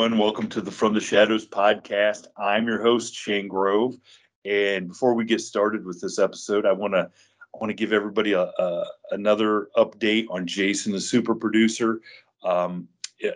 [0.00, 2.26] Everyone, welcome to the From the Shadows podcast.
[2.34, 3.98] I'm your host Shane Grove,
[4.46, 7.92] and before we get started with this episode, I want to I want to give
[7.92, 12.00] everybody a, a, another update on Jason, the super producer.
[12.42, 12.88] Um,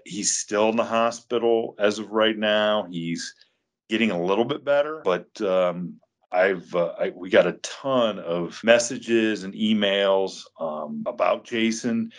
[0.07, 2.87] he's still in the hospital as of right now.
[2.91, 3.35] He's
[3.91, 6.01] getting a little bit better, but um,
[6.33, 12.13] I've uh, I, we got a ton of messages and emails um, about Jason.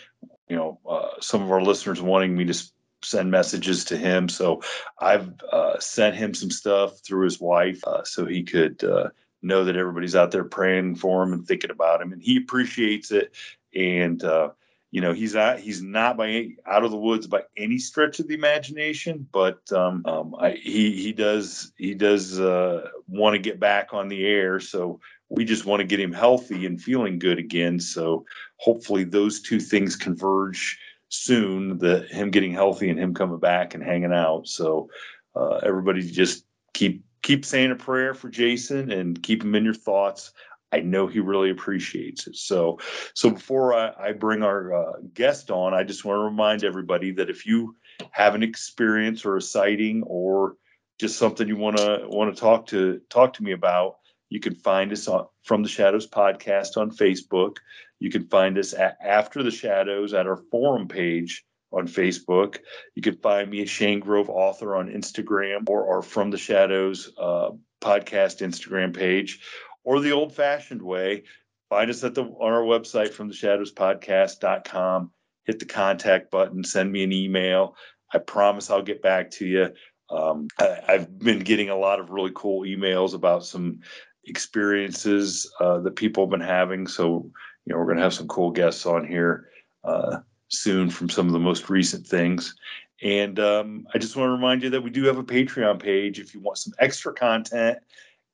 [0.48, 2.54] You know, uh, some of our listeners wanting me to
[3.02, 4.28] send messages to him.
[4.28, 4.62] So
[4.98, 9.10] I've uh, sent him some stuff through his wife uh, so he could uh,
[9.42, 13.10] know that everybody's out there praying for him and thinking about him, and he appreciates
[13.10, 13.34] it.
[13.74, 14.50] And uh,
[14.90, 18.18] you know, he's not he's not by any, out of the woods by any stretch
[18.18, 23.38] of the imagination, but um, um, I, he he does he does uh, want to
[23.38, 24.60] get back on the air.
[24.60, 27.80] So we just want to get him healthy and feeling good again.
[27.80, 28.26] So
[28.56, 30.78] hopefully those two things converge
[31.08, 34.48] soon that him getting healthy and him coming back and hanging out.
[34.48, 34.90] So
[35.34, 36.44] uh, everybody just
[36.74, 40.32] keep keep saying a prayer for Jason and keep him in your thoughts.
[40.72, 42.36] I know he really appreciates it.
[42.36, 42.80] So
[43.14, 47.12] so before I, I bring our uh, guest on, I just want to remind everybody
[47.12, 47.76] that if you
[48.10, 50.56] have an experience or a sighting or
[50.98, 53.96] just something you want to want to talk to talk to me about,
[54.28, 57.56] you can find us on from the Shadows podcast on Facebook.
[57.98, 62.58] You can find us at After the Shadows at our forum page on Facebook.
[62.94, 67.10] You can find me at Shane Grove Author on Instagram or our From the Shadows
[67.18, 67.50] uh,
[67.80, 69.40] podcast Instagram page,
[69.84, 71.24] or the old fashioned way.
[71.68, 75.10] Find us at the on our website from the shadows podcast.com.
[75.44, 77.76] Hit the contact button, send me an email.
[78.12, 79.68] I promise I'll get back to you.
[80.08, 83.80] Um, I, have been getting a lot of really cool emails about some
[84.26, 86.86] experiences uh, that people have been having.
[86.86, 87.30] So,
[87.64, 89.48] you know, we're going to have some cool guests on here
[89.84, 92.54] uh, soon from some of the most recent things.
[93.02, 96.18] And um, I just want to remind you that we do have a Patreon page
[96.18, 97.78] if you want some extra content.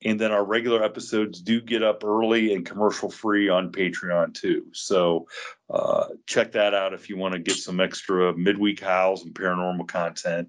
[0.05, 4.67] And then our regular episodes do get up early and commercial free on Patreon too.
[4.73, 5.29] So
[5.71, 9.87] uh, check that out if you want to get some extra midweek howls and paranormal
[9.87, 10.49] content.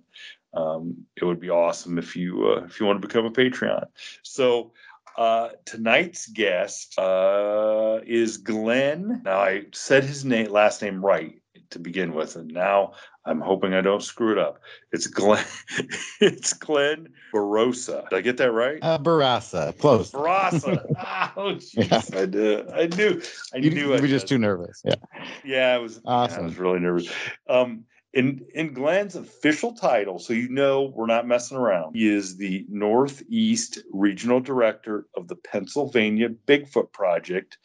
[0.56, 3.86] Um, it would be awesome if you uh, if you want to become a Patreon.
[4.22, 4.74] So
[5.18, 9.22] uh, tonight's guest uh, is Glenn.
[9.24, 11.36] Now I said his name, last name right
[11.72, 12.94] to begin with, and now
[13.26, 14.60] I'm hoping I don't screw it up.
[14.92, 15.46] It's Glenn.
[16.22, 18.10] it's Glenn Barossa.
[18.10, 18.80] Did I get that right?
[18.82, 20.12] Uh, Barassa, close.
[20.12, 20.84] Barassa.
[21.38, 21.90] oh, jeez.
[21.90, 22.20] Yeah.
[22.20, 22.70] I did.
[22.72, 23.22] I knew.
[23.54, 23.88] I you, knew.
[23.88, 24.82] You I were just too nervous.
[24.84, 24.96] Yeah.
[25.44, 26.02] Yeah, I was.
[26.06, 26.38] Awesome.
[26.38, 27.12] Yeah, I was really nervous.
[27.48, 31.96] Um, in Glenn's official title, so you know we're not messing around.
[31.96, 37.58] He is the Northeast Regional Director of the Pennsylvania Bigfoot Project,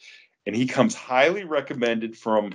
[0.45, 2.53] and he comes highly recommended from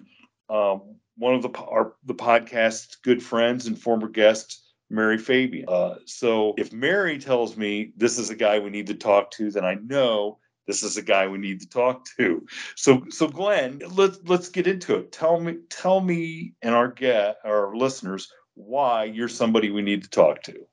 [0.50, 4.60] um, one of the our the podcast's good friends and former guest
[4.90, 5.66] Mary Fabian.
[5.68, 9.50] Uh, so if Mary tells me this is a guy we need to talk to,
[9.50, 12.46] then I know this is a guy we need to talk to.
[12.76, 15.12] So so Glenn, let's let's get into it.
[15.12, 20.10] Tell me tell me and our get our listeners why you're somebody we need to
[20.10, 20.66] talk to.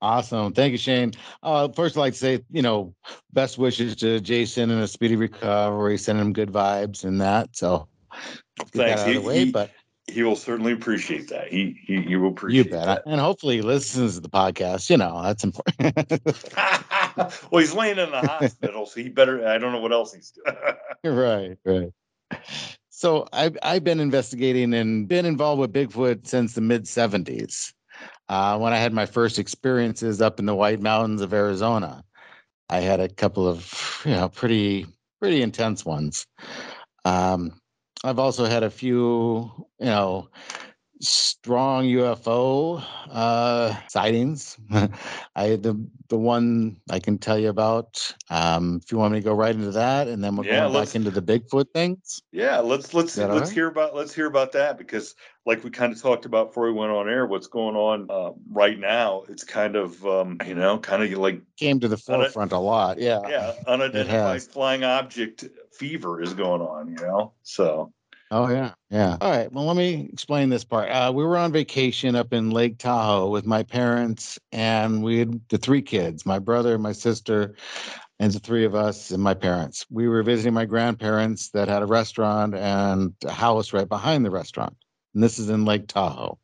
[0.00, 0.52] Awesome.
[0.52, 1.12] Thank you, Shane.
[1.42, 2.94] Uh, first, I'd like to say, you know,
[3.32, 5.98] best wishes to Jason and a speedy recovery.
[5.98, 7.56] Send him good vibes and that.
[7.56, 7.88] So,
[8.72, 9.02] thanks.
[9.02, 9.72] He, way, he, but
[10.06, 11.48] he will certainly appreciate that.
[11.48, 12.66] He he, he will appreciate.
[12.66, 12.86] You bet.
[12.86, 13.02] That.
[13.06, 14.88] And hopefully, he listens to the podcast.
[14.90, 16.22] You know, that's important.
[17.50, 19.46] well, he's laying in the hospital, so he better.
[19.46, 20.56] I don't know what else he's doing.
[21.16, 21.58] right.
[21.64, 21.92] Right.
[22.90, 27.72] So I've I've been investigating and been involved with Bigfoot since the mid '70s
[28.28, 32.04] uh, when I had my first experiences up in the White Mountains of Arizona.
[32.70, 34.86] I had a couple of you know pretty
[35.20, 36.26] pretty intense ones.
[37.04, 37.60] Um,
[38.04, 40.28] I've also had a few you know
[41.00, 44.58] strong UFO uh, sightings.
[45.36, 48.14] I the the one I can tell you about.
[48.30, 50.80] Um, if you want me to go right into that, and then we'll yeah, go
[50.80, 52.22] back into the Bigfoot things.
[52.32, 53.48] Yeah, let's let's let's right?
[53.48, 55.14] hear about let's hear about that because,
[55.46, 58.32] like we kind of talked about before we went on air, what's going on uh,
[58.50, 59.24] right now?
[59.28, 62.60] It's kind of um, you know kind of like came to the forefront un- a
[62.60, 62.98] lot.
[62.98, 66.88] Yeah, yeah, unidentified flying object fever is going on.
[66.88, 67.92] You know, so
[68.30, 69.16] Oh yeah, yeah.
[69.22, 69.50] All right.
[69.50, 70.90] Well, let me explain this part.
[70.90, 75.40] Uh, we were on vacation up in Lake Tahoe with my parents, and we had
[75.48, 77.54] the three kids: my brother, my sister,
[78.20, 79.86] and the three of us, and my parents.
[79.90, 84.30] We were visiting my grandparents that had a restaurant and a house right behind the
[84.30, 84.76] restaurant.
[85.18, 86.38] And this is in Lake Tahoe,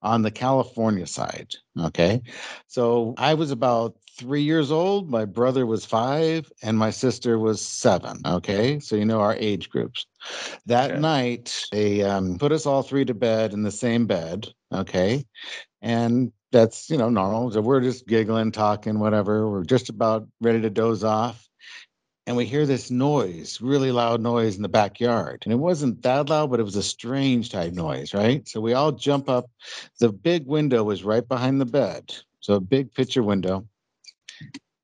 [0.00, 1.48] on the California side.
[1.78, 2.22] Okay,
[2.68, 5.10] so I was about three years old.
[5.10, 8.22] My brother was five, and my sister was seven.
[8.24, 10.06] Okay, so you know our age groups.
[10.64, 11.00] That okay.
[11.00, 14.48] night, they um, put us all three to bed in the same bed.
[14.72, 15.26] Okay,
[15.82, 17.50] and that's you know normal.
[17.50, 19.50] So we're just giggling, talking, whatever.
[19.50, 21.46] We're just about ready to doze off.
[22.26, 25.42] And we hear this noise, really loud noise in the backyard.
[25.44, 28.48] And it wasn't that loud, but it was a strange type noise, right?
[28.48, 29.50] So we all jump up.
[30.00, 32.14] The big window was right behind the bed.
[32.40, 33.66] So a big picture window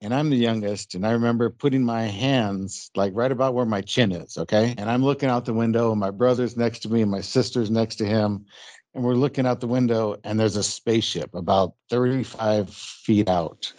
[0.03, 0.95] and I'm the youngest.
[0.95, 4.39] And I remember putting my hands like right about where my chin is.
[4.39, 4.75] Okay.
[4.79, 7.71] And I'm looking out the window, and my brother's next to me, and my sister's
[7.71, 8.47] next to him.
[8.95, 13.73] And we're looking out the window, and there's a spaceship about 35 feet out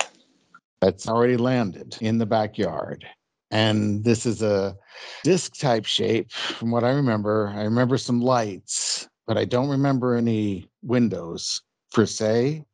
[0.79, 3.05] that's already landed in the backyard.
[3.51, 4.75] And this is a
[5.23, 7.51] disc type shape from what I remember.
[7.55, 11.61] I remember some lights, but I don't remember any windows
[11.93, 12.65] per se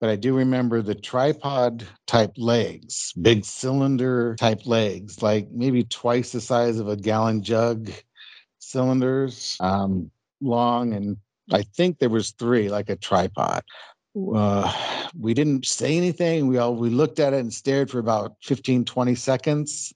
[0.00, 6.32] but I do remember the tripod type legs, big cylinder type legs, like maybe twice
[6.32, 7.90] the size of a gallon jug
[8.58, 10.10] cylinders, um,
[10.40, 11.16] long, and
[11.52, 13.62] I think there was three, like a tripod.
[14.16, 14.72] Uh,
[15.18, 16.46] we didn't say anything.
[16.48, 19.92] We all we looked at it and stared for about 15, 20 seconds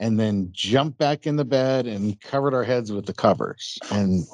[0.00, 3.78] and then jumped back in the bed and covered our heads with the covers.
[3.90, 4.26] And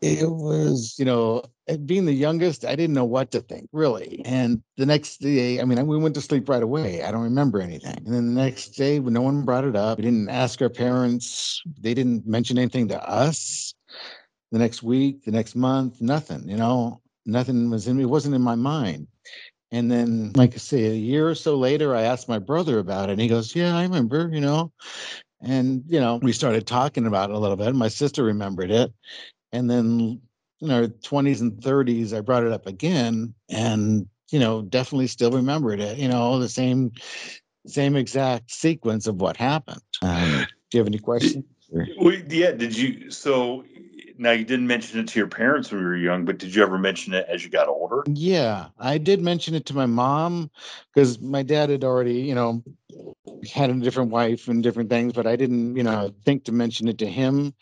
[0.00, 1.42] it was, you know,
[1.84, 4.22] being the youngest, I didn't know what to think really.
[4.24, 7.02] And the next day, I mean, we went to sleep right away.
[7.02, 8.02] I don't remember anything.
[8.06, 9.98] And then the next day, no one brought it up.
[9.98, 11.62] We didn't ask our parents.
[11.78, 13.74] They didn't mention anything to us.
[14.52, 16.48] The next week, the next month, nothing.
[16.48, 18.00] You know, nothing was in.
[18.00, 19.06] It wasn't in my mind.
[19.72, 23.08] And then, like I say, a year or so later, I asked my brother about
[23.08, 24.72] it, and he goes, "Yeah, I remember." You know,
[25.40, 27.74] and you know, we started talking about it a little bit.
[27.74, 28.92] My sister remembered it,
[29.52, 30.20] and then
[30.60, 35.30] in our 20s and 30s i brought it up again and you know definitely still
[35.30, 36.92] remembered it you know the same
[37.66, 41.44] same exact sequence of what happened um, do you have any questions
[41.98, 43.64] well, yeah did you so
[44.20, 46.62] now you didn't mention it to your parents when you were young but did you
[46.62, 50.50] ever mention it as you got older yeah i did mention it to my mom
[50.94, 52.62] because my dad had already you know
[53.52, 56.86] had a different wife and different things but i didn't you know think to mention
[56.86, 57.54] it to him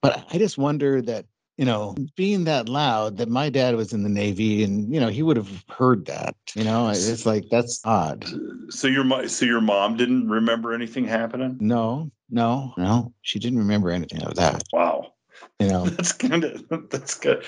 [0.00, 1.24] but i just wonder that
[1.58, 5.08] you know, being that loud that my dad was in the Navy and, you know,
[5.08, 8.24] he would have heard that, you know, it's like, that's odd.
[8.70, 11.58] So your, so your mom didn't remember anything happening?
[11.60, 13.12] No, no, no.
[13.20, 14.64] She didn't remember anything of that.
[14.72, 15.11] Wow.
[15.58, 17.44] You know, that's kind of, that's good.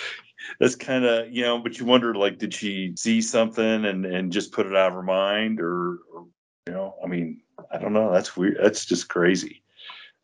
[0.60, 4.32] That's kind of, you know, but you wonder, like, did she see something and, and
[4.32, 6.26] just put it out of her mind or, or
[6.66, 8.12] you know, I mean, I don't know.
[8.12, 8.58] That's weird.
[8.62, 9.62] That's just crazy.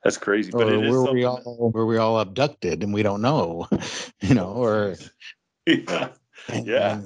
[0.02, 0.50] That's crazy.
[0.50, 3.68] But were we all were we all abducted and we don't know,
[4.20, 4.96] you know, or
[5.66, 6.08] yeah,
[6.62, 7.00] yeah,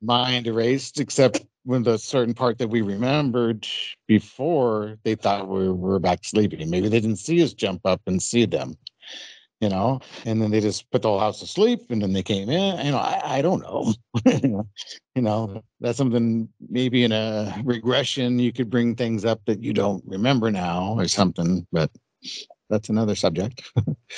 [0.00, 3.66] mind erased, except when the certain part that we remembered
[4.08, 6.70] before they thought we were back sleeping.
[6.70, 8.76] Maybe they didn't see us jump up and see them,
[9.62, 12.22] you know, and then they just put the whole house to sleep and then they
[12.22, 12.84] came in.
[12.84, 13.94] You know, I, I don't know.
[14.26, 15.58] you know, mm-hmm.
[15.80, 20.50] that's something maybe in a regression you could bring things up that you don't remember
[20.50, 21.92] now or something, but
[22.68, 23.62] that's another subject.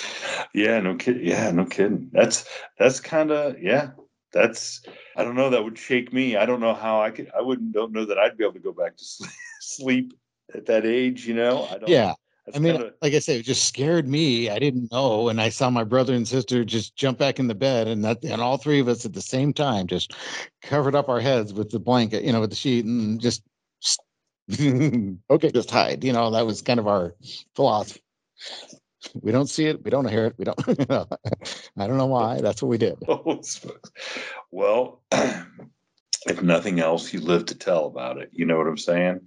[0.55, 1.27] yeah, no kidding.
[1.27, 2.09] Yeah, no kidding.
[2.13, 2.49] That's
[2.79, 3.91] that's kind of yeah.
[4.33, 4.83] That's
[5.15, 5.51] I don't know.
[5.51, 6.37] That would shake me.
[6.37, 7.31] I don't know how I could.
[7.37, 10.15] I wouldn't don't know that I'd be able to go back to sleep, sleep
[10.55, 11.27] at that age.
[11.27, 11.67] You know.
[11.71, 11.89] I don't.
[11.89, 12.15] Yeah.
[12.53, 12.93] I mean, kinda...
[13.01, 14.51] like I said, it just scared me.
[14.51, 17.55] I didn't know, and I saw my brother and sister just jump back in the
[17.55, 20.15] bed, and that, and all three of us at the same time just
[20.63, 23.43] covered up our heads with the blanket, you know, with the sheet, and just
[25.31, 26.05] okay, just hide.
[26.05, 27.15] You know, that was kind of our
[27.55, 28.03] philosophy
[29.23, 31.07] we don't see it we don't hear it we don't you know,
[31.79, 32.97] i don't know why that's what we did
[34.51, 39.21] well if nothing else you live to tell about it you know what i'm saying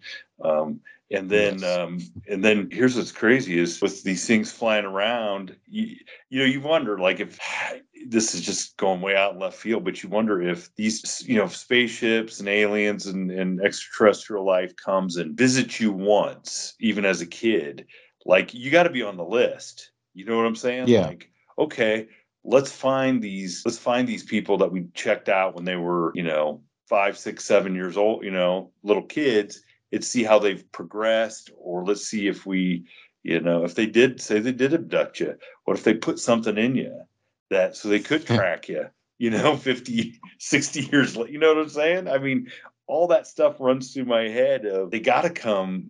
[0.44, 0.80] um,
[1.12, 1.78] and then yes.
[1.78, 5.96] um, and then here's what's crazy is with these things flying around you,
[6.30, 7.40] you know you wonder like if
[8.10, 11.48] this is just going way out left field but you wonder if these you know
[11.48, 17.26] spaceships and aliens and, and extraterrestrial life comes and visits you once even as a
[17.26, 17.86] kid
[18.28, 19.92] like you got to be on the list.
[20.14, 20.90] You know what I'm saying?
[20.90, 21.08] Yeah.
[21.08, 22.08] Like, okay,
[22.44, 26.24] let's find these, let's find these people that we checked out when they were, you
[26.24, 29.62] know, five, six, seven years old, you know, little kids,
[29.92, 32.86] and see how they've progressed, or let's see if we,
[33.24, 36.58] you know, if they did say they did abduct you, what if they put something
[36.58, 37.02] in you
[37.50, 41.64] that so they could track you, you know, 50, 60 years later, you know what
[41.64, 42.08] I'm saying?
[42.08, 42.52] I mean,
[42.88, 45.90] all that stuff runs through my head of they got to come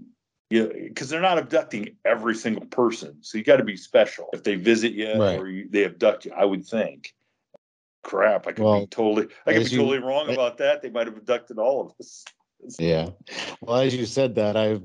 [0.49, 4.43] yeah, because they're not abducting every single person, so you got to be special if
[4.43, 5.37] they visit you right.
[5.37, 6.31] or you, they abduct you.
[6.31, 7.13] I would think.
[8.01, 10.81] Crap, I could well, be totally, I could be you, totally wrong about that.
[10.81, 12.23] They might have abducted all of us.
[12.79, 13.09] Yeah,
[13.61, 14.79] well, as you said that, I,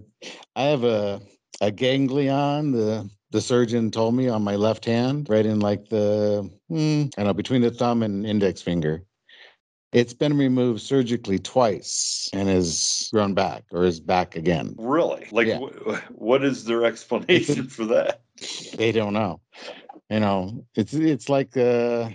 [0.57, 1.21] I have a
[1.61, 2.73] a ganglion.
[2.73, 7.23] The the surgeon told me on my left hand, right in like the, hmm, I
[7.23, 9.03] don't know, between the thumb and index finger.
[9.93, 14.75] It's been removed surgically twice and is grown back or is back again.
[14.79, 15.27] Really?
[15.31, 15.59] Like, yeah.
[16.11, 18.23] what is their explanation for that?
[18.77, 19.41] They don't know.
[20.09, 22.11] You know, it's it's like uh,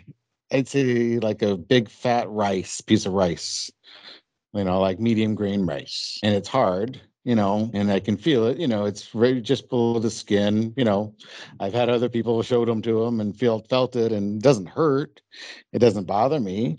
[0.51, 3.71] I'd say like a big fat rice piece of rice.
[4.54, 7.01] You know, like medium grain rice, and it's hard.
[7.24, 8.58] You know, and I can feel it.
[8.58, 10.74] You know, it's right just below the skin.
[10.77, 11.13] You know,
[11.60, 14.70] I've had other people showed them to them and felt felt it, and it doesn't
[14.70, 15.22] hurt.
[15.74, 16.77] It doesn't bother me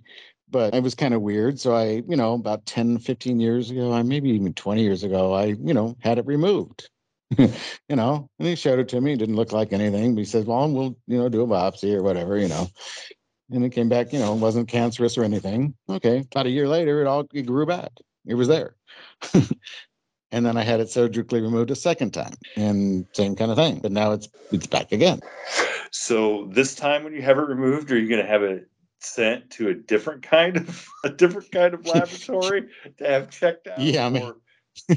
[0.50, 1.60] but it was kind of weird.
[1.60, 5.32] So I, you know, about 10, 15 years ago, I maybe even 20 years ago,
[5.32, 6.88] I, you know, had it removed.
[7.38, 7.50] you
[7.90, 9.12] know, and he showed it to me.
[9.12, 10.14] It didn't look like anything.
[10.14, 12.68] But he says, Well, we'll, you know, do a biopsy or whatever, you know.
[13.50, 15.74] And it came back, you know, it wasn't cancerous or anything.
[15.88, 16.18] Okay.
[16.32, 17.92] About a year later, it all it grew back.
[18.26, 18.74] It was there.
[20.30, 23.80] and then I had it surgically removed a second time, and same kind of thing.
[23.80, 25.20] But now it's it's back again.
[25.90, 28.68] So this time, when you have it removed, are you going to have it
[29.00, 33.80] sent to a different kind of a different kind of laboratory to have checked out?
[33.80, 34.36] Yeah, I mean, or,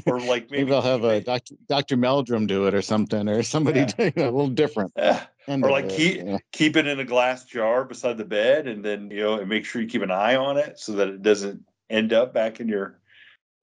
[0.06, 1.54] or like maybe, maybe I'll have a Dr.
[1.68, 1.96] Dr.
[1.96, 4.10] Meldrum do it or something, or somebody yeah.
[4.16, 4.92] a little different.
[5.48, 5.58] Yeah.
[5.60, 6.38] or like keep yeah.
[6.52, 9.64] keep it in a glass jar beside the bed, and then you know, and make
[9.64, 12.68] sure you keep an eye on it so that it doesn't end up back in
[12.68, 13.00] your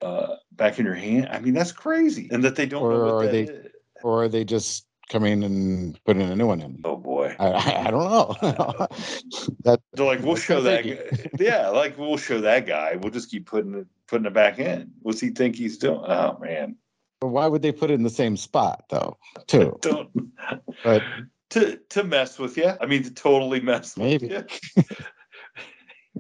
[0.01, 1.29] uh back in your hand.
[1.31, 3.71] I mean, that's crazy, and that they don't or know what they, is.
[4.03, 6.81] Or are they just coming and putting a new one in.
[6.83, 8.35] Oh boy, I, I don't know.
[9.63, 10.83] that they're like, we'll show that.
[10.83, 11.29] Guy.
[11.39, 12.95] yeah, like we'll show that guy.
[12.95, 14.91] We'll just keep putting it putting it back in.
[15.01, 16.01] What's he think he's doing?
[16.05, 16.75] Oh man.
[17.21, 19.17] But why would they put it in the same spot though?
[19.47, 19.77] Too.
[19.81, 20.09] don't.
[20.83, 21.03] But
[21.51, 22.71] to to mess with you.
[22.79, 24.27] I mean, to totally mess maybe.
[24.27, 24.83] with you.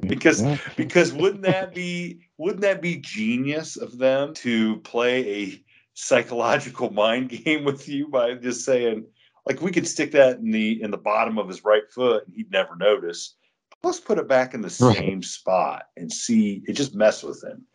[0.01, 0.43] because
[0.75, 7.29] because wouldn't that be wouldn't that be genius of them to play a psychological mind
[7.29, 9.05] game with you by just saying
[9.45, 12.35] like we could stick that in the in the bottom of his right foot and
[12.35, 13.35] he'd never notice
[13.83, 17.65] let's put it back in the same spot and see it just mess with him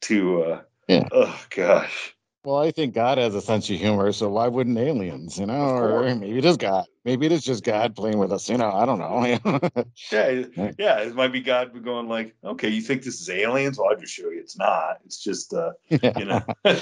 [0.00, 4.28] to uh yeah oh gosh well i think god has a sense of humor so
[4.28, 7.96] why wouldn't aliens you know or maybe it is god maybe it is just god
[7.96, 9.24] playing with us you know i don't know
[10.12, 10.44] yeah
[10.78, 13.96] yeah it might be god going like okay you think this is aliens well i'll
[13.96, 16.16] just show you it's not it's just uh yeah.
[16.18, 16.42] you know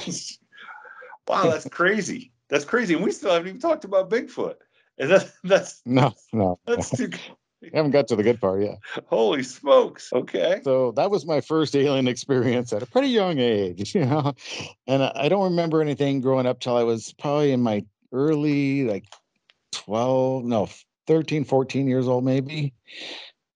[1.28, 2.32] Wow, that's crazy.
[2.48, 2.94] That's crazy.
[2.94, 4.56] And we still haven't even talked about Bigfoot.
[4.98, 6.58] And that, that's no, no.
[6.66, 7.10] That's too
[7.62, 8.78] I haven't got to the good part yet.
[9.06, 10.12] Holy smokes.
[10.12, 10.60] Okay.
[10.62, 14.34] So that was my first alien experience at a pretty young age, you know.
[14.86, 19.04] And I don't remember anything growing up till I was probably in my early like
[19.72, 20.68] 12, no,
[21.06, 22.72] 13, 14 years old maybe.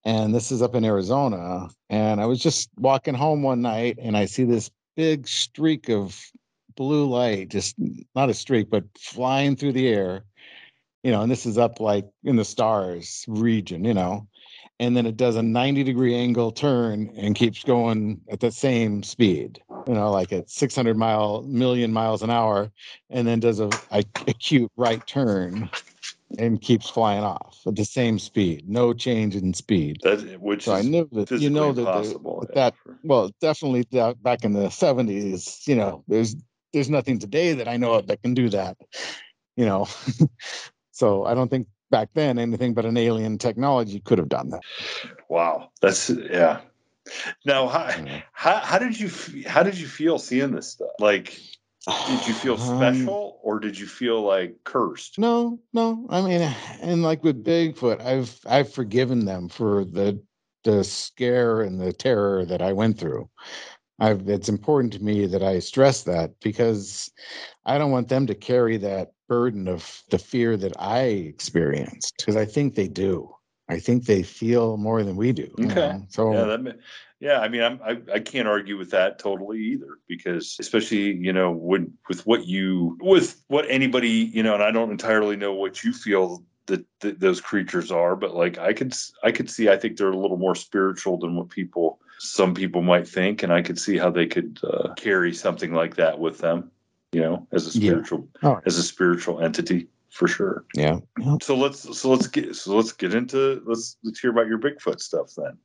[0.05, 1.69] And this is up in Arizona.
[1.91, 6.19] And I was just walking home one night and I see this big streak of
[6.75, 7.75] blue light, just
[8.15, 10.25] not a streak, but flying through the air.
[11.03, 14.27] You know, and this is up like in the stars region, you know,
[14.79, 19.03] and then it does a 90 degree angle turn and keeps going at the same
[19.03, 22.71] speed, you know, like at 600 mile million miles an hour,
[23.11, 25.71] and then does a, a acute right turn
[26.39, 29.99] and keeps flying off at the same speed, no change in speed.
[30.03, 34.53] That which So I knew that you know that, that well definitely that back in
[34.53, 36.37] the seventies, you know, there's
[36.73, 38.77] there's nothing today that I know of that can do that,
[39.57, 39.89] you know.
[41.01, 44.61] so I don't think back then anything but an alien technology could have done that.
[45.31, 46.61] wow, that's yeah.
[47.47, 47.91] Now, how,
[48.33, 49.11] how how did you
[49.47, 50.91] how did you feel seeing this stuff?
[50.99, 51.41] Like,
[52.07, 55.19] did you feel Um, special or did you feel like cursed?
[55.19, 56.07] No, no.
[56.11, 56.43] I mean,
[56.83, 60.23] and like with Bigfoot, I've I've forgiven them for the
[60.65, 63.31] the scare and the terror that I went through.
[64.01, 67.13] I've it's important to me that I stress that because
[67.67, 72.37] I don't want them to carry that burden of the fear that I experienced because
[72.37, 73.35] I think they do.
[73.69, 75.55] I think they feel more than we do.
[75.61, 75.75] Okay.
[75.75, 76.07] know?
[76.09, 76.79] So Yeah, that,
[77.21, 77.41] yeah.
[77.41, 81.53] I mean, I'm, I I can't argue with that totally either because especially you know
[81.53, 85.85] when with what you with what anybody you know, and I don't entirely know what
[85.85, 89.77] you feel that, that those creatures are, but like I could I could see I
[89.77, 93.63] think they're a little more spiritual than what people some people might think, and I
[93.63, 96.71] could see how they could uh, carry something like that with them,
[97.13, 97.93] you know, as a Yeah.
[97.93, 98.61] spiritual Oh.
[98.67, 100.67] as a spiritual entity for sure.
[100.75, 100.99] yeah.
[101.19, 101.37] yeah.
[101.41, 105.01] So let's so let's get so let's get into let's let's hear about your Bigfoot
[105.01, 105.57] stuff then,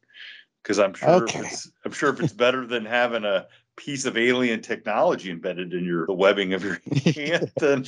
[0.63, 1.39] because I'm sure Okay.
[1.39, 3.47] if it's, I'm sure if it's better than having a
[3.77, 6.79] piece of alien technology embedded in your the webbing of your
[7.15, 7.85] hand, then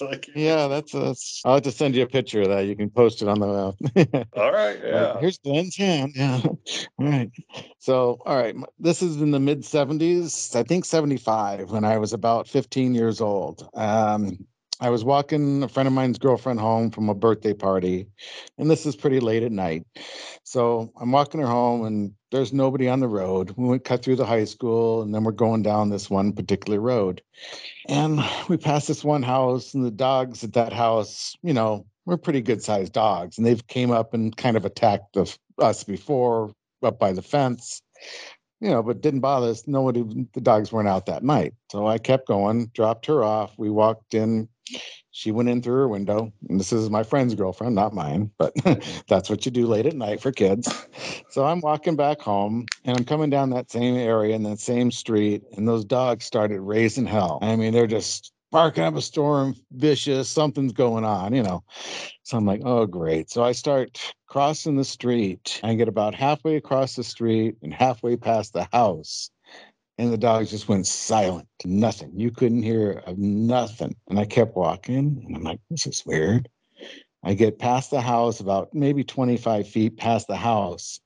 [0.00, 1.14] like Yeah, that's a.
[1.44, 2.66] I'll have to send you a picture of that.
[2.66, 3.46] You can post it on the.
[4.36, 6.12] all right, Like, here's Glenn's hand.
[6.14, 6.40] Yeah.
[6.44, 6.56] All
[6.98, 7.30] right.
[7.78, 8.54] So, all right.
[8.78, 13.20] This is in the mid 70s, I think 75, when I was about 15 years
[13.20, 13.68] old.
[13.74, 14.46] Um,
[14.80, 18.08] I was walking a friend of mine's girlfriend home from a birthday party,
[18.58, 19.86] and this is pretty late at night.
[20.42, 23.54] So I'm walking her home, and there's nobody on the road.
[23.56, 26.80] We went cut through the high school, and then we're going down this one particular
[26.80, 27.22] road.
[27.88, 32.16] And we passed this one house, and the dogs at that house, you know, were
[32.16, 33.38] pretty good sized dogs.
[33.38, 37.80] And they've came up and kind of attacked the, us before up by the fence,
[38.60, 39.68] you know, but didn't bother us.
[39.68, 41.54] Nobody, the dogs weren't out that night.
[41.70, 43.52] So I kept going, dropped her off.
[43.56, 44.48] We walked in.
[45.10, 46.32] She went in through her window.
[46.48, 48.52] And this is my friend's girlfriend, not mine, but
[49.08, 50.72] that's what you do late at night for kids.
[51.30, 54.90] So I'm walking back home and I'm coming down that same area in that same
[54.90, 57.38] street, and those dogs started raising hell.
[57.42, 61.64] I mean, they're just barking up a storm, vicious, something's going on, you know.
[62.22, 63.30] So I'm like, oh, great.
[63.30, 65.60] So I start crossing the street.
[65.64, 69.30] I get about halfway across the street and halfway past the house.
[69.98, 72.12] And the dogs just went silent, nothing.
[72.16, 73.94] You couldn't hear of nothing.
[74.08, 76.48] And I kept walking, and I'm like, this is weird.
[77.22, 80.98] I get past the house, about maybe 25 feet past the house,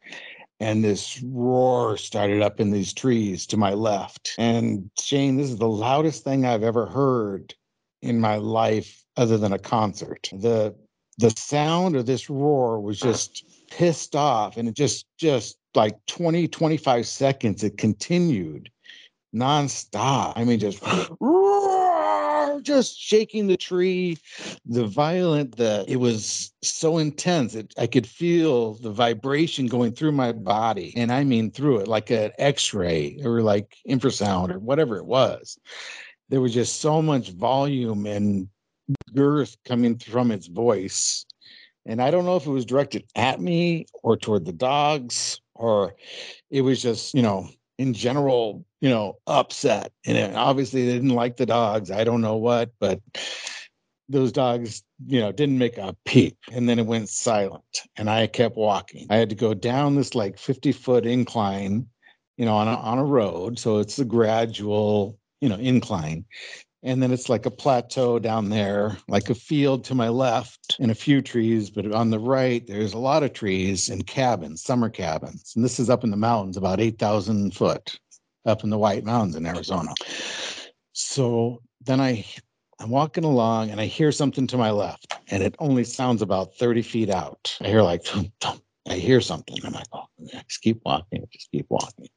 [0.61, 4.33] and this roar started up in these trees to my left.
[4.39, 7.55] And Shane, this is the loudest thing I've ever heard
[8.01, 10.31] in my life other than a concert.
[10.33, 10.75] The
[11.19, 16.47] the sound of this roar was just pissed off and it just just like 20
[16.47, 18.71] 25 seconds it continued
[19.35, 20.33] nonstop.
[20.37, 20.83] I mean just
[22.63, 24.19] just shaking the tree
[24.67, 30.13] the violent the it was so intense it, i could feel the vibration going through
[30.13, 34.97] my body and i mean through it like an x-ray or like infrasound or whatever
[34.97, 35.59] it was
[36.29, 38.49] there was just so much volume and
[39.15, 41.25] girth coming from its voice
[41.87, 45.95] and i don't know if it was directed at me or toward the dogs or
[46.51, 51.37] it was just you know in general you know upset and obviously they didn't like
[51.37, 53.01] the dogs i don't know what but
[54.09, 56.37] those dogs, you know, didn't make a peep.
[56.53, 57.83] And then it went silent.
[57.97, 59.07] And I kept walking.
[59.11, 61.87] I had to go down this like 50 foot incline,
[62.37, 63.59] you know, on a, on a road.
[63.59, 66.25] So it's a gradual, you know, incline.
[66.83, 70.93] And then it's like a plateau down there, like a field to my left and
[70.93, 71.69] a few trees.
[71.69, 75.53] But on the right, there's a lot of trees and cabins, summer cabins.
[75.57, 77.99] And this is up in the mountains, about 8,000 foot
[78.47, 79.93] up in the White Mountains in Arizona.
[80.93, 82.25] So then I
[82.79, 86.55] I'm walking along and I hear something to my left, and it only sounds about
[86.57, 87.57] 30 feet out.
[87.61, 88.07] I hear like.
[88.89, 89.57] I hear something.
[89.65, 90.05] I'm like, oh,
[90.49, 92.09] just keep walking, just keep walking.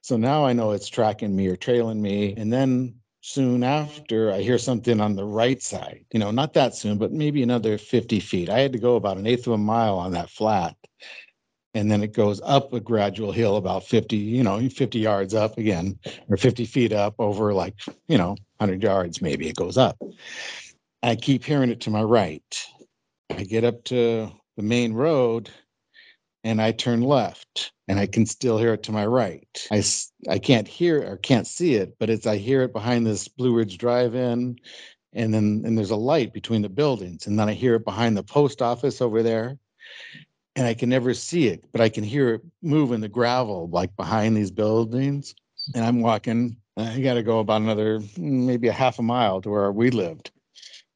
[0.00, 2.34] So now I know it's tracking me or trailing me.
[2.36, 6.74] And then soon after, I hear something on the right side, you know, not that
[6.74, 8.48] soon, but maybe another 50 feet.
[8.48, 10.76] I had to go about an eighth of a mile on that flat.
[11.78, 15.58] And then it goes up a gradual hill about 50 you know 50 yards up
[15.58, 17.74] again or 50 feet up over like
[18.08, 19.96] you know 100 yards maybe it goes up.
[21.02, 22.66] I keep hearing it to my right.
[23.30, 25.50] I get up to the main road
[26.42, 29.68] and i turn left and i can still hear it to my right.
[29.70, 29.82] I
[30.28, 33.54] i can't hear or can't see it but it's i hear it behind this blue
[33.54, 34.56] ridge drive in
[35.12, 38.16] and then and there's a light between the buildings and then i hear it behind
[38.16, 39.58] the post office over there
[40.58, 43.68] and I can never see it, but I can hear it move in the gravel,
[43.68, 45.36] like behind these buildings.
[45.72, 46.56] And I'm walking.
[46.76, 50.32] I got to go about another maybe a half a mile to where we lived.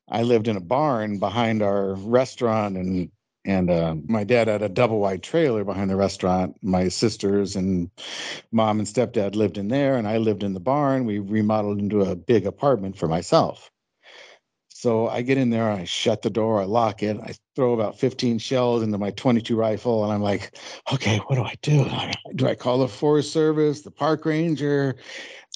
[0.09, 3.09] I lived in a barn behind our restaurant, and
[3.45, 6.57] and uh, my dad had a double wide trailer behind the restaurant.
[6.61, 7.89] My sisters and
[8.51, 11.07] mom and stepdad lived in there, and I lived in the barn.
[11.07, 13.71] We remodeled into a big apartment for myself.
[14.83, 18.01] So I get in there, I shut the door, I lock it, I throw about
[18.01, 20.59] 15 shells into my 22 rifle, and I'm like,
[20.93, 21.87] okay, what do I do?
[22.35, 24.97] Do I call the Forest Service, the park ranger,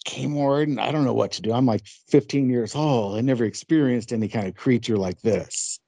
[0.05, 0.79] game warden?
[0.79, 1.53] I don't know what to do.
[1.53, 3.19] I'm like 15 years old.
[3.19, 5.81] I never experienced any kind of creature like this.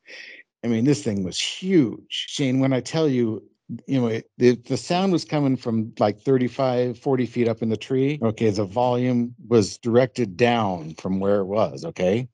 [0.65, 2.07] I mean, this thing was huge.
[2.09, 3.45] Shane, when I tell you,
[3.87, 7.69] you know, it, the, the sound was coming from like 35, 40 feet up in
[7.69, 8.19] the tree.
[8.21, 11.85] Okay, the volume was directed down from where it was.
[11.85, 12.29] Okay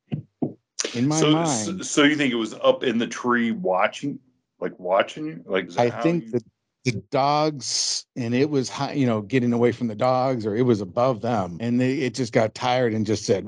[0.97, 1.87] in my so, mind.
[1.87, 4.19] So you think it was up in the tree watching,
[4.61, 5.45] like watching you?
[5.47, 6.31] Like I think you...
[6.33, 6.45] that
[6.85, 10.63] the dogs and it was high, you know, getting away from the dogs or it
[10.63, 13.47] was above them, and they, it just got tired and just said.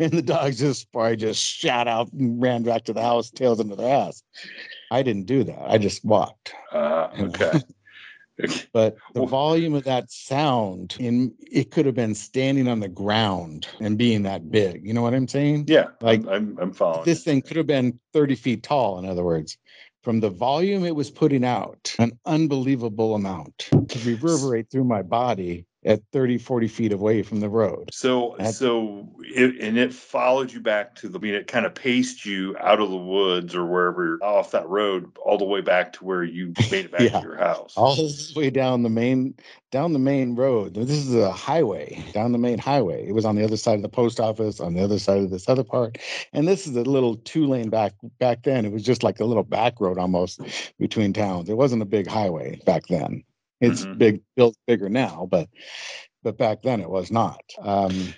[0.00, 3.60] And the dogs just probably just shot out and ran back to the house, tails
[3.60, 4.24] into their ass.
[4.90, 5.70] I didn't do that.
[5.70, 6.52] I just walked.
[6.72, 7.62] Uh, okay.
[8.72, 13.66] but the volume of that sound in it could have been standing on the ground
[13.80, 15.64] and being that big you know what i'm saying?
[15.68, 19.24] Yeah like i'm, I'm following this thing could have been 30 feet tall in other
[19.24, 19.56] words.
[20.02, 23.68] From the volume it was putting out an unbelievable amount.
[23.70, 27.88] To reverberate through my body at 30 40 feet away from the road.
[27.92, 31.64] So That's, so it, and it followed you back to the I mean it kind
[31.64, 35.60] of paced you out of the woods or wherever off that road all the way
[35.60, 37.74] back to where you made it back yeah, to your house.
[37.76, 39.34] All the way down the main
[39.70, 40.74] down the main road.
[40.74, 43.06] This is a highway down the main highway.
[43.06, 45.30] It was on the other side of the post office on the other side of
[45.30, 45.98] this other part.
[46.32, 48.66] And this is a little two lane back back then.
[48.66, 50.40] It was just like a little back road almost
[50.78, 51.48] between towns.
[51.48, 53.24] It wasn't a big highway back then
[53.60, 53.98] it's mm-hmm.
[53.98, 55.48] big, built bigger now, but
[56.22, 57.42] but back then it was not.
[57.60, 58.14] Um,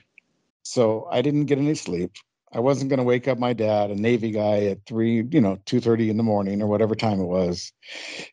[0.63, 2.13] so I didn't get any sleep.
[2.53, 5.59] I wasn't going to wake up my dad, a Navy guy, at three, you know,
[5.65, 7.73] two thirty in the morning or whatever time it was,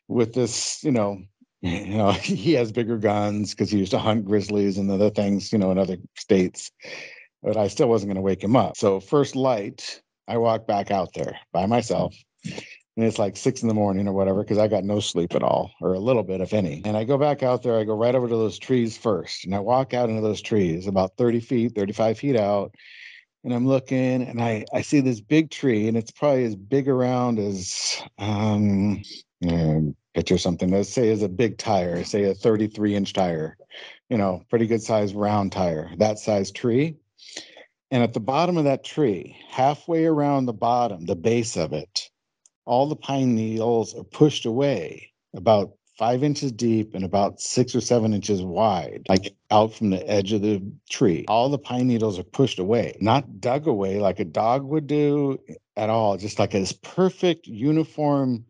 [0.08, 1.22] with this, you know,
[1.62, 5.52] you know, he has bigger guns because he used to hunt grizzlies and other things,
[5.52, 6.70] you know, in other states.
[7.42, 8.76] But I still wasn't going to wake him up.
[8.76, 12.14] So first light, I walked back out there by myself
[12.96, 15.42] and it's like six in the morning or whatever because I got no sleep at
[15.42, 16.82] all or a little bit, if any.
[16.84, 19.54] And I go back out there, I go right over to those trees first, and
[19.54, 22.74] I walk out into those trees about 30 feet, 35 feet out.
[23.42, 26.88] And I'm looking and I, I see this big tree, and it's probably as big
[26.88, 29.02] around as um
[30.14, 33.56] picture something, let's say is a big tire, say a 33 inch tire,
[34.08, 36.96] you know, pretty good size round tire, that size tree.
[37.90, 42.10] And at the bottom of that tree, halfway around the bottom, the base of it,
[42.64, 47.80] all the pine needles are pushed away about five inches deep and about six or
[47.82, 51.26] seven inches wide, like out from the edge of the tree.
[51.28, 55.38] All the pine needles are pushed away, not dug away like a dog would do
[55.76, 58.46] at all, just like this perfect uniform.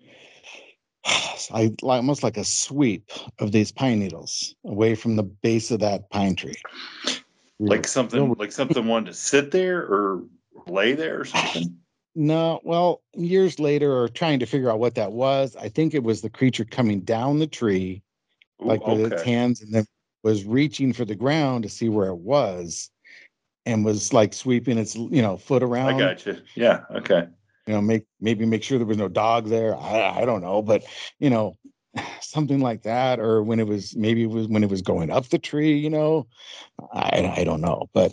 [1.53, 6.09] I almost like a sweep of these pine needles away from the base of that
[6.09, 6.55] pine tree.
[7.59, 10.23] Like something, like something wanted to sit there or
[10.69, 11.80] lay there or something.
[12.15, 16.03] No, well, years later, or trying to figure out what that was, I think it
[16.03, 18.03] was the creature coming down the tree,
[18.61, 19.15] Ooh, like with okay.
[19.15, 19.87] its hands, and then
[20.23, 22.91] was reaching for the ground to see where it was,
[23.65, 25.95] and was like sweeping its you know foot around.
[25.95, 26.37] I got you.
[26.55, 26.81] Yeah.
[26.91, 27.29] Okay.
[27.67, 29.77] You know, make maybe make sure there was no dog there.
[29.77, 30.85] I I don't know, but
[31.21, 31.57] you know,
[32.21, 35.29] something like that, or when it was maybe it was when it was going up
[35.29, 35.77] the tree.
[35.79, 36.27] You know,
[36.93, 38.13] I I don't know, but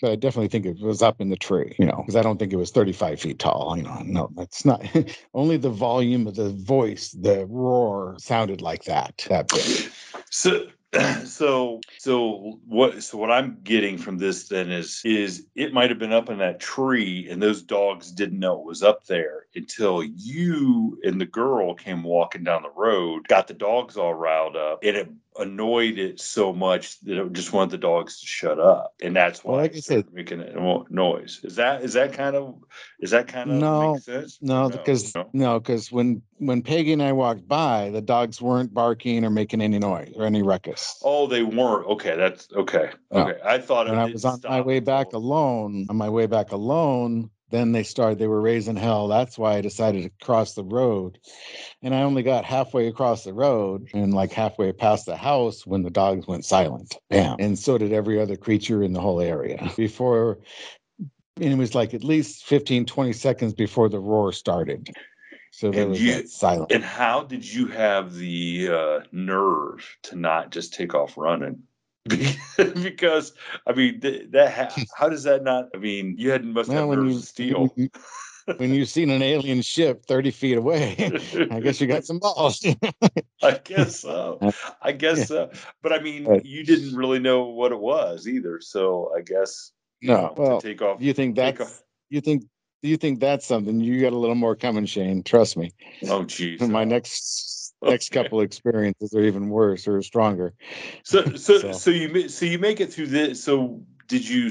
[0.00, 2.38] but I definitely think it was up in the tree, you know, because I don't
[2.38, 3.74] think it was 35 feet tall.
[3.76, 4.84] You know, no, that's not
[5.34, 9.90] only the volume of the voice, the roar sounded like that, that big.
[10.30, 10.66] So,
[11.24, 15.98] so, so what, so what I'm getting from this then is, is it might have
[15.98, 20.02] been up in that tree and those dogs didn't know it was up there until
[20.02, 24.78] you and the girl came walking down the road, got the dogs all riled up
[24.82, 28.94] and it annoyed it so much that it just wanted the dogs to shut up,
[29.02, 31.40] and that's why Well, like I said- making a noise.
[31.42, 32.56] Is that is that kind of
[33.00, 33.98] is that kind of No?
[34.40, 35.28] No, because no?
[35.32, 39.60] no, because when when Peggy and I walked by, the dogs weren't barking or making
[39.60, 40.98] any noise or any ruckus.
[41.02, 41.86] Oh, they weren't.
[41.86, 42.90] Okay, that's okay.
[43.12, 43.28] No.
[43.28, 46.52] Okay, I thought when I was on my way back alone, on my way back
[46.52, 48.18] alone, then they started.
[48.18, 49.08] They were raising hell.
[49.08, 51.18] That's why I decided to cross the road,
[51.82, 55.82] and I only got halfway across the road and like halfway past the house when
[55.82, 56.96] the dogs went silent.
[57.10, 57.36] Bam!
[57.38, 60.38] And so did every other creature in the whole area before.
[61.38, 64.88] And it was like at least 15, 20 seconds before the roar started.
[65.52, 66.72] So there And was you- silence.
[66.72, 71.62] And how did you have the uh, nerve to not just take off running?
[72.82, 73.32] because
[73.66, 75.66] I mean th- that ha- how does that not?
[75.74, 77.60] I mean you had must have Well, when nerves you, steel.
[77.60, 77.88] When, you,
[78.58, 80.96] when you've seen an alien ship 30 feet away,
[81.50, 82.64] I guess you got some balls.
[83.42, 84.40] I guess so.
[84.80, 85.50] I guess so.
[85.82, 88.60] But I mean, you didn't really know what it was either.
[88.60, 91.02] So I guess No, know, well, to take off.
[91.02, 91.82] you think that's off.
[92.08, 92.44] you think
[92.82, 95.72] you think that's something you got a little more coming shane trust me
[96.08, 96.60] Oh, geez.
[96.68, 97.55] my next
[97.90, 100.52] next couple experiences are even worse or stronger
[101.02, 103.42] So, so, So- so you so you make it through this.
[103.42, 104.50] So did you?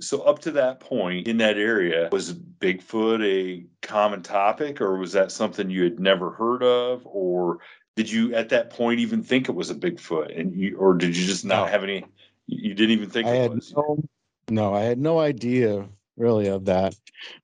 [0.00, 5.12] So up to that point in that area, was Bigfoot a common topic, or was
[5.12, 7.58] that something you had never heard of, or
[7.94, 11.16] did you at that point even think it was a Bigfoot, and you, or did
[11.16, 11.70] you just not No.
[11.72, 12.04] have any?
[12.46, 13.72] You didn't even think i it had was.
[13.76, 14.02] no
[14.50, 16.94] no i had no idea really of that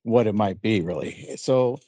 [0.02, 1.78] what it might be really so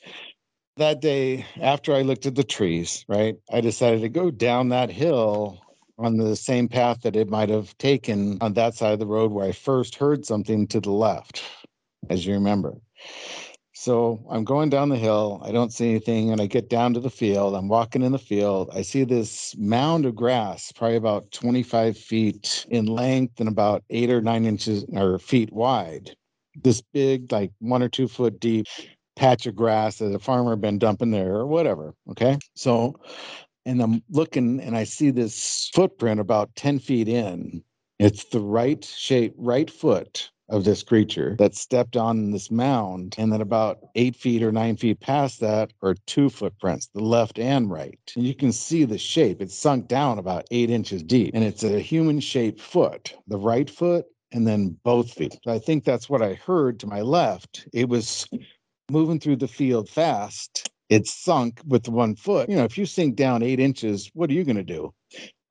[0.80, 4.90] that day after i looked at the trees right i decided to go down that
[4.90, 5.60] hill
[5.98, 9.32] on the same path that it might have taken on that side of the road
[9.32, 11.42] where i first heard something to the left
[12.10, 12.74] as you remember
[13.72, 15.40] So I'm going down the hill.
[15.44, 16.30] I don't see anything.
[16.32, 17.54] And I get down to the field.
[17.54, 18.70] I'm walking in the field.
[18.74, 24.10] I see this mound of grass, probably about 25 feet in length and about eight
[24.10, 26.14] or nine inches or feet wide.
[26.56, 28.66] This big, like one or two foot deep
[29.20, 31.94] patch of grass that a farmer been dumping there or whatever.
[32.08, 32.38] Okay.
[32.54, 32.98] So,
[33.66, 37.62] and I'm looking and I see this footprint about 10 feet in.
[37.98, 43.14] It's the right shape, right foot of this creature that stepped on this mound.
[43.18, 47.38] And then about eight feet or nine feet past that are two footprints, the left
[47.38, 48.00] and right.
[48.16, 49.42] And you can see the shape.
[49.42, 51.32] It's sunk down about eight inches deep.
[51.34, 55.38] And it's a human shaped foot, the right foot and then both feet.
[55.46, 57.68] I think that's what I heard to my left.
[57.74, 58.26] It was
[58.90, 60.70] moving through the field fast.
[60.88, 62.48] It sunk with one foot.
[62.48, 64.92] You know, if you sink down eight inches, what are you going to do?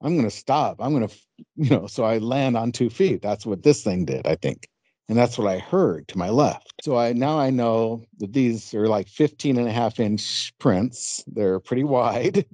[0.02, 0.78] I'm going to stop.
[0.80, 1.16] I'm going to,
[1.56, 3.22] you know, so I land on two feet.
[3.22, 4.68] That's what this thing did, I think.
[5.10, 6.72] And that's what I heard to my left.
[6.84, 11.24] So I now I know that these are like 15 and a half inch prints.
[11.26, 12.46] They're pretty wide.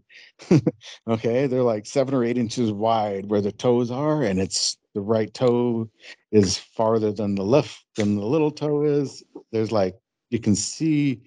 [1.09, 1.47] okay.
[1.47, 4.23] They're like seven or eight inches wide where the toes are.
[4.23, 5.89] And it's the right toe
[6.31, 9.21] is farther than the left than the little toe is.
[9.51, 9.95] There's like,
[10.29, 11.21] you can see,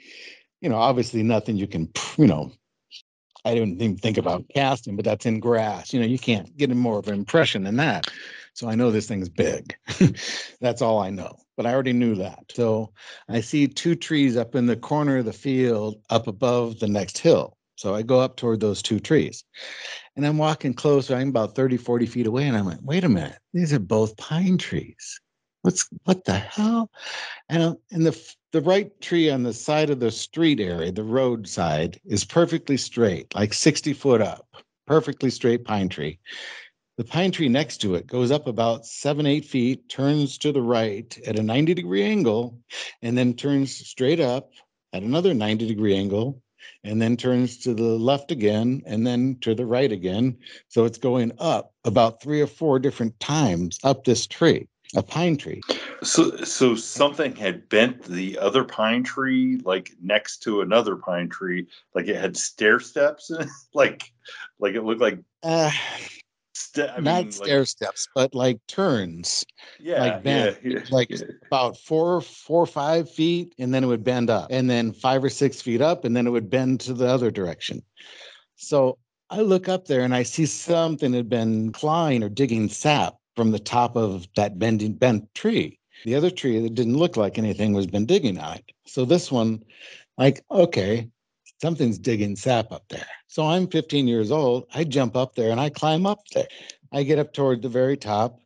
[0.61, 2.53] you know, obviously nothing you can, you know,
[3.45, 5.93] I didn't even think about casting, but that's in grass.
[5.93, 8.11] You know, you can't get more of an impression than that.
[8.53, 9.77] So I know this thing's big.
[10.61, 11.39] that's all I know.
[11.57, 12.41] But I already knew that.
[12.51, 12.93] So
[13.29, 17.19] I see two trees up in the corner of the field up above the next
[17.19, 17.57] hill.
[17.77, 19.45] So I go up toward those two trees
[20.17, 21.15] and I'm walking closer.
[21.15, 22.49] I'm about 30, 40 feet away.
[22.49, 25.21] And I'm like, wait a minute, these are both pine trees.
[25.63, 26.91] What's what the hell?
[27.49, 31.05] And, uh, and the the right tree on the side of the street area, the
[31.05, 34.47] roadside, is perfectly straight, like 60 foot up,
[34.87, 36.19] perfectly straight pine tree.
[36.97, 40.63] The pine tree next to it goes up about seven, eight feet, turns to the
[40.63, 42.59] right at a 90 degree angle,
[43.03, 44.51] and then turns straight up
[44.93, 46.43] at another 90 degree angle,
[46.83, 50.39] and then turns to the left again, and then to the right again.
[50.69, 55.37] So it's going up about three or four different times up this tree, a pine
[55.37, 55.61] tree.
[56.03, 61.67] So, so something had bent the other pine tree, like next to another pine tree,
[61.95, 63.31] like it had stair steps,
[63.75, 64.13] like,
[64.59, 65.19] like it looked like.
[65.43, 65.71] Uh,
[66.55, 69.45] Ste- I not mean, stair like, steps, but like turns.
[69.79, 71.19] yeah, like yeah, bent, yeah, like yeah.
[71.47, 75.23] about four, four or five feet, and then it would bend up, and then five
[75.23, 77.81] or six feet up, and then it would bend to the other direction.
[78.57, 78.99] So
[79.31, 83.53] I look up there and I see something had been clawing or digging sap from
[83.53, 85.79] the top of that bending bent tree.
[86.05, 88.73] The other tree that didn't look like anything was been digging on it.
[88.85, 89.63] So this one,
[90.17, 91.09] like, okay,
[91.63, 93.07] something's digging sap up there.
[93.29, 94.67] So I'm 15 years old.
[94.75, 96.49] I jump up there and I climb up there.
[96.91, 98.41] I get up toward the very top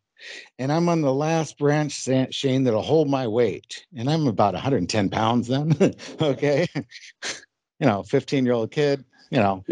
[0.58, 1.92] and I'm on the last branch,
[2.34, 3.86] Shane, that'll hold my weight.
[3.96, 5.74] And I'm about 110 pounds then.
[6.20, 6.68] okay.
[7.80, 9.64] you know, 15 year old kid, you know,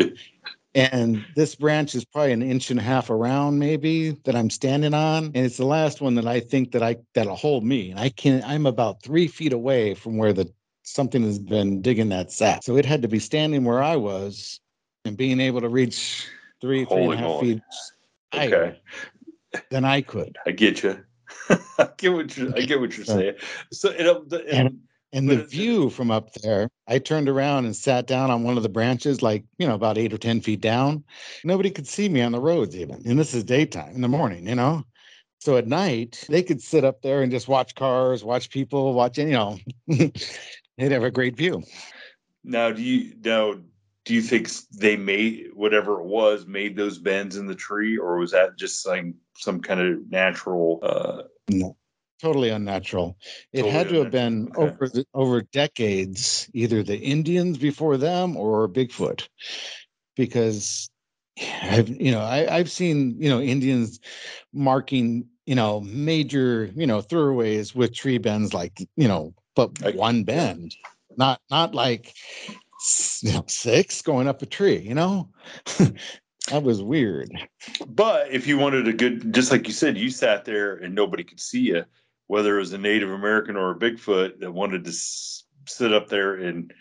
[0.75, 4.95] and this branch is probably an inch and a half around maybe that i'm standing
[4.95, 7.99] on and it's the last one that i think that i that'll hold me and
[7.99, 10.51] i can i'm about three feet away from where the
[10.83, 14.61] something has been digging that sap so it had to be standing where i was
[15.05, 16.27] and being able to reach
[16.61, 17.63] three three and a half Holy feet
[18.33, 18.51] Okay.
[18.51, 18.77] higher
[19.71, 21.05] than i could I get you.
[21.79, 22.57] I get what you're.
[22.57, 23.35] I get what you're saying.
[23.73, 24.81] So, and, and,
[25.13, 28.45] And But the it- view from up there, I turned around and sat down on
[28.45, 31.05] one of the branches, like, you know, about eight or 10 feet down.
[31.45, 33.03] Nobody could see me on the roads, even.
[33.05, 34.85] And this is daytime in the morning, you know?
[35.41, 39.19] So at night, they could sit up there and just watch cars, watch people, watch,
[39.19, 41.63] you know, they'd have a great view.
[42.45, 43.55] now, do you now?
[44.07, 48.17] Do you think they made whatever it was made those bends in the tree, or
[48.17, 50.79] was that just some some kind of natural?
[50.83, 51.77] uh No,
[52.21, 53.17] totally unnatural.
[53.53, 54.63] It Totally had to have been okay.
[54.63, 59.29] over the, over decades, either the Indians before them or Bigfoot,
[60.17, 60.91] because
[61.63, 64.01] I've you know I, I've seen you know Indians
[64.53, 69.95] marking you know major you know thoroughways with tree bends like you know but Like-
[69.95, 70.75] one bend,
[71.17, 72.15] not not like
[73.23, 74.79] you know, six going up a tree.
[74.79, 75.29] You know,
[75.79, 77.31] that was weird.
[77.87, 81.25] But if you wanted a good, just like you said, you sat there and nobody
[81.25, 81.85] could see you,
[82.31, 86.09] whether it was a Native American or a Bigfoot that wanted to s- sit up
[86.09, 86.73] there and,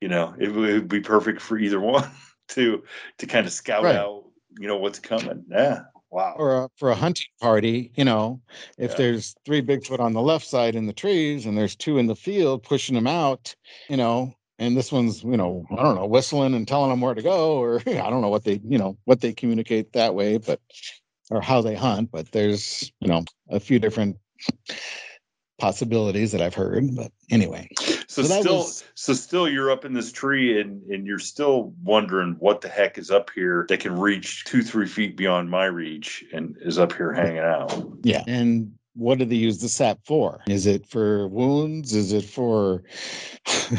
[0.00, 2.10] you know, it would, be perfect for either one
[2.48, 2.82] to
[3.18, 3.94] to kind of scout Right.
[3.94, 4.24] out,
[4.58, 5.44] you know, what's coming.
[5.48, 5.82] Yeah.
[6.10, 6.34] Wow.
[6.36, 8.40] or a, for a hunting party, you know,
[8.78, 8.96] if Yeah.
[8.96, 12.16] there's three Bigfoot on the left side in the trees and there's two in the
[12.16, 13.54] field pushing them out,
[13.88, 17.14] you know, and this one's, you know, I don't know, whistling and telling them where
[17.14, 20.38] to go, or I don't know what they, you know, what they communicate that way,
[20.38, 20.60] but
[21.30, 22.10] or how they hunt.
[22.10, 24.16] But there's, you know, a few different
[25.58, 26.94] possibilities that I've heard.
[26.96, 27.68] But anyway,
[28.08, 31.74] So, so still, was- so still, you're up in this tree and and you're still
[31.82, 35.66] wondering what the heck is up here that can reach two, three feet beyond my
[35.66, 37.72] reach and is up here hanging out.
[38.02, 38.24] yeah.
[38.26, 40.42] And what do they use the sap for?
[40.46, 41.94] Is it for wounds?
[41.94, 42.82] Is it for,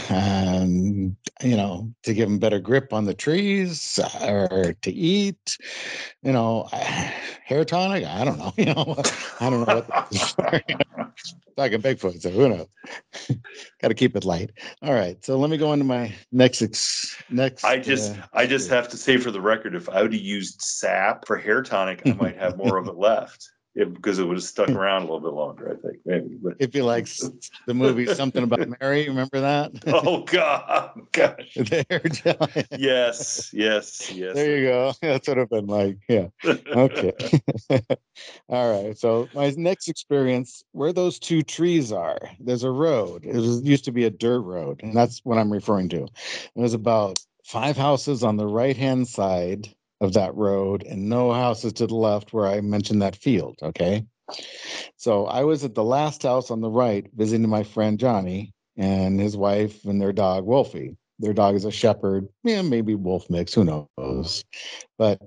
[0.09, 5.59] um, you know, to give them better grip on the trees or to eat?
[6.23, 6.67] You know,
[7.45, 8.03] hair tonic?
[8.03, 8.51] I don't know.
[8.61, 8.95] You know,
[9.39, 10.11] I don't know what.
[11.57, 12.67] Talking Bigfoot, so who knows?
[13.81, 14.51] Got to keep it light.
[14.81, 17.63] All right, so let me go into my next ex, next.
[17.63, 20.21] I just, uh, I just have to say for the record, if I would have
[20.21, 23.51] used sap for hair tonic, I might have more of it left.
[23.73, 26.35] It, because it would have stuck around a little bit longer, I think, maybe.
[26.35, 27.07] But if you like
[27.67, 29.71] the movie something about Mary, remember that?
[29.87, 31.55] oh god, gosh,
[32.77, 34.35] yes, yes, yes.
[34.35, 34.93] There you go.
[35.01, 35.99] That's what I've been like.
[36.09, 36.27] Yeah.
[36.45, 37.13] Okay.
[38.49, 38.97] All right.
[38.97, 43.25] So my next experience, where those two trees are, there's a road.
[43.25, 46.09] It was, used to be a dirt road, and that's what I'm referring to.
[46.57, 51.73] There's about five houses on the right hand side of that road, and no houses
[51.73, 53.57] to the left where I mentioned that field.
[53.61, 54.05] Okay.
[54.97, 59.19] So I was at the last house on the right visiting my friend Johnny and
[59.19, 60.97] his wife and their dog Wolfie.
[61.19, 64.43] Their dog is a shepherd, yeah, maybe wolf mix, who knows.
[64.97, 65.21] But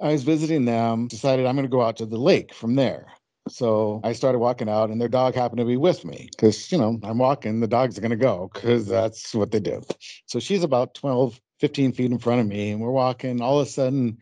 [0.00, 3.06] I was visiting them, decided I'm going to go out to the lake from there.
[3.48, 6.78] So I started walking out, and their dog happened to be with me because, you
[6.78, 9.82] know, I'm walking, the dog's going to go because that's what they do.
[10.26, 13.40] So she's about 12, 15 feet in front of me, and we're walking.
[13.40, 14.18] All of a sudden,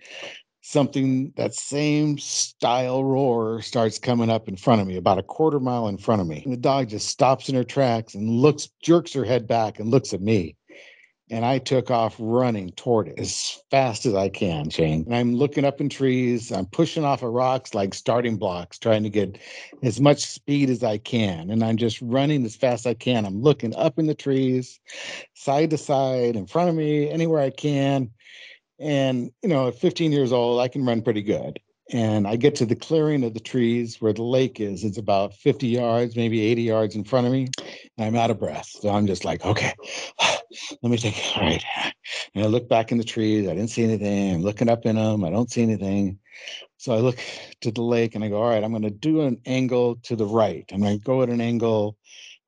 [0.63, 5.61] something that same style roar starts coming up in front of me, about a quarter
[5.61, 6.43] mile in front of me.
[6.45, 9.91] And the dog just stops in her tracks and looks, jerks her head back and
[9.91, 10.57] looks at me.
[11.33, 15.05] And I took off running toward it as fast as I can, Shane.
[15.07, 16.53] And I'm looking up in trees.
[16.53, 19.39] I'm pushing off of rocks like starting blocks, trying to get
[19.83, 21.49] as much speed as I can.
[21.49, 23.25] And I'm just running as fast as I can.
[23.25, 24.79] I'm looking up in the trees,
[25.33, 28.11] side to side, in front of me, anywhere I can.
[28.79, 31.59] And, you know, at 15 years old, I can run pretty good.
[31.91, 34.85] And I get to the clearing of the trees where the lake is.
[34.85, 37.49] It's about 50 yards, maybe 80 yards in front of me.
[37.99, 38.67] I'm out of breath.
[38.67, 39.75] So I'm just like, okay,
[40.83, 41.65] let me take, all right.
[42.35, 43.49] And I look back in the trees.
[43.49, 44.35] I didn't see anything.
[44.35, 45.25] I'm looking up in them.
[45.25, 46.19] I don't see anything.
[46.79, 47.19] So I look
[47.61, 50.17] to the lake and I go, all right, I'm going to do an angle to
[50.17, 50.65] the right.
[50.73, 51.97] I'm going to go at an angle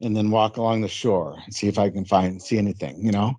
[0.01, 3.13] and then walk along the shore and see if I can find, see anything, you
[3.13, 3.35] know?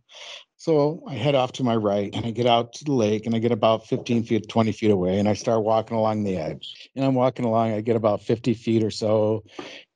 [0.65, 3.35] So I head off to my right and I get out to the lake and
[3.35, 6.89] I get about 15 feet, 20 feet away and I start walking along the edge.
[6.95, 9.43] And I'm walking along, I get about 50 feet or so.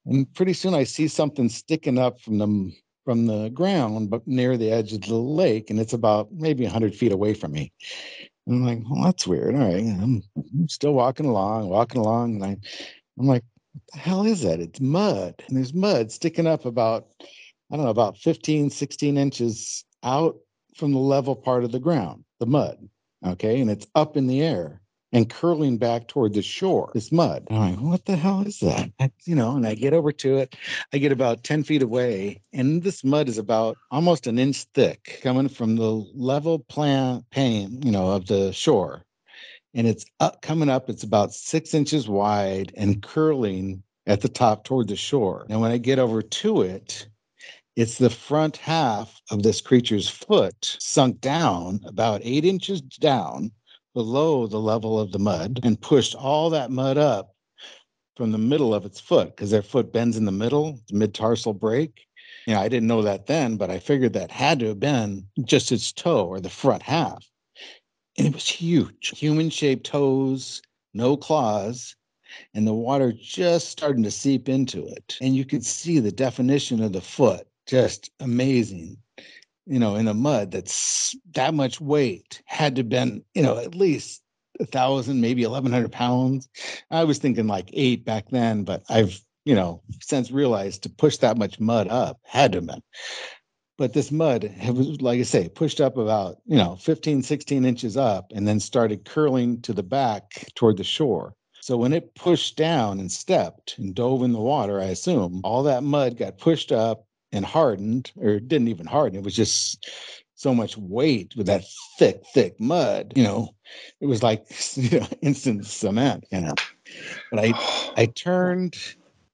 [0.05, 2.71] And pretty soon I see something sticking up from the
[3.03, 6.93] from the ground, but near the edge of the lake, and it's about maybe 100
[6.93, 7.73] feet away from me.
[8.45, 9.55] And I'm like, well, that's weird.
[9.55, 10.21] All right, I'm,
[10.67, 12.57] still walking along, walking along, and I,
[13.17, 13.43] I'm like,
[13.73, 14.59] what the hell is that?
[14.59, 17.07] It's mud, and there's mud sticking up about,
[17.71, 20.37] I don't know, about 15, 16 inches out
[20.79, 22.89] from the level part of the ground, the mud.
[23.25, 23.59] Okay.
[23.59, 27.47] And it's up in the air and curling back toward the shore, this mud.
[27.49, 28.91] I'm like, what the hell is that?
[29.25, 30.55] You know, and I get over to it.
[30.93, 35.19] I get about 10 feet away, and this mud is about almost an inch thick
[35.23, 39.03] coming from the level plan pane, you know, of the shore.
[39.73, 44.63] And it's up coming up, it's about six inches wide and curling at the top
[44.63, 45.45] toward the shore.
[45.49, 47.07] And when I get over to it,
[47.79, 53.49] it's the front half of this creature's foot sunk down about eight inches down
[53.93, 57.33] below the level of the mud and pushed all that mud up
[58.17, 61.13] from the middle of its foot because their foot bends in the middle, the mid
[61.13, 62.05] tarsal break.
[62.45, 65.25] You know, I didn't know that then, but I figured that had to have been
[65.45, 67.25] just its toe or the front half.
[68.17, 70.61] And it was huge, human shaped toes,
[70.93, 71.95] no claws,
[72.53, 75.17] and the water just starting to seep into it.
[75.21, 78.97] And you could see the definition of the foot, just amazing
[79.69, 83.75] you know, in the mud that's that much weight had to been, you know, at
[83.75, 84.23] least
[84.59, 86.49] a thousand, maybe eleven hundred pounds.
[86.89, 91.17] I was thinking like eight back then, but I've, you know, since realized to push
[91.17, 92.81] that much mud up had to been.
[93.77, 97.95] But this mud was, like I say, pushed up about, you know, 15, 16 inches
[97.95, 101.35] up and then started curling to the back toward the shore.
[101.61, 105.61] So when it pushed down and stepped and dove in the water, I assume all
[105.63, 109.19] that mud got pushed up and hardened, or didn't even harden.
[109.19, 109.89] It was just
[110.35, 111.63] so much weight with that
[111.97, 113.13] thick, thick mud.
[113.15, 113.55] You know,
[113.99, 116.25] it was like you know, instant cement.
[116.31, 116.55] You know,
[117.31, 117.53] but I,
[117.97, 118.77] I turned.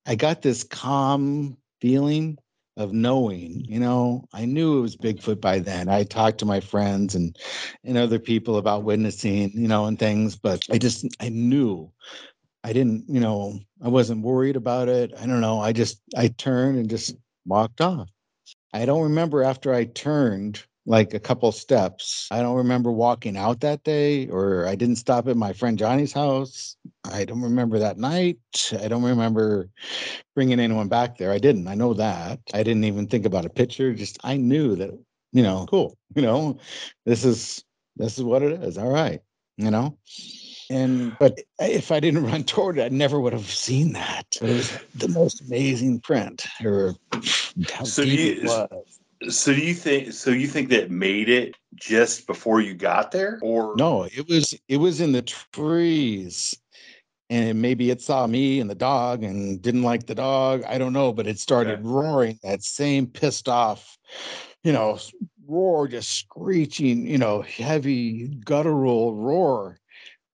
[0.08, 2.38] I got this calm feeling
[2.78, 3.66] of knowing.
[3.66, 5.90] You know, I knew it was Bigfoot by then.
[5.90, 7.36] I talked to my friends and
[7.84, 9.52] and other people about witnessing.
[9.54, 11.92] You know, and things, but I just I knew
[12.66, 15.14] I didn't, you know, I wasn't worried about it.
[15.20, 15.60] I don't know.
[15.60, 17.16] I just, I turned and just
[17.46, 18.10] walked off.
[18.74, 22.28] I don't remember after I turned like a couple steps.
[22.32, 26.14] I don't remember walking out that day, or I didn't stop at my friend Johnny's
[26.14, 26.78] house.
[27.04, 28.38] I don't remember that night.
[28.80, 29.70] I don't remember
[30.36, 31.32] bringing anyone back there.
[31.32, 31.68] I didn't.
[31.68, 32.40] I know that.
[32.54, 33.94] I didn't even think about a picture.
[33.94, 34.92] Just I knew that,
[35.32, 35.98] you know, cool.
[36.16, 36.60] You know,
[37.06, 37.64] this is
[37.96, 38.78] this is what it is.
[38.78, 39.22] All right.
[39.58, 39.98] You know.
[40.70, 44.26] And but if I didn't run toward it, I never would have seen that.
[44.42, 46.96] It was the most amazing print, or
[47.72, 48.70] how So deep you- it was.
[49.30, 50.12] So do you think?
[50.12, 54.54] So you think that made it just before you got there, or No, it was
[54.68, 56.56] it was in the trees,
[57.30, 60.64] and maybe it saw me and the dog and didn't like the dog.
[60.68, 61.82] I don't know, but it started Okay.
[61.84, 63.98] roaring that same pissed off,
[64.64, 65.00] you know,
[65.48, 69.80] roar, just screeching, you know, heavy guttural roar.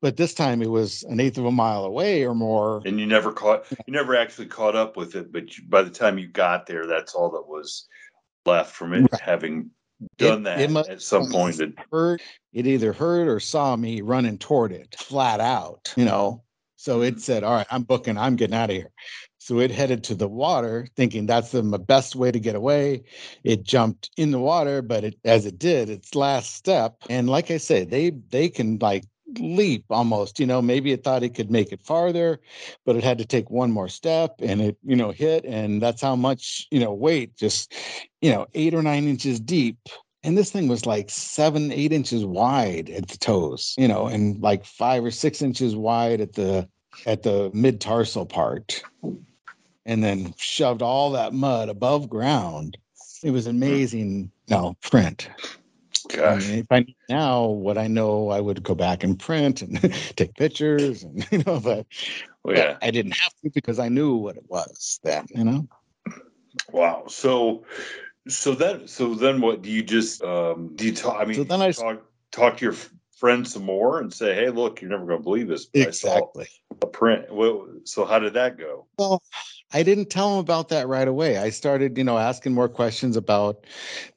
[0.01, 2.81] But this time it was an eighth of a mile away or more.
[2.85, 3.65] And you never caught.
[3.85, 6.87] You never actually caught up with it, but you, by the time you got there,
[6.87, 7.87] that's all that was
[8.45, 9.21] left from it, Right.
[9.21, 9.69] having
[10.17, 11.57] done that it must- at some point.
[11.57, 12.21] That heard
[12.53, 16.43] it either heard or saw me running toward it flat out, you know.
[16.77, 17.19] So it mm-hmm.
[17.19, 18.91] said, All right, I'm booking, I'm getting out of here.
[19.37, 23.03] So it headed to the water, thinking that's the best way to get away.
[23.43, 26.95] It jumped in the water, but it as it did, its last step.
[27.09, 29.05] And like I said, they they can like
[29.39, 32.39] leap almost, you know, maybe it thought it could make it farther,
[32.85, 35.45] but it had to take one more step and it, you know, hit.
[35.45, 37.73] And that's how much, you know, weight just,
[38.21, 39.77] you know, eight or nine inches deep
[40.23, 44.41] and this thing was like seven, eight inches wide at the toes, you know, and
[44.41, 46.67] like five or six inches wide at the
[47.05, 48.83] at the mid tarsal part,
[49.85, 52.77] and then shoved all that mud above ground.
[53.23, 53.63] It was mm-hmm.
[53.63, 55.29] amazing, you know, print.
[56.15, 59.81] Gosh, if I knew now what I know, I would go back and print and
[60.15, 61.85] take pictures, and you know, but
[62.43, 65.67] well, yeah, I didn't have to because I knew what it was then, you know.
[66.71, 67.05] wow.
[67.07, 67.65] So,
[68.27, 70.85] so then, so then, what do you just um do?
[70.87, 71.17] You talk?
[71.19, 74.33] I mean, So then I- talk talk to your f- friends some more and say,
[74.35, 76.47] "Hey, look, you're never going to believe this." but I saw Exactly.
[76.81, 77.33] a print.
[77.33, 78.87] Well, so how did that go?
[78.97, 79.21] Well,
[79.73, 81.37] I didn't tell him about that right away.
[81.37, 83.65] I started, you know, asking more questions about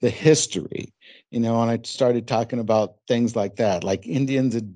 [0.00, 0.92] the history,
[1.34, 3.82] you know, and I started talking about things like that.
[3.82, 4.72] Like Indians had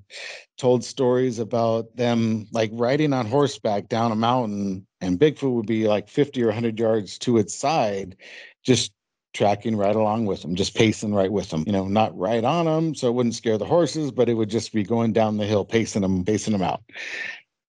[0.57, 5.87] told stories about them like riding on horseback down a mountain, and Bigfoot would be
[5.87, 8.17] like 50 or 100 yards to its side,
[8.65, 8.91] just
[9.35, 12.65] tracking right along with them, just pacing right with them, you know, not right on
[12.65, 12.93] them.
[12.93, 15.65] So it wouldn't scare the horses, but it would just be going down the hill,
[15.65, 16.83] pacing them, pacing them out.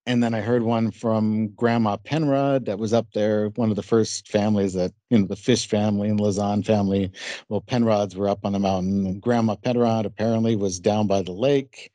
[0.09, 3.83] And then I heard one from Grandma Penrod that was up there, one of the
[3.83, 7.11] first families that, you know, the Fish family and Lazan family.
[7.47, 9.05] Well, Penrods were up on the mountain.
[9.05, 11.91] And Grandma Penrod apparently was down by the lake.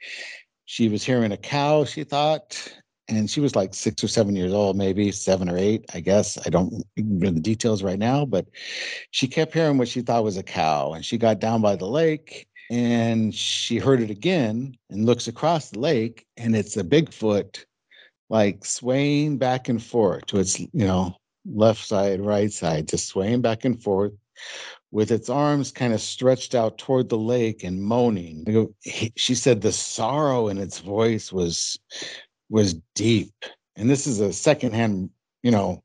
[0.64, 2.72] She was hearing a cow, she thought.
[3.08, 6.38] And she was like six or seven years old, maybe seven or eight, I guess.
[6.46, 8.46] I don't know the details right now, but
[9.10, 10.92] she kept hearing what she thought was a cow.
[10.92, 15.70] And she got down by the lake and she heard it again and looks across
[15.70, 17.64] the lake and it's a bigfoot
[18.34, 21.14] like swaying back and forth to its you know
[21.46, 24.12] left side right side just swaying back and forth
[24.90, 28.44] with its arms kind of stretched out toward the lake and moaning.
[29.14, 31.78] She said the sorrow in its voice was
[32.48, 33.34] was deep.
[33.76, 35.10] And this is a secondhand
[35.44, 35.84] you know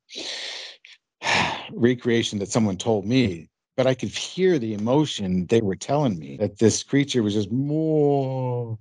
[1.71, 3.47] recreation that someone told me
[3.77, 7.51] but I could hear the emotion they were telling me that this creature was just
[7.51, 8.79] more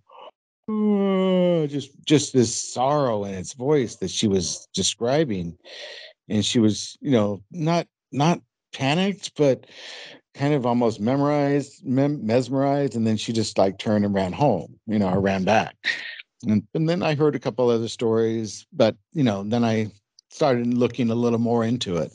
[0.68, 5.56] Uh, just just this sorrow in its voice that she was describing.
[6.28, 8.42] And she was you know not not
[8.74, 9.66] panicked but
[10.34, 12.96] kind of almost memorized mem- mesmerized.
[12.96, 15.76] And then she just like turned and ran home you know or ran back.
[16.46, 19.90] And, and then i heard a couple other stories but you know then i
[20.30, 22.12] started looking a little more into it.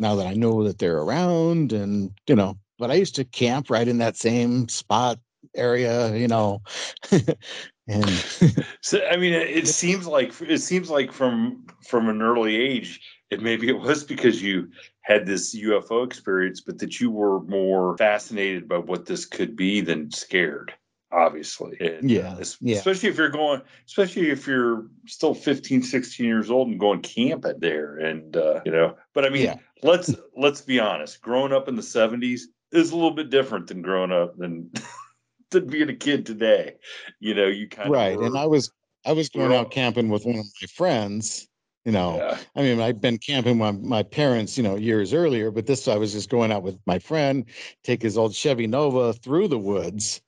[0.00, 3.70] Now that I know that they're around and you know but I used to camp
[3.70, 5.18] right in that same spot
[5.56, 6.62] area you know
[7.88, 8.08] and
[8.80, 13.00] so I mean it, it seems like it seems like from from an early age
[13.30, 14.70] it maybe it was because you
[15.02, 19.80] had this UFO experience but that you were more fascinated by what this could be
[19.80, 20.72] than scared
[21.10, 21.76] obviously.
[21.80, 22.76] And, yeah, uh, yeah.
[22.76, 27.58] Especially if you're going, especially if you're still 15, 16 years old and going camping
[27.58, 27.96] there.
[27.96, 29.56] And, uh, you know, but I mean, Yeah.
[29.82, 33.82] let's, let's be honest, growing up in the 70s is a little bit different than
[33.82, 34.70] growing up than,
[35.50, 36.74] than being a kid today.
[37.20, 38.14] You know, you kind of right.
[38.14, 38.22] of.
[38.22, 38.72] And I was
[39.04, 41.48] I was going out camping with one of my friends.
[41.84, 42.38] You know, Yeah.
[42.54, 45.96] I mean, I'd been camping with my parents, you know, years earlier, but this I
[45.96, 47.46] was just going out with my friend,
[47.82, 50.20] take his old Chevy Nova through the woods,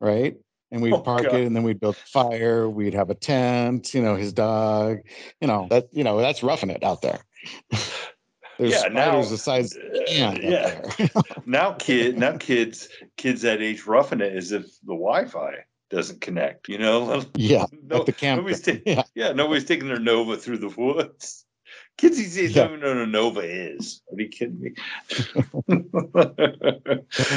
[0.00, 0.36] right?
[0.70, 1.34] And we'd Oh, park God.
[1.34, 2.68] it, and then we'd build a fire.
[2.68, 4.98] We'd have a tent, you know, his dog,
[5.40, 7.24] you know, that you know, that's roughing it out there.
[8.58, 11.08] There's Yeah, now- the size Uh, a yeah.
[11.46, 15.54] now kid now kids kids that age roughing it as if the Wi-Fi
[15.90, 16.68] doesn't connect.
[16.68, 18.38] You know, yeah, no, at the camp.
[18.40, 21.44] nobody's ta- yeah, yeah, nobody's taking their Nova through the woods.
[21.96, 22.64] Kids these days Yeah.
[22.68, 24.02] don't even know what a Nova is.
[24.12, 24.74] Are you kidding me?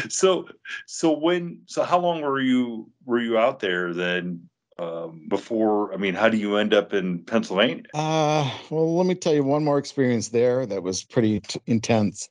[0.10, 0.48] so,
[0.86, 4.50] so when, so how long were you were you out there then?
[4.80, 7.84] Um, before, I mean, how do you end up in Pennsylvania?
[7.96, 12.30] Uh, well, let me tell you one more experience there that was pretty t- intense.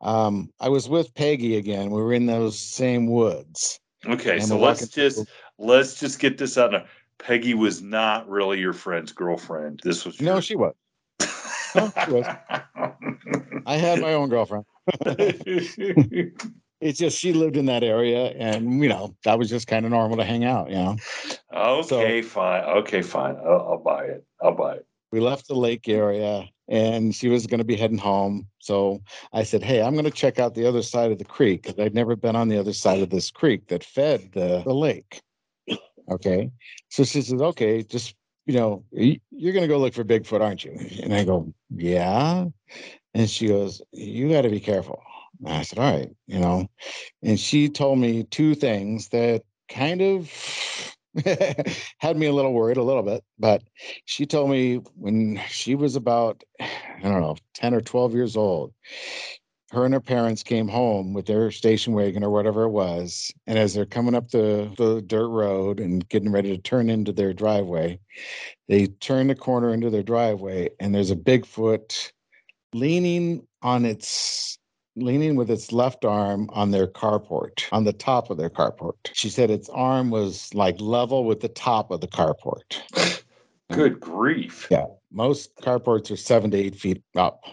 [0.00, 1.90] Um, I was with Peggy again.
[1.90, 3.80] We were in those same woods.
[4.06, 5.26] Okay, so let's just through-
[5.58, 6.70] let's just get this out.
[6.72, 6.84] Now.
[7.18, 9.80] Peggy was not really your friend's girlfriend.
[9.84, 10.74] This was No, she was.
[11.74, 12.24] no, she was.
[13.66, 14.64] I had my own girlfriend.
[16.80, 19.90] It's just she lived in that area, and you know that was just kind of
[19.90, 20.70] normal to hang out.
[20.70, 20.96] You know,
[21.52, 22.64] okay, fine.
[22.64, 23.36] Okay, fine.
[23.36, 24.24] I'll, I'll buy it.
[24.42, 24.86] I'll buy it.
[25.12, 28.46] we left the lake area, and she was going to be heading home.
[28.60, 29.02] So
[29.32, 31.78] I said, "Hey, I'm going to check out the other side of the creek because
[31.78, 35.20] I'd never been on the other side of this creek that fed the, the lake."
[36.10, 36.50] Okay,
[36.88, 38.14] so she says, "Okay, just
[38.46, 42.46] you know, you're going to go look for Bigfoot, aren't you?" And I go, "Yeah,"
[43.12, 45.02] and she goes, "You got to be careful."
[45.38, 46.68] And I said, "All right," you know,
[47.22, 50.30] and she told me two things that kind of
[51.98, 53.62] had me a little worried a little bit but
[54.04, 56.68] she told me when she was about i
[57.02, 58.72] don't know 10 or 12 years old
[59.72, 63.58] her and her parents came home with their station wagon or whatever it was and
[63.58, 67.32] as they're coming up the, the dirt road and getting ready to turn into their
[67.32, 67.98] driveway
[68.68, 72.12] they turn the corner into their driveway and there's a bigfoot
[72.74, 74.59] leaning on its
[75.02, 78.94] leaning with its left arm on their carport, on the top of their carport.
[79.12, 83.22] She said its arm was like level with the top of the carport.
[83.72, 84.66] Good grief.
[84.70, 84.86] Yeah.
[85.12, 87.44] Most carports are seven to eight feet up,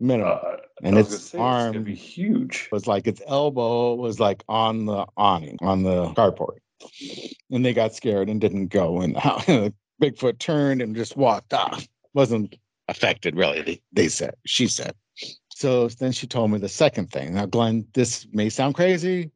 [0.00, 0.38] minimum.
[0.42, 2.68] Uh, and I was gonna its say, it's arm be huge.
[2.70, 6.58] was like its elbow was like on the awning, on the carport.
[7.50, 9.00] And they got scared and didn't go.
[9.00, 9.16] And
[10.02, 11.86] Bigfoot turned and just walked off.
[12.14, 12.56] Wasn't
[12.88, 14.94] affected really, they, they said, she said.
[15.56, 17.32] So then she told me the second thing.
[17.32, 19.30] Now, Glenn, this may sound crazy,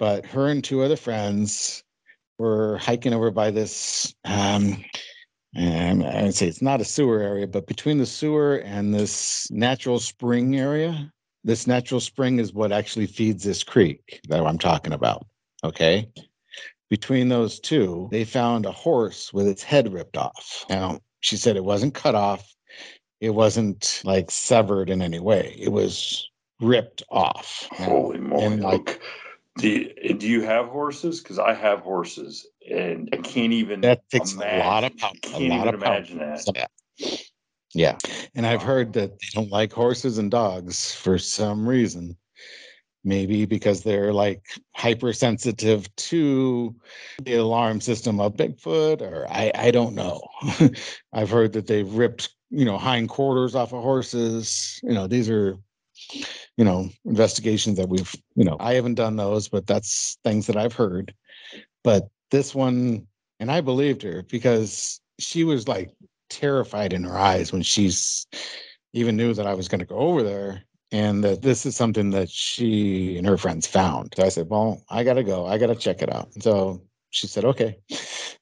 [0.00, 1.84] but her and two other friends
[2.40, 4.84] were hiking over by this um
[5.54, 9.48] and I would say it's not a sewer area, but between the sewer and this
[9.52, 11.12] natural spring area,
[11.44, 15.24] this natural spring is what actually feeds this creek that I'm talking about.
[15.62, 16.08] Okay.
[16.88, 20.64] Between those two, they found a horse with its head ripped off.
[20.68, 22.52] Now, she said it wasn't cut off,
[23.20, 26.28] it wasn't like severed in any way, it was
[26.60, 27.68] ripped off.
[27.72, 28.44] Holy moly!
[28.44, 29.00] and, like-
[29.58, 31.20] do you, eh, do you have horses?
[31.20, 33.80] Because I have horses, and I can't even.
[33.82, 35.12] that takes a lot of power.
[35.22, 35.96] Can't lot even of power.
[35.96, 36.44] imagine that.
[36.54, 37.16] Yeah.
[37.74, 37.98] Yeah.
[38.34, 42.16] And I've heard that they don't like horses and dogs for some reason.
[43.04, 44.44] maybe because they're like
[44.76, 46.74] hypersensitive to
[47.22, 50.20] the alarm system of Bigfoot, or I, I don't know.
[51.12, 54.80] I've heard that they've ripped, you know, hind quarters off of horses.
[54.82, 55.56] You know, these are,
[56.56, 60.56] you know, investigations that we've, you know, I haven't done those, but that's things that
[60.56, 61.14] I've heard.
[61.84, 63.06] But this one,
[63.38, 65.90] and I believed her because she was like
[66.28, 68.26] terrified in her eyes when she's
[68.92, 72.10] even knew that I was going to go over there and that this is something
[72.10, 74.12] that she and her friends found.
[74.16, 75.46] So I said, Well, I got to go.
[75.46, 76.32] I got to check it out.
[76.42, 77.78] So she said, Okay.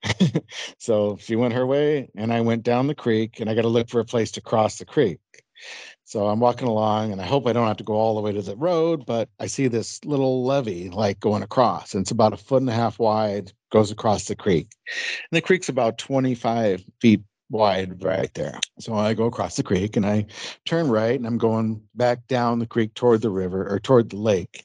[0.78, 3.68] so she went her way, and I went down the creek, and I got to
[3.68, 5.20] look for a place to cross the creek.
[6.04, 8.32] So I'm walking along, and I hope I don't have to go all the way
[8.32, 12.32] to the road, but I see this little levee like going across, and it's about
[12.32, 14.68] a foot and a half wide, goes across the creek.
[15.30, 18.58] And the creek's about 25 feet wide right there.
[18.78, 20.26] So I go across the creek and I
[20.66, 24.16] turn right and I'm going back down the creek toward the river or toward the
[24.16, 24.64] lake.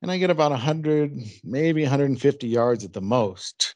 [0.00, 1.12] And I get about 100,
[1.44, 3.74] maybe 150 yards at the most.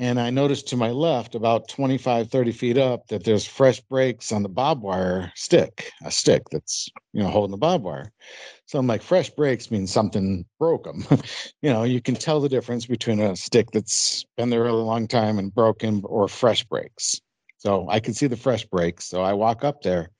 [0.00, 4.30] And I noticed to my left, about 25, 30 feet up, that there's fresh breaks
[4.30, 8.12] on the barbed wire stick, a stick that's, you know, holding the barbed wire.
[8.66, 11.04] So I'm like, fresh breaks means something broke them.
[11.62, 15.08] you know, you can tell the difference between a stick that's been there a long
[15.08, 17.20] time and broken or fresh breaks.
[17.56, 19.04] So I can see the fresh breaks.
[19.04, 20.10] So I walk up there.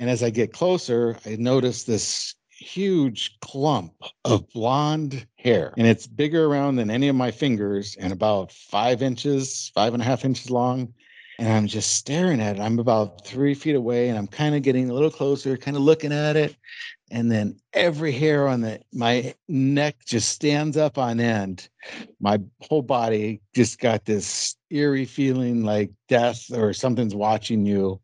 [0.00, 2.34] And as I get closer, I notice this
[2.64, 3.92] huge clump
[4.24, 5.72] of blonde hair.
[5.76, 10.02] And it's bigger around than any of my fingers and about five inches, five and
[10.02, 10.92] a half inches long.
[11.38, 12.62] And I'm just staring at it.
[12.62, 15.82] I'm about three feet away and I'm kind of getting a little closer, kind of
[15.82, 16.56] looking at it
[17.14, 21.68] and then every hair on the my neck just stands up on end
[22.20, 28.00] my whole body just got this eerie feeling like death or something's watching you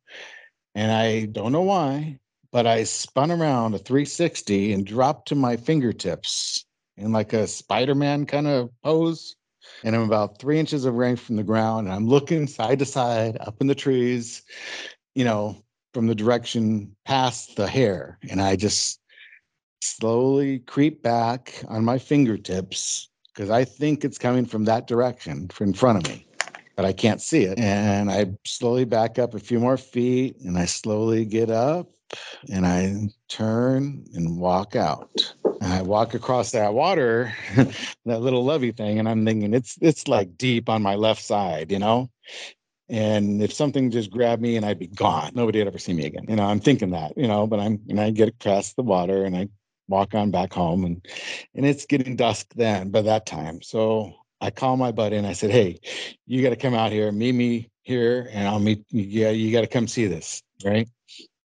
[0.76, 2.18] and i don't know why
[2.52, 6.64] but i spun around a 360 and dropped to my fingertips
[6.96, 9.36] in like a spider-man kind of pose.
[9.84, 12.84] And i'm about three inches of range from the ground and i'm looking side to
[12.84, 14.42] side up in the trees
[15.14, 15.56] you know
[15.92, 18.18] from the direction past the hair.
[18.30, 19.00] And i just
[19.82, 25.72] slowly creep back on my fingertips because I think it's coming from that direction in
[25.72, 26.26] front of me,
[26.80, 27.58] but I can't see it.
[27.58, 31.90] And I slowly back up a few more feet and I slowly get up
[32.50, 35.34] and I turn and walk out.
[35.44, 37.34] And I walk across that water,
[38.06, 41.70] that little levee thing, and I'm thinking it's it's like deep on my left side,
[41.70, 42.08] you know?
[42.88, 46.06] And if something just grabbed me and I'd be gone, nobody would ever see me
[46.06, 46.24] again.
[46.30, 49.26] You know, I'm thinking that, you know, but I'm and I get across the water
[49.26, 49.48] and I
[49.86, 51.06] walk on back home and
[51.54, 55.32] and it's getting dusk then by that time so i call my buddy and i
[55.32, 55.78] said hey
[56.26, 59.52] you got to come out here meet me here and i'll meet you yeah you
[59.52, 60.88] got to come see this right?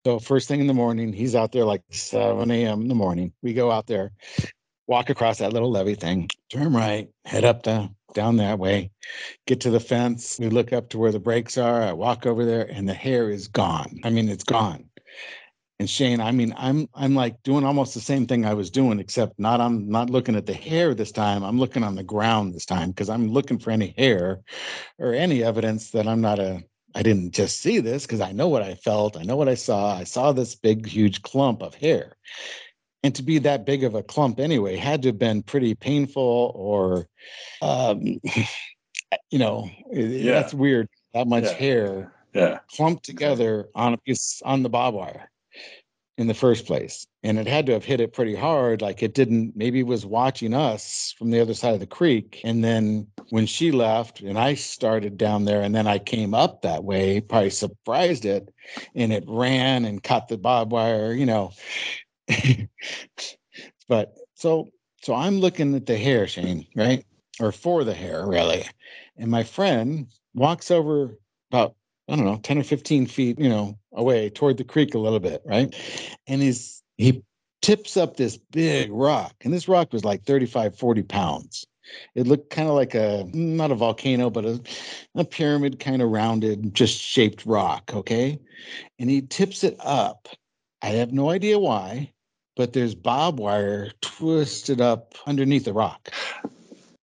[0.07, 3.33] So first thing in the morning he's out there like 7 a.m in the morning.
[3.43, 4.13] We go out there
[4.87, 8.91] walk across that little levee thing turn right head up the down that way
[9.47, 10.39] get to the fence.
[10.39, 13.31] We look up to where the brakes are i walk over there and the hair
[13.31, 14.01] is gone.
[14.05, 14.85] I mean it's gone
[15.81, 19.01] and Shane, I mean, I'm I'm like doing almost the same thing I was doing,
[19.01, 21.43] except not I'm not looking at the hair this time.
[21.43, 24.41] I'm looking on the ground this time because I'm looking for any hair
[24.99, 26.63] or any evidence that I'm not a
[26.95, 29.17] I didn't just see this because I know what I felt.
[29.17, 29.97] I know what I saw.
[29.97, 32.17] I saw this big, huge clump of hair.
[33.03, 36.53] And to be that big of a clump anyway had to have been pretty painful
[36.55, 37.09] or
[37.63, 38.01] um,
[39.31, 40.35] you know, yeah.
[40.35, 40.89] that's weird.
[41.15, 41.53] That much yeah.
[41.53, 42.59] hair yeah.
[42.71, 45.31] clumped together on a piece on the barbed wire
[46.17, 47.07] in the first place.
[47.23, 48.81] And it had to have hit it pretty hard.
[48.81, 52.41] Like it didn't, maybe it was watching us from the other side of the creek.
[52.45, 56.63] And then when she left and I started down there and then I came up
[56.63, 58.53] that way, probably surprised it
[58.95, 61.53] and it ran and cut the barbed wire, you know.
[63.89, 64.69] but so,
[65.03, 67.05] so I'm looking at the hair, Shane, right?
[67.41, 68.65] Or for the hair, really.
[69.17, 71.19] And my friend walks over
[71.51, 71.75] about
[72.09, 75.21] I don't know, 10 or 15 feet, you know, away toward the creek a little
[75.21, 75.75] bit, right?
[76.27, 77.23] And he's he
[77.63, 79.35] tips up this big rock.
[79.43, 81.67] And this rock was like 35, 40 pounds.
[82.15, 84.61] It looked kind of like a not a volcano, but a,
[85.15, 87.91] a pyramid kind of rounded, just shaped rock.
[87.95, 88.39] Okay.
[88.99, 90.29] And he tips it up.
[90.83, 92.13] I have no idea why,
[92.57, 96.11] but there's barbed wire twisted up underneath the rock.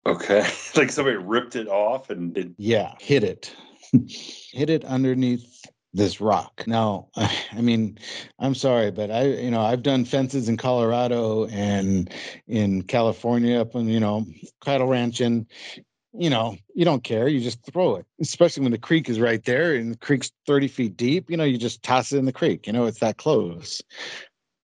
[0.04, 0.48] Okay.
[0.76, 3.54] like somebody ripped it off and it yeah, hit it
[4.52, 5.64] hit it underneath
[5.96, 6.64] this rock.
[6.66, 7.98] Now, I mean,
[8.38, 12.12] I'm sorry, but I, you know, I've done fences in Colorado and
[12.46, 14.26] in California up in, you know,
[14.64, 15.46] cattle ranching.
[16.18, 17.28] You know, you don't care.
[17.28, 20.68] You just throw it, especially when the creek is right there and the creek's 30
[20.68, 21.30] feet deep.
[21.30, 22.66] You know, you just toss it in the creek.
[22.66, 23.82] You know, it's that close.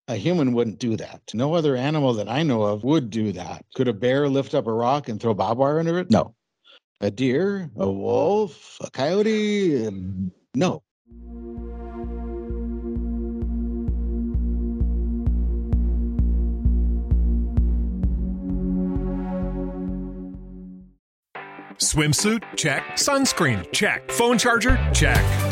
[0.08, 1.20] A human wouldn't do that.
[1.34, 3.66] No other animal that I know of would do that.
[3.74, 6.10] Could a bear lift up a rock and throw barbed wire under it?
[6.10, 6.34] No.
[7.05, 9.90] A deer, a wolf, a coyote?
[10.55, 10.84] No.
[21.78, 22.44] Swimsuit?
[22.55, 22.84] Check.
[22.92, 23.66] Sunscreen?
[23.72, 24.09] Check.
[24.12, 24.78] Phone charger?
[24.94, 25.51] Check.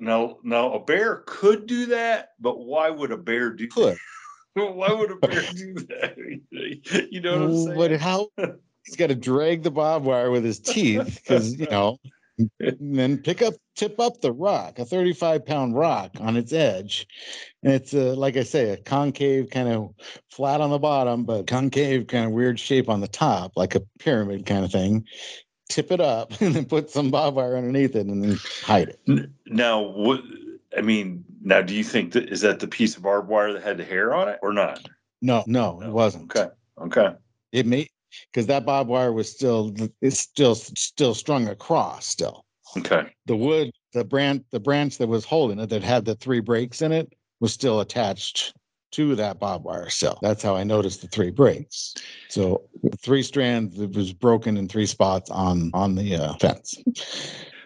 [0.00, 3.98] Now, now a bear could do that, but why would a bear do Could.
[4.54, 6.16] why would a bear do that?
[7.10, 7.76] You know what I'm saying?
[7.76, 8.28] But how
[8.84, 11.98] he's got to drag the barbed wire with his teeth because you know,
[12.58, 17.06] and then pick up, tip up the rock, a 35 pound rock on its edge,
[17.62, 19.94] and it's a, like I say, a concave kind of
[20.30, 23.82] flat on the bottom, but concave kind of weird shape on the top, like a
[23.98, 25.04] pyramid kind of thing.
[25.70, 29.30] Tip it up and then put some barbed wire underneath it and then hide it.
[29.46, 30.20] Now, what?
[30.76, 33.62] I mean, now, do you think that is that the piece of barbed wire that
[33.62, 34.86] had the hair on it, or not?
[35.22, 36.34] No, no, it wasn't.
[36.36, 36.50] Okay,
[36.82, 37.14] okay,
[37.52, 37.88] It may
[38.32, 42.44] because that barbed wire was still it's still still strung across still.
[42.76, 43.06] okay.
[43.26, 46.82] the wood, the branch, the branch that was holding it that had the three breaks
[46.82, 48.52] in it was still attached
[48.92, 50.18] to that barbed wire cell.
[50.22, 51.94] That's how I noticed the three breaks.
[52.28, 52.62] So
[52.98, 56.76] three strands it was broken in three spots on on the uh, fence.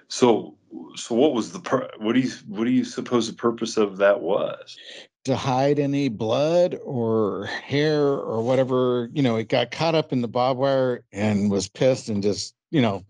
[0.08, 0.56] So,
[0.96, 4.20] so what was the what do you what do you suppose the purpose of that
[4.20, 4.76] was?
[5.24, 10.20] To hide any blood or hair or whatever, you know, it got caught up in
[10.20, 13.02] the barbed wire and was pissed and just, you know,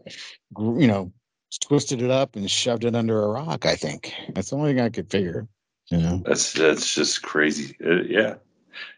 [0.52, 1.12] gr- you know,
[1.60, 3.66] twisted it up and shoved it under a rock.
[3.66, 5.48] I think that's the only thing I could figure.
[5.90, 6.22] You know.
[6.24, 7.76] That's that's just crazy.
[7.84, 8.34] Uh, yeah,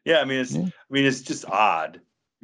[0.05, 0.19] yeah.
[0.21, 0.63] I mean, it's Yeah.
[0.65, 2.01] I mean, it's just odd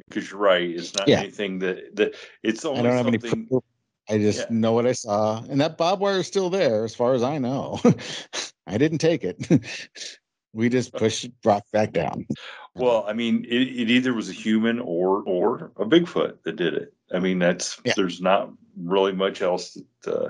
[0.09, 0.69] because you're right.
[0.69, 1.19] It's not Yeah.
[1.19, 3.63] anything that that it's only I don't have any proof.
[4.09, 4.45] I just Yeah.
[4.49, 7.37] know what I saw, and that barbed wire is still there, as far as I
[7.37, 7.79] know.
[8.67, 9.37] I didn't take it.
[10.53, 12.27] we just pushed it rock back down.
[12.75, 16.73] Well, I mean, it, it either was a human or or a Bigfoot that did
[16.73, 16.93] it.
[17.13, 17.93] I mean, that's Yeah.
[17.95, 20.29] there's not really much else that uh,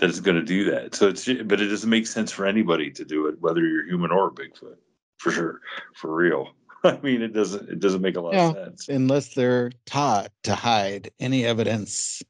[0.00, 0.94] that is going to do that.
[0.94, 4.10] So it's but it doesn't make sense for anybody to do it, whether you're human
[4.10, 4.76] or Bigfoot,
[5.18, 5.60] for sure,
[5.94, 6.48] for real.
[6.84, 8.88] I mean, it doesn't it doesn't make a lot of sense.
[8.88, 12.22] Unless they're taught to hide any evidence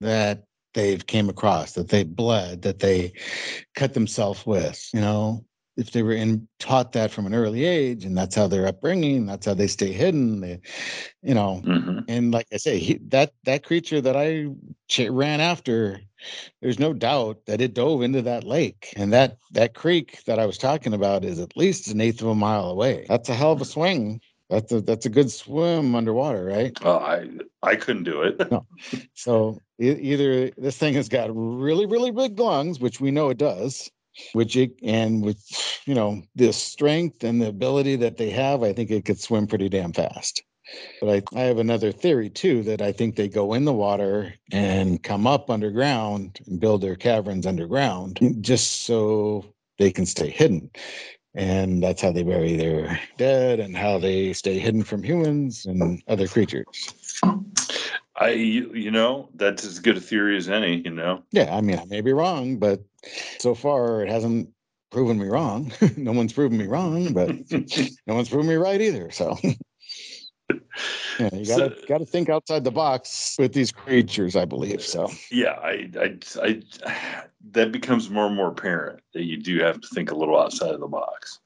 [0.00, 3.12] that they've came across, that they bled, that they
[3.74, 5.44] cut themselves with, you know.
[5.78, 9.26] If they were in taught that from an early age, and that's how their upbringing,
[9.26, 10.40] that's how they stay hidden.
[10.40, 10.60] They,
[11.22, 14.48] you know, hmm and like I say, he, that that creature that I
[14.88, 16.00] ch- ran after,
[16.60, 20.46] there's no doubt that it dove into that lake, and that that creek that I
[20.46, 23.06] was talking about is at least an eighth of a mile away.
[23.08, 24.20] That's a hell of a swing
[24.50, 26.76] that's a that's a good swim underwater, right?
[26.82, 27.28] Uh, I
[27.62, 28.40] I couldn't do it.
[28.50, 28.66] No.
[29.14, 33.38] So e- either this thing has got really really big lungs, which we know it
[33.38, 33.90] does,
[34.32, 35.40] which it and with
[35.86, 39.46] you know the strength and the ability that they have, I think it could swim
[39.46, 40.42] pretty damn fast.
[41.00, 44.34] But I, I have another theory too that I think they go in the water
[44.52, 49.46] and come up underground and build their caverns underground just so
[49.78, 50.70] they can stay hidden.
[51.34, 56.02] And that's how they bury their dead and how they stay hidden from humans and
[56.08, 56.66] other creatures.
[58.18, 60.82] I you you know that's as good a theory as any.
[60.84, 61.22] You know.
[61.30, 62.82] Yeah, I mean, I may be wrong, but
[63.38, 64.50] so far it hasn't
[64.90, 65.72] proven me wrong.
[65.96, 67.30] no one's proven me wrong, but
[68.06, 69.10] no one's proven me right either.
[69.10, 74.82] So yeah, you gotta So- gotta think outside the box with these creatures, I believe.
[74.82, 79.80] So Yeah, I, I, I, that becomes more and more apparent that you do have
[79.80, 81.38] to think a little outside of the box,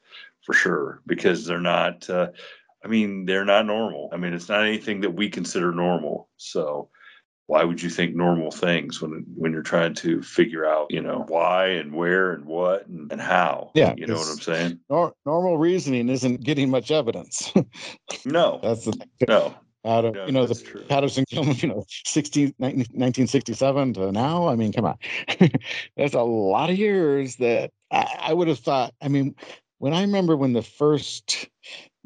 [0.45, 2.09] for sure, because they're not.
[2.09, 2.29] Uh,
[2.85, 4.09] I mean, they're not normal.
[4.13, 6.29] I mean, it's not anything that we consider normal.
[6.37, 6.91] So,
[7.47, 11.25] why would you think normal things when when you're trying to figure out, you know,
[11.29, 13.71] why and where and what and, and how?
[13.75, 14.81] Yeah, you know what I'm saying?
[14.89, 17.53] nor- normal reasoning isn't getting much evidence.
[18.25, 19.09] No, That's the thing.
[19.27, 19.55] no,
[19.85, 20.85] out of No, you know the true.
[20.85, 24.47] Patterson you know, 16, 19, 1967 to now.
[24.49, 24.97] I mean, come on,
[25.97, 28.95] that's a lot of years that I, I would have thought.
[29.03, 29.35] I mean,
[29.79, 31.49] when I remember when the first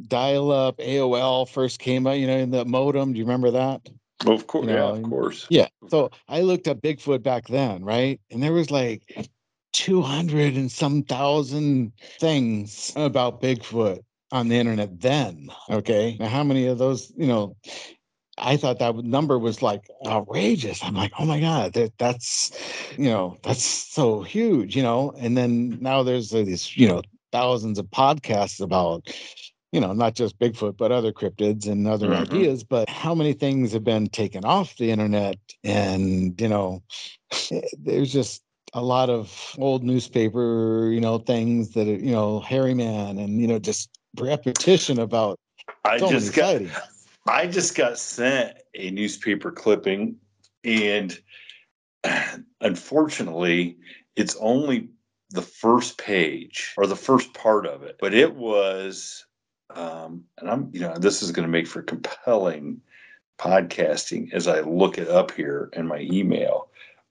[0.09, 3.12] dial-up AOL first came out, you know, in the modem.
[3.12, 3.88] Do you remember that?
[4.24, 5.47] well, of course, You yeah, of course.
[5.51, 5.68] Yeah.
[5.88, 8.20] So I looked up Bigfoot back then, right?
[8.30, 9.03] And there was like
[9.72, 14.01] 200 and some thousand things about Bigfoot
[14.32, 15.49] on the internet then.
[15.70, 16.16] Okay.
[16.18, 17.57] Now, how many of those, you know,
[18.38, 20.82] I thought that number was like outrageous.
[20.82, 22.53] I'm like, oh my God, that, that's,
[22.99, 25.12] you know, that's so huge, you know?
[25.18, 29.09] And then now there's uh, these, you know, thousands of podcasts about,
[29.73, 32.23] you know, not just Bigfoot, but other cryptids and other Mhm.
[32.23, 32.64] ideas.
[32.64, 35.39] But how many things have been taken off the internet?
[35.64, 36.83] And, you know,
[37.79, 38.43] there's just
[38.73, 43.41] a lot of old newspaper, you know, things that are, you know, Harry Man and,
[43.41, 45.39] you know, just repetition about
[45.85, 46.53] I so just got.
[46.53, 46.73] sightings.
[47.29, 50.17] I just got sent a newspaper clipping,
[50.62, 51.19] and
[52.61, 53.79] unfortunately,
[54.14, 54.91] it's only
[55.31, 57.97] the first page or the first part of it.
[58.01, 59.26] But it was,
[59.75, 62.81] um, and I'm, you know, this is going to make for compelling
[63.39, 66.69] podcasting as I look it up here in my email.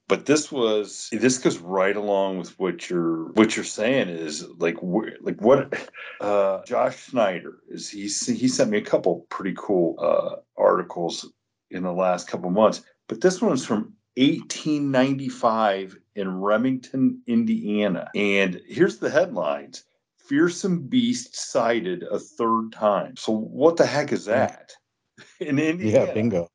[0.08, 4.78] But this was this goes right along with what you're what you're saying is like
[5.22, 5.90] like what
[6.22, 11.28] uh, Josh Snyder is he he sent me a couple pretty cool uh, articles
[11.72, 19.00] in the last couple months, but this one's from 1895 in Remington, Indiana, and here's
[19.00, 19.86] the headlines:
[20.28, 24.72] "Fearsome beast sighted a third time." So what the heck is that
[25.40, 26.08] in Indiana?
[26.08, 26.48] Yeah, bingo.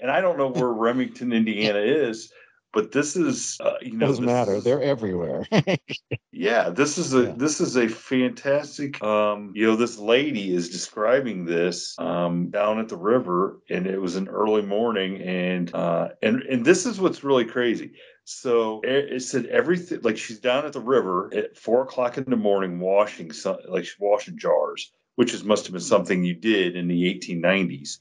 [0.00, 2.32] And I don't know where Remington, Indiana is.
[2.72, 4.54] But this is, uh, you know, Doesn't matter.
[4.54, 5.44] is- They're everywhere.
[6.32, 7.34] yeah, this is a Yeah.
[7.36, 9.02] this is a fantastic.
[9.02, 13.98] Um, you know, this lady is describing this um, down at the river, and it
[14.00, 17.92] was an early morning, and uh, and and this is what's really crazy.
[18.24, 22.36] So it, said everything like she's down at the river at four o'clock in the
[22.36, 26.76] morning washing some like she's washing jars, which is must have been something you did
[26.76, 27.98] in the 1890s.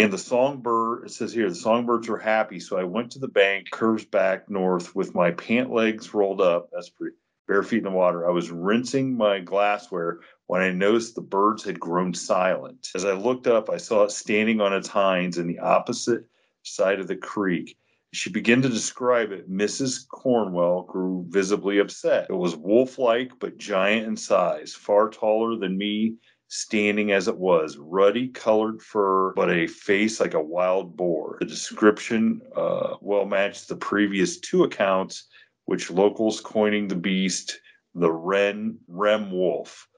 [0.00, 2.58] And the songbird, it says here, the songbirds were happy.
[2.58, 6.70] So I went to the bank, curves back north with my pant legs rolled up.
[6.72, 8.26] That's pretty bare feet in the water.
[8.26, 12.88] I was rinsing my glassware when I noticed the birds had grown silent.
[12.94, 16.24] As I looked up, I saw it standing on its hinds in the opposite
[16.62, 17.76] side of the creek.
[18.14, 19.50] She began to describe it.
[19.50, 20.08] Mrs.
[20.08, 22.28] Cornwell grew visibly upset.
[22.30, 26.14] It was wolf like, but giant in size, far taller than me,
[26.50, 31.38] standing as it was, ruddy colored fur, but a face like a wild boar.
[31.40, 35.28] The description uh, well matched the previous two accounts,
[35.64, 37.60] which locals coining the beast
[37.94, 39.88] the Ren Rem wolf.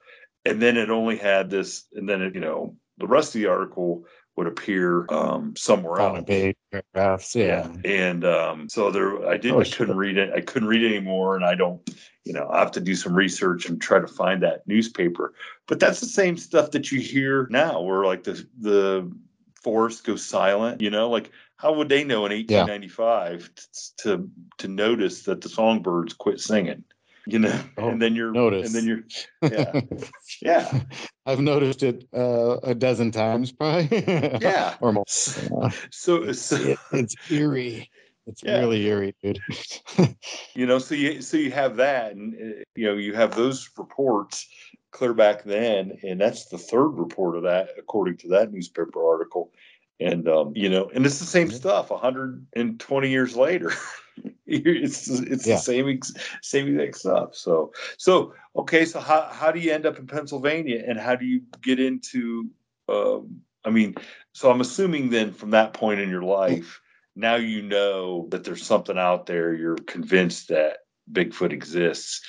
[0.45, 3.47] And then it only had this, and then it, you know, the rest of the
[3.47, 6.25] article would appear um, somewhere on a else.
[6.25, 7.35] page, paragraphs.
[7.35, 7.67] Yeah.
[7.85, 10.33] And um, so there, I didn't, Oh, I couldn't read it.
[10.33, 11.35] I couldn't read anymore.
[11.35, 11.81] And I don't,
[12.23, 15.33] you know, I have to do some research and try to find that newspaper.
[15.67, 19.11] But that's the same stuff that you hear now where like the, the
[19.61, 23.63] forest goes silent, you know, like how would they know in 1895 t-
[23.97, 26.83] to, to notice that the songbirds quit singing,
[27.27, 28.65] you know, Oh, and then you're, notice.
[28.67, 29.03] and then you're,
[29.51, 29.81] yeah,
[30.41, 30.81] yeah.
[31.25, 34.03] I've noticed it uh, a dozen times, probably.
[34.41, 34.75] Yeah.
[34.81, 35.03] or more.
[35.07, 37.89] So, so, It- it's eerie.
[38.25, 38.59] It's Yeah.
[38.59, 39.39] really eerie, dude.
[40.55, 43.69] you know so you so you have that and uh, you know you have those
[43.77, 44.47] reports
[44.91, 49.51] clear back then, and that's the third report of that, according to that newspaper article.
[49.99, 51.89] And um, you know, and it's the same stuff.
[51.89, 53.71] 120 years later,
[54.45, 55.55] it's it's yeah.
[55.55, 55.99] the same
[56.41, 57.35] same exact stuff.
[57.35, 58.85] So so okay.
[58.85, 62.49] So how how do you end up in Pennsylvania, and how do you get into?
[62.89, 63.95] Um, I mean,
[64.33, 66.81] so I'm assuming then from that point in your life,
[67.15, 69.53] now you know that there's something out there.
[69.53, 70.79] You're convinced that
[71.11, 72.21] Bigfoot exists.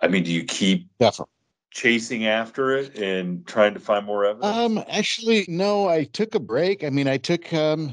[0.00, 1.32] I mean, do you keep definitely
[1.76, 4.56] chasing after it and trying to find more evidence?
[4.56, 5.88] Um, actually, no.
[5.88, 6.82] I took a break.
[6.82, 7.92] I mean, I took um,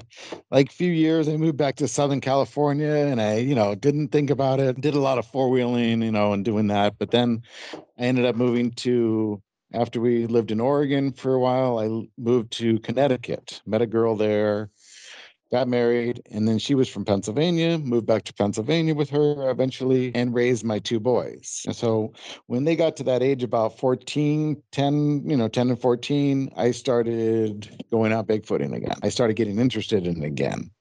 [0.52, 1.28] like a few years.
[1.28, 4.80] I moved back to Southern California, and I, you know, didn't think about it.
[4.80, 6.98] Did a lot of four wheeling, you know, and doing that.
[6.98, 9.42] But then I ended up moving to.
[9.76, 13.60] After we lived in Oregon for a while, I moved to Connecticut.
[13.66, 14.70] Met a girl there
[15.54, 20.12] got married, and then she was from Pennsylvania, moved back to Pennsylvania with her eventually,
[20.16, 21.62] and raised my two boys.
[21.68, 22.12] And so
[22.48, 26.72] when they got to that age, about 14, 10, you know, 10 and 14, I
[26.72, 28.98] started going out bigfooting again.
[29.04, 30.72] I started getting interested in it again.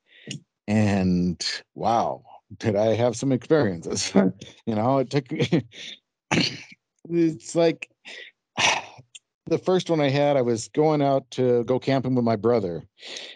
[0.66, 1.38] And
[1.74, 2.22] wow,
[2.56, 4.10] did I have some experiences?
[4.66, 5.26] you know, it took,
[7.10, 7.90] it's like,
[9.52, 12.82] the first one I had, I was going out to go camping with my brother,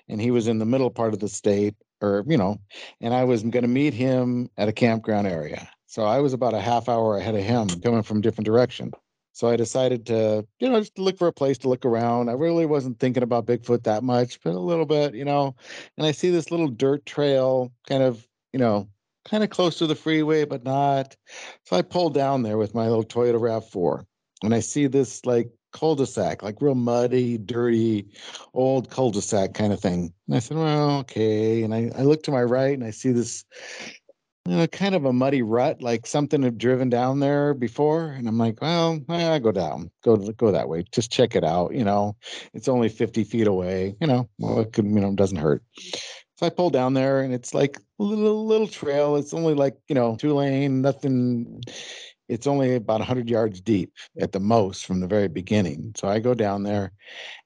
[0.09, 2.59] and he was in the middle part of the state, or you know,
[3.01, 5.69] and I was going to meet him at a campground area.
[5.87, 8.93] So I was about a half hour ahead of him, coming from different direction.
[9.33, 12.31] So I decided to, you know, just look for a place to look around.
[12.31, 15.55] I really wasn't thinking about Bigfoot that much, but a little bit, you know.
[15.99, 18.89] And I see this little dirt trail, kind of, you know,
[19.27, 21.17] kind of close to the freeway, but not.
[21.65, 24.07] So I pulled down there with my little Toyota Rav4,
[24.43, 28.09] and I see this like cul-de-sac, like real muddy, dirty,
[28.55, 30.13] old cul-de-sac kind of thing.
[30.27, 31.63] And I said, well, okay.
[31.63, 33.45] And I, I look to my right and I see this,
[34.47, 38.07] you know, kind of a muddy rut, like something had driven down there before.
[38.07, 41.75] And I'm like, well, I go down, go go that way, just check it out.
[41.75, 42.17] You know,
[42.55, 43.97] it's only 50 feet away.
[44.01, 45.63] You know, well, it could, you know, doesn't hurt.
[46.39, 49.17] So I pull down there, and it's like a little little trail.
[49.17, 51.63] It's only like you know two lane, nothing
[52.29, 55.93] it's only about 100 yards deep at the most from the very beginning.
[55.97, 56.93] So I go down there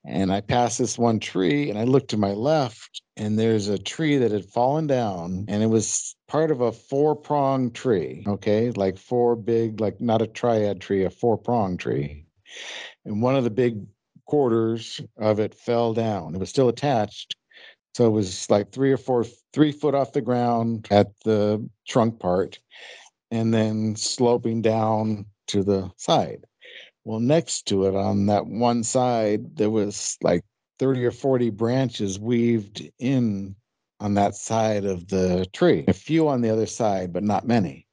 [0.04, 3.78] and I pass this one tree and I look to my left and there's a
[3.78, 8.24] tree that had fallen down and it was part of a four prong tree.
[8.26, 8.70] Okay.
[8.70, 12.24] Like four big, like not a triad tree, a four prong tree.
[13.04, 13.84] And one of the big
[14.26, 16.34] quarters of it fell down.
[16.34, 17.36] It was still attached.
[17.94, 22.20] So it was like three or four, three foot off the ground at the trunk
[22.20, 22.60] part
[23.30, 26.44] and then sloping down to the side.
[27.04, 30.44] Well, next to it on that one side, there was like
[30.78, 33.54] 30 or 40 branches weaved in
[34.00, 37.86] on that side of the tree, a few on the other side, but not many.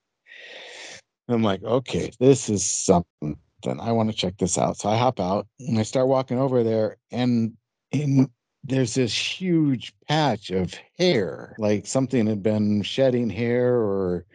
[1.28, 3.38] And I'm like, okay, this is something.
[3.80, 4.78] I want to check this out.
[4.78, 7.54] So I hop out and I start walking over there, and
[7.92, 8.30] in
[8.64, 14.26] there's this huge patch of hair, like something had been shedding hair or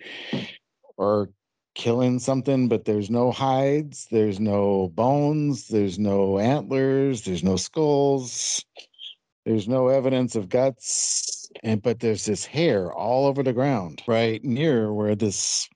[0.97, 1.31] or
[1.75, 8.65] killing something, but there's no hides, there's no bones, there's no antlers, there's no skulls,
[9.47, 14.45] there's no evidence of guts, and but there's this hair all over the ground, right
[14.45, 15.69] near where this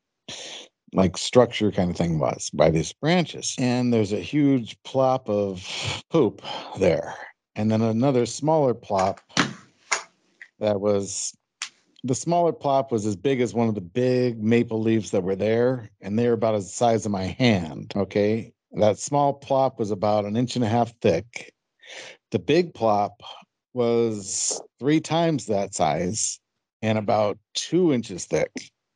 [0.93, 3.55] like structure kind of thing was by these branches.
[3.59, 6.43] And there's a huge plop of poop
[6.79, 7.15] there.
[7.55, 9.21] And then another smaller plop
[10.59, 11.36] that was
[12.07, 15.37] the smaller plop was as big as one of the big maple leaves that were
[15.37, 17.93] there, and they were about the size of my hand.
[17.97, 18.53] Okay.
[18.73, 21.53] That small plop was about an inch and a half thick.
[22.31, 23.23] The big plop
[23.73, 26.41] was three times that size
[26.83, 28.51] and about two inches thick.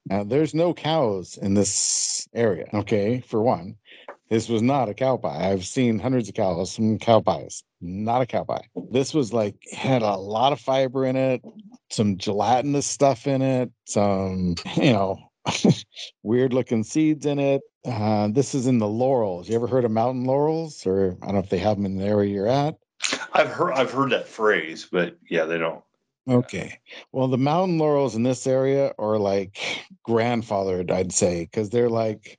[0.07, 3.77] Now, there's no cows in this area, okay, for one.
[4.29, 5.51] This was not a cow pie.
[5.51, 8.69] I've seen hundreds of cows, some cow pies, not a cow pie.
[8.91, 11.43] This was like, had a lot of fiber in it,
[11.91, 15.19] some gelatinous stuff in it, some, you know,
[16.23, 17.63] weird looking seeds in it.
[17.85, 19.49] Uh, this is in the laurels.
[19.49, 20.87] You ever heard of mountain laurels?
[20.87, 22.77] Or I don't know if they have them in the area you're at.
[23.33, 25.83] I've heard I've heard that phrase, but yeah, they don't.
[26.29, 26.79] Okay.
[27.13, 29.59] Well, the mountain laurels in this area are like
[30.07, 32.39] grandfathered, I'd say, because they're like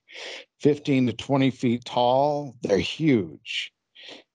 [0.59, 2.55] 15 to 20 feet tall.
[2.61, 3.73] They're huge.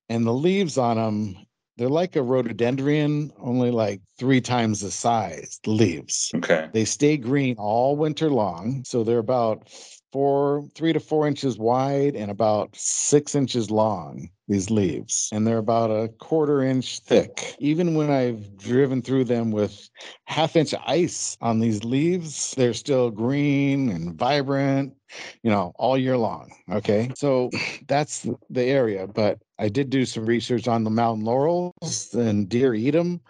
[0.09, 1.46] And the leaves on them
[1.77, 6.31] they're like a rhododendron, only like three times the size, the leaves.
[6.35, 6.69] Okay.
[6.73, 8.83] They stay green all winter long.
[8.85, 9.69] So they're about
[10.13, 15.29] four, three to four inches wide and about six inches long, these leaves.
[15.33, 17.57] And they're about a quarter inch thick.
[17.59, 19.91] Even when I've driven through them with
[20.25, 24.95] half inch ice on these leaves, they're still green and vibrant,
[25.43, 26.51] you know, all year long.
[26.73, 27.11] Okay.
[27.17, 27.51] So
[27.87, 29.07] that's the area.
[29.07, 33.21] But I did do some research on the mountain laurels and deer eat them,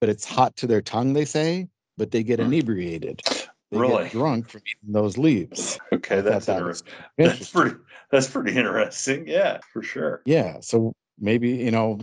[0.00, 2.46] but it's hot to their tongue, they say, but they get hmm.
[2.46, 3.20] inebriated.
[3.70, 4.04] They Really?
[4.04, 5.78] get drunk from eating those leaves.
[5.92, 6.92] Okay, that's that interesting.
[7.16, 7.76] That's pretty.
[8.10, 9.26] That's pretty interesting.
[9.26, 10.20] Yeah, for sure.
[10.26, 10.58] Yeah.
[10.60, 11.98] So maybe, you know,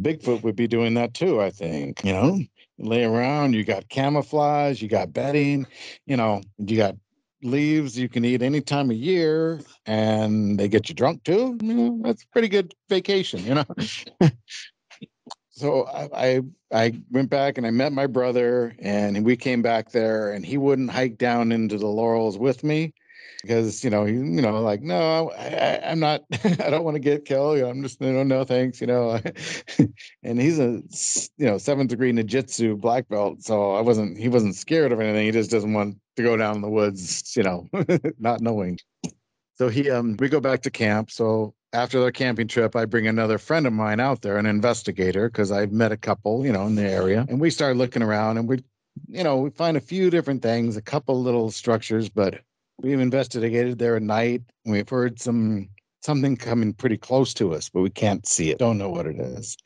[0.00, 2.02] Bigfoot would be doing that too, I think.
[2.04, 2.40] You know,
[2.78, 5.66] lay around, you got camouflage, you got bedding,
[6.06, 6.96] you know, you got
[7.42, 11.58] leaves you can eat any time of year and they get you drunk too.
[11.62, 13.64] You know, that's a pretty good vacation, you know.
[15.50, 16.40] so I, I
[16.72, 20.58] I went back and I met my brother and we came back there and he
[20.58, 22.92] wouldn't hike down into the laurels with me
[23.42, 27.00] because you know he, you know like no I, i'm not i don't want to
[27.00, 29.20] get killed i'm just know no thanks you know.
[30.22, 30.82] And he's a
[31.36, 35.26] you know seventh degree ninjutsu black belt so i wasn't he wasn't scared of anything
[35.26, 37.68] he just doesn't want to go down in the woods you know
[38.18, 38.78] not knowing.
[39.56, 43.06] So he um we go back to camp so after the camping trip i bring
[43.06, 46.66] another friend of mine out there an investigator because i've met a couple you know
[46.66, 48.62] in the area and we start looking around and we
[49.08, 52.40] you know we find a few different things a couple little structures but
[52.82, 55.68] we've investigated there at night and we've heard some
[56.02, 59.16] something coming pretty close to us but we can't see it don't know what it
[59.18, 59.56] is.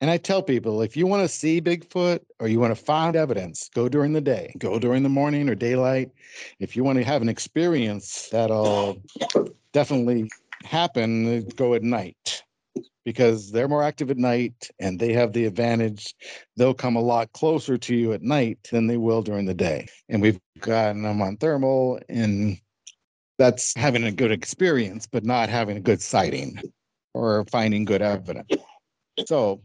[0.00, 3.16] And i tell people if you want to see bigfoot or you want to find
[3.16, 4.54] evidence go during the day.
[4.58, 6.10] Go during the morning or daylight.
[6.58, 9.02] If you want to have an experience that'll
[9.72, 10.30] definitely
[10.64, 12.42] happen go at night
[13.08, 16.14] because they're more active at night and they have the advantage
[16.58, 19.86] they'll come a lot closer to you at night than they will during the day.
[20.10, 22.60] And we've gotten them on thermal and
[23.38, 26.60] that's having a good experience but not having a good sighting
[27.14, 28.52] or finding good evidence.
[29.24, 29.62] So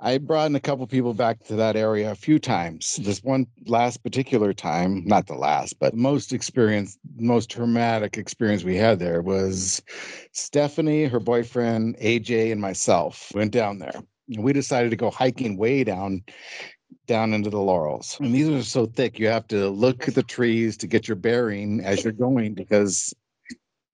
[0.00, 3.46] i brought in a couple people back to that area a few times this one
[3.66, 9.22] last particular time not the last but most experience most traumatic experience we had there
[9.22, 9.82] was
[10.32, 15.56] stephanie her boyfriend aj and myself went down there and we decided to go hiking
[15.56, 16.22] way down
[17.06, 18.16] down into the laurels.
[18.20, 21.16] And these are so thick, you have to look at the trees to get your
[21.16, 23.12] bearing as you're going because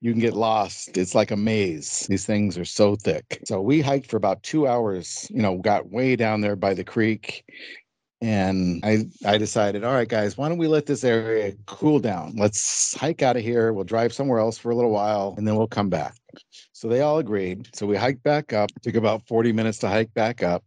[0.01, 0.97] you can get lost.
[0.97, 2.07] It's like a maze.
[2.09, 3.41] These things are so thick.
[3.45, 6.85] So we hiked for about two hours, you know, got way down there by the
[6.85, 7.45] creek.
[8.23, 12.35] And I, I decided, all right, guys, why don't we let this area cool down?
[12.37, 13.73] Let's hike out of here.
[13.73, 16.15] We'll drive somewhere else for a little while and then we'll come back.
[16.73, 17.69] So they all agreed.
[17.75, 18.71] So we hiked back up.
[18.83, 20.65] Took about 40 minutes to hike back up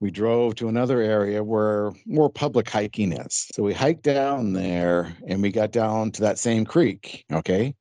[0.00, 3.48] we drove to another area where more public hiking is.
[3.52, 7.24] So we hiked down there and we got down to that same creek.
[7.32, 7.74] Okay.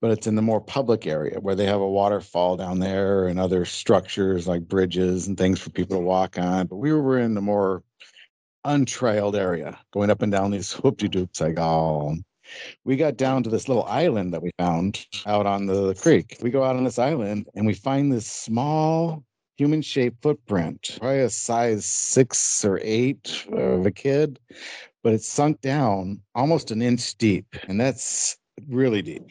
[0.00, 3.40] But it's in the more public area where they have a waterfall down there and
[3.40, 6.68] other structures like bridges and things for people to walk on.
[6.68, 7.82] But we were in the more
[8.64, 11.40] untrailed area going up and down these whoopty doops.
[11.40, 12.16] Like, oh,
[12.84, 16.38] we got down to this little island that we found out on the creek.
[16.40, 19.24] We go out on this island and we find this small
[19.56, 24.38] human shaped footprint, probably a size six or eight of a kid,
[25.02, 27.56] but it's sunk down almost an inch deep.
[27.68, 28.36] And that's
[28.68, 29.24] really deep.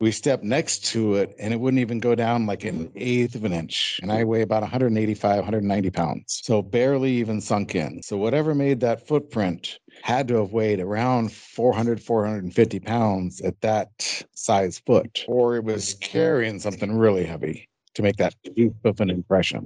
[0.00, 3.44] We stepped next to it and it wouldn't even go down like an eighth of
[3.44, 4.00] an inch.
[4.02, 6.40] And I weigh about 185, 190 pounds.
[6.42, 8.02] So barely even sunk in.
[8.02, 14.24] So whatever made that footprint had to have weighed around 400, 450 pounds at that
[14.34, 19.10] size foot, or it was carrying something really heavy to make that deep of an
[19.10, 19.64] impression.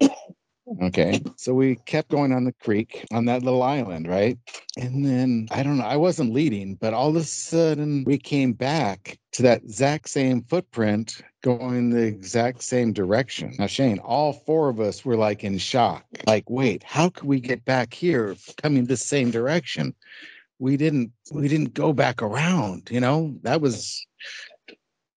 [0.82, 1.20] Okay.
[1.36, 4.38] So we kept going on the creek on that little island, right?
[4.78, 8.54] And then I don't know, I wasn't leading, but all of a sudden we came
[8.54, 13.54] back to that exact same footprint going the exact same direction.
[13.58, 16.06] Now, Shane, all four of us were like in shock.
[16.26, 19.94] Like, wait, how could we get back here coming the same direction?
[20.58, 23.36] We didn't we didn't go back around, you know?
[23.42, 24.06] That was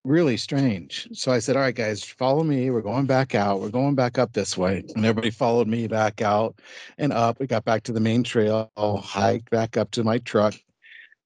[0.07, 1.07] really strange.
[1.11, 2.69] So I said, All right, guys, follow me.
[2.69, 3.59] We're going back out.
[3.59, 4.83] We're going back up this way.
[4.95, 6.59] And everybody followed me back out
[6.97, 7.39] and up.
[7.39, 10.55] We got back to the main trail, hiked back up to my truck,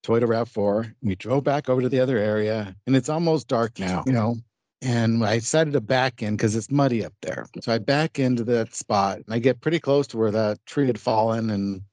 [0.04, 0.94] Toyota RAV4.
[1.02, 4.36] We drove back over to the other area, and it's almost dark now, you know.
[4.84, 7.46] And I decided to back in because it's muddy up there.
[7.62, 10.88] So I back into that spot and I get pretty close to where that tree
[10.88, 11.84] had fallen and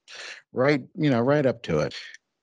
[0.54, 1.94] right, you know, right up to it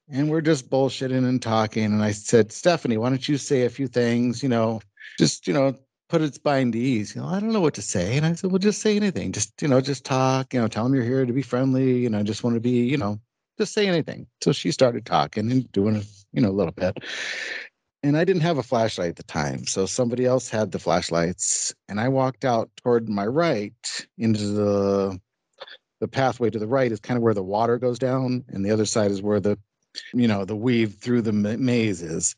[0.09, 1.85] and we're just bullshitting and talking.
[1.85, 4.81] And I said, Stephanie, why don't you say a few things, you know,
[5.19, 5.75] just, you know,
[6.09, 7.15] put its mind to ease.
[7.15, 8.17] You know, I don't know what to say.
[8.17, 9.31] And I said, well, just say anything.
[9.31, 11.97] Just, you know, just talk, you know, tell them you're here to be friendly.
[11.99, 13.19] You know, just want to be, you know,
[13.57, 14.27] just say anything.
[14.41, 16.97] So she started talking and doing, you know, a little bit.
[18.03, 19.65] and I didn't have a flashlight at the time.
[19.65, 21.73] So somebody else had the flashlights.
[21.89, 25.19] And I walked out toward my right into the
[26.01, 28.71] the pathway to the right is kind of where the water goes down, and the
[28.71, 29.57] other side is where the
[30.13, 32.35] you know the weave through the maze is.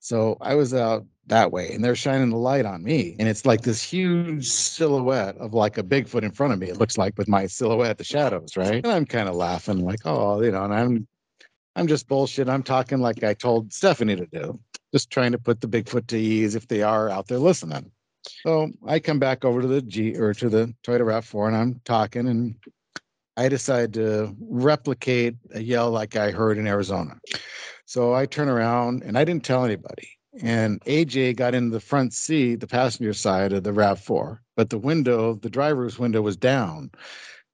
[0.00, 3.46] So I was out that way and they're shining the light on me and it's
[3.46, 7.16] like this huge silhouette of like a bigfoot in front of me it looks like
[7.16, 10.64] with my silhouette the shadows right and i'm kind of laughing like oh you know
[10.64, 11.06] and i'm
[11.76, 14.58] i'm just bullshit i'm talking like i told stephanie to do
[14.92, 17.90] just trying to put the bigfoot to ease if they are out there listening
[18.42, 21.80] so i come back over to the g or to the toyota rav4 and i'm
[21.84, 22.54] talking and
[23.36, 27.18] i decide to replicate a yell like i heard in arizona
[27.84, 32.12] so i turn around and i didn't tell anybody and AJ got in the front
[32.12, 36.90] seat, the passenger side of the RAV4, but the window, the driver's window was down.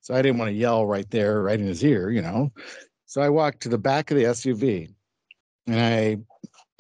[0.01, 2.53] So I didn't want to yell right there, right in his ear, you know.
[3.07, 4.95] So I walked to the back of the SUV
[5.67, 6.17] and I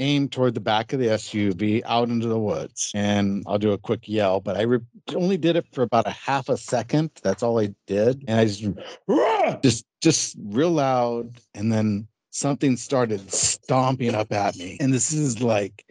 [0.01, 2.91] aimed toward the back of the SUV out into the woods.
[2.95, 4.81] And I'll do a quick yell, but I re-
[5.15, 7.11] only did it for about a half a second.
[7.23, 8.25] That's all I did.
[8.27, 8.65] And I just,
[9.63, 11.39] just, just real loud.
[11.55, 14.79] And then something started stomping up at me.
[14.81, 15.85] And this is like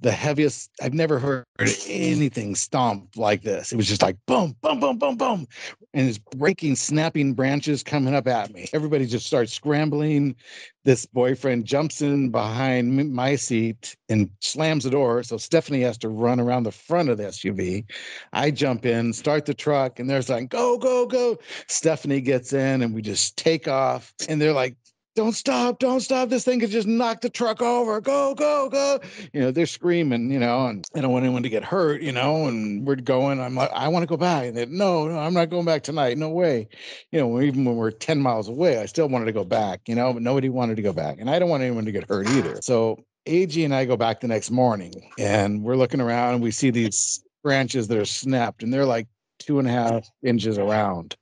[0.00, 1.44] the heaviest I've never heard
[1.88, 3.72] anything stomp like this.
[3.72, 5.48] It was just like boom, boom, boom, boom, boom.
[5.94, 8.68] And it's breaking, snapping branches coming up at me.
[8.72, 10.36] Everybody just starts scrambling.
[10.84, 15.22] This boyfriend jumps in behind my seat and slams the door.
[15.22, 17.84] So Stephanie has to run around the front of the SUV.
[18.32, 21.38] I jump in, start the truck, and they're like, go, go, go.
[21.66, 24.12] Stephanie gets in and we just take off.
[24.28, 24.76] And they're like,
[25.16, 26.28] don't stop, don't stop.
[26.28, 28.00] This thing could just knock the truck over.
[28.02, 29.00] Go, go, go.
[29.32, 32.12] You know, they're screaming, you know, and I don't want anyone to get hurt, you
[32.12, 33.40] know, and we're going.
[33.40, 34.46] I'm like, I want to go back.
[34.46, 36.18] And they no, no, I'm not going back tonight.
[36.18, 36.68] No way.
[37.10, 39.94] You know, even when we're 10 miles away, I still wanted to go back, you
[39.94, 41.18] know, but nobody wanted to go back.
[41.18, 42.58] And I don't want anyone to get hurt either.
[42.60, 46.50] So AG and I go back the next morning and we're looking around and we
[46.50, 51.16] see these branches that are snapped and they're like two and a half inches around.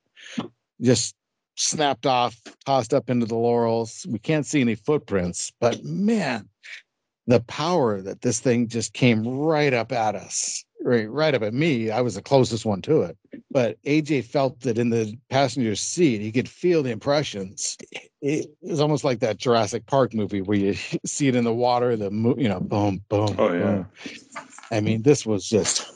[0.81, 1.15] Just
[1.57, 2.37] snapped off,
[2.67, 4.07] tossed up into the laurels.
[4.09, 6.49] We can't see any footprints, but man,
[7.27, 11.55] the power that this thing just came right up at us, right, right up at
[11.55, 11.91] me.
[11.91, 13.17] I was the closest one to it.
[13.51, 17.79] But AJ felt that in the passenger seat, he could feel the impressions.
[18.21, 20.75] It was almost like that Jurassic Park movie where you
[21.07, 23.35] see it in the water, the mo- you know, boom, boom.
[23.39, 23.59] Oh yeah.
[23.61, 23.87] Boom.
[24.71, 25.93] I mean, this was just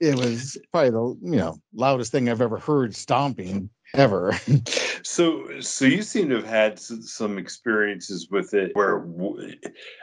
[0.00, 4.38] it was probably the you know loudest thing I've ever heard stomping ever.
[5.02, 9.06] so, so you seem to have had some experiences with it where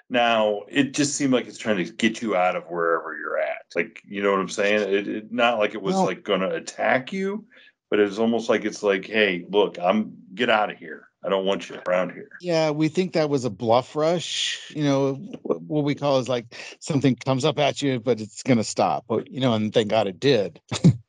[0.10, 3.64] now it just seemed like it's trying to get you out of wherever you're at.
[3.76, 4.82] Like, you know what I'm saying?
[4.94, 7.46] It, it not like it was like going to attack you,
[7.90, 11.08] but it was almost like it's like, hey, look, I'm get out of here.
[11.26, 12.30] I don't want you around here.
[12.42, 14.72] Yeah, we think that was a bluff rush.
[14.76, 15.14] You know,
[15.44, 19.06] what we call is like something comes up at you, but it's going to stop.
[19.08, 20.60] But, you know, and thank God it did.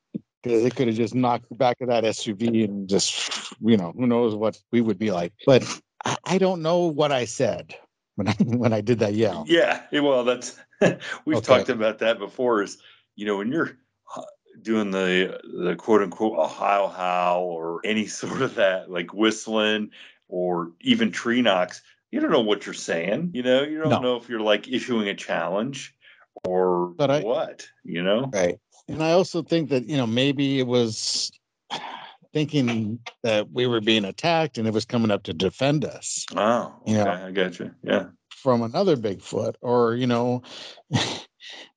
[0.45, 3.93] because they could have just knocked the back of that SUV and just, you know,
[3.97, 5.33] who knows what we would be like.
[5.47, 5.65] But
[6.05, 7.75] I, I don't know what I said
[8.16, 9.45] when I when I did that yell.
[9.49, 10.59] Yeah, well, that's
[11.25, 11.47] we've okay.
[11.47, 12.62] talked about that before.
[12.62, 12.79] Is
[13.16, 13.79] you know when you're
[14.16, 14.23] uh,
[14.61, 19.91] doing the the quote unquote Ohio howl or any sort of that like whistling
[20.29, 21.81] or even tree knocks,
[22.11, 23.31] you don't know what you're saying.
[23.33, 24.01] You know, you don't no.
[24.01, 25.95] know if you're like issuing a challenge
[26.45, 27.66] or I, what.
[27.83, 28.59] You know, right.
[28.89, 31.31] And I also think that, you know, maybe it was
[32.32, 36.27] thinking that we were being attacked and it was coming up to defend us.
[36.36, 36.93] Oh, okay.
[36.93, 37.70] You know, I got you.
[37.82, 38.06] Yeah.
[38.31, 40.43] From another Bigfoot, or, you know,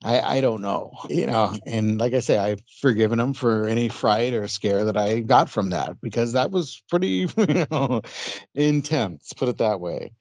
[0.04, 3.90] I, I don't know, you know, and like I say, I've forgiven him for any
[3.90, 8.02] fright or scare that I got from that because that was pretty, you know,
[8.54, 10.12] intense, put it that way.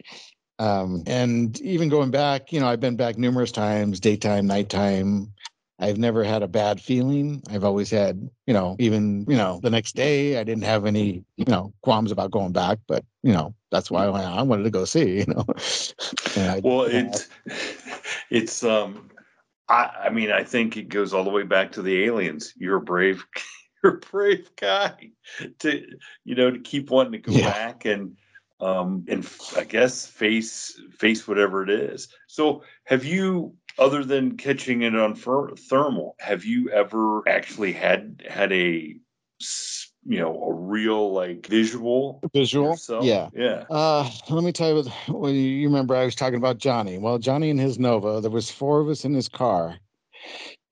[0.58, 5.34] Um, and even going back, you know, I've been back numerous times, daytime, nighttime,
[5.78, 7.42] I've never had a bad feeling.
[7.50, 11.24] I've always had, you know, even, you know, the next day I didn't have any,
[11.36, 14.86] you know, qualms about going back, but, you know, that's why I wanted to go
[14.86, 15.44] see, you know.
[16.36, 17.28] I, well, it's,
[18.30, 19.10] it's, um,
[19.68, 22.54] I, I mean, I think it goes all the way back to the aliens.
[22.56, 23.26] You're a brave,
[23.84, 25.10] you're a brave guy
[25.58, 25.86] to,
[26.24, 27.52] you know, to keep wanting to go yeah.
[27.52, 28.16] back and,
[28.60, 32.08] um, and I guess face, face whatever it is.
[32.26, 38.52] So have you, other than catching it on thermal, have you ever actually had had
[38.52, 38.96] a
[40.08, 42.70] you know a real like visual visual?
[42.70, 43.04] yourself?
[43.04, 43.28] yeah.
[43.34, 43.64] Yeah.
[43.68, 46.98] Uh let me tell you well you remember i was talking about johnny.
[46.98, 49.76] Well johnny and his nova there was four of us in his car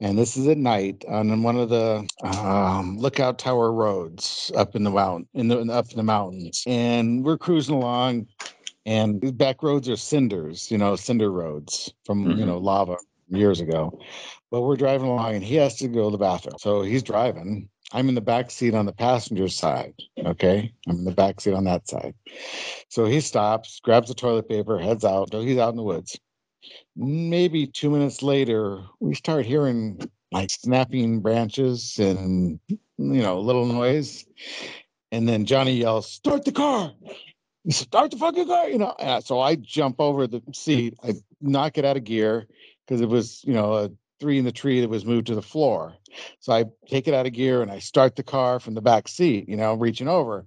[0.01, 4.85] and this is at night on one of the um, lookout tower roads up in
[4.85, 8.27] the mountain in the up in the mountains and we're cruising along
[8.87, 12.39] and these back roads are cinders, you know, cinder roads from Mhm.
[12.39, 12.97] you know lava
[13.29, 13.99] years ago.
[14.51, 17.69] But we're driving along, and he has to go to the bathroom, so he's driving.
[17.93, 19.95] I'm in the back seat on the passenger side.
[20.19, 22.15] Okay, I'm in the back seat on that side.
[22.89, 25.31] So he stops, grabs the toilet paper, heads out.
[25.33, 26.19] So he's out in the woods.
[26.97, 30.01] Maybe two minutes later, we start hearing
[30.33, 34.25] like snapping branches and you know a little noise,
[35.13, 36.93] and then Johnny yells, "Start the car!"
[37.71, 38.95] Start the fucking car, you know.
[39.25, 42.47] So I jump over the seat, I knock it out of gear
[42.87, 45.43] because it was, you know, a three in the tree that was moved to the
[45.43, 45.95] floor.
[46.41, 49.09] So I take it out of gear and I start the car from the back
[49.09, 50.47] seat, you know, reaching over.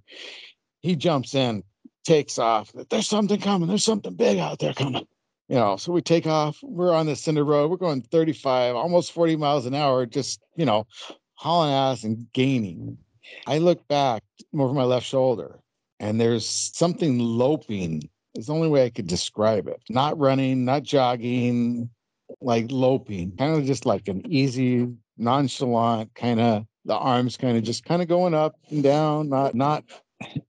[0.80, 1.64] He jumps in,
[2.04, 2.72] takes off.
[2.88, 3.68] There's something coming.
[3.68, 5.06] There's something big out there coming.
[5.48, 6.58] You know, so we take off.
[6.62, 7.70] We're on the cinder road.
[7.70, 10.86] We're going 35, almost 40 miles an hour, just, you know,
[11.34, 12.98] hauling ass and gaining.
[13.46, 14.22] I look back
[14.56, 15.58] over my left shoulder
[16.00, 18.08] and there's something loping.
[18.34, 19.82] It's the only way I could describe it.
[19.88, 21.90] Not running, not jogging,
[22.40, 27.64] like loping, kind of just like an easy, nonchalant kind of the arms kind of
[27.64, 29.84] just kind of going up and down, not not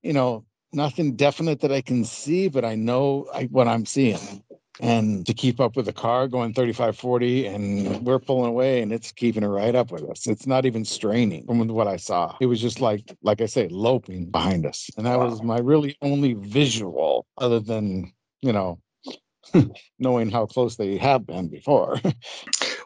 [0.01, 4.43] you know, nothing definite that I can see, but I know I, what I'm seeing.
[4.81, 8.93] And to keep up with the car going 35, 40, and we're pulling away and
[8.93, 10.25] it's keeping it right up with us.
[10.27, 12.37] It's not even straining from what I saw.
[12.39, 14.89] It was just like, like I say, loping behind us.
[14.95, 18.79] And that was my really only visual other than, you know,
[19.99, 21.99] knowing how close they have been before.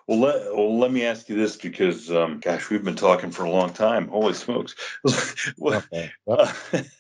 [0.06, 3.46] Well, let, well, let me ask you this because, um, gosh, we've been talking for
[3.46, 4.10] a long time.
[4.10, 4.76] Holy smokes.
[5.58, 6.12] Well, Okay.
[6.28, 6.56] Yep.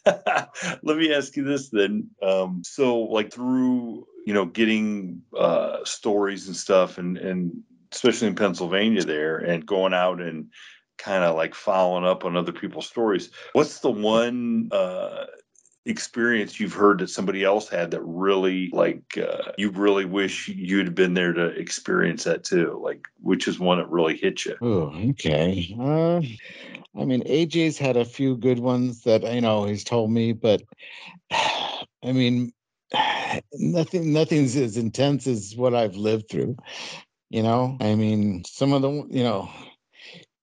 [0.06, 0.45] uh,
[0.84, 2.11] let me ask you this then.
[2.22, 8.35] Um, so, like, through, you know, getting uh, stories and stuff, and, and especially in
[8.35, 10.47] Pennsylvania there, and going out and
[10.97, 15.25] kind of like following up on other people's stories, what's the one uh,
[15.85, 20.85] experience you've heard that somebody else had that really like uh, you really wish you'd
[20.85, 22.79] have been there to experience that too?
[22.81, 24.55] Like which is one that really hit you?
[24.61, 25.75] Oh, okay.
[25.79, 26.21] Uh,
[26.95, 30.63] I mean, AJ's had a few good ones that you know he's told me, but
[31.31, 32.53] I mean,
[33.53, 36.57] nothing, nothing's as intense as what I've lived through.
[37.30, 39.49] You know, I mean, some of the, you know,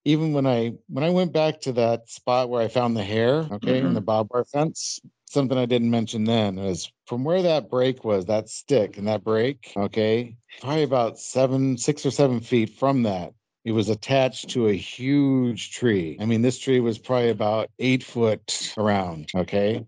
[0.05, 3.47] even when I when I went back to that spot where I found the hair,
[3.53, 3.95] okay, in mm-hmm.
[3.95, 8.27] the barbed wire fence, something I didn't mention then is from where that break was,
[8.27, 13.33] that stick and that break, okay, probably about seven, six or seven feet from that.
[13.65, 16.17] It was attached to a huge tree.
[16.19, 19.31] I mean, this tree was probably about eight foot around.
[19.35, 19.87] Okay.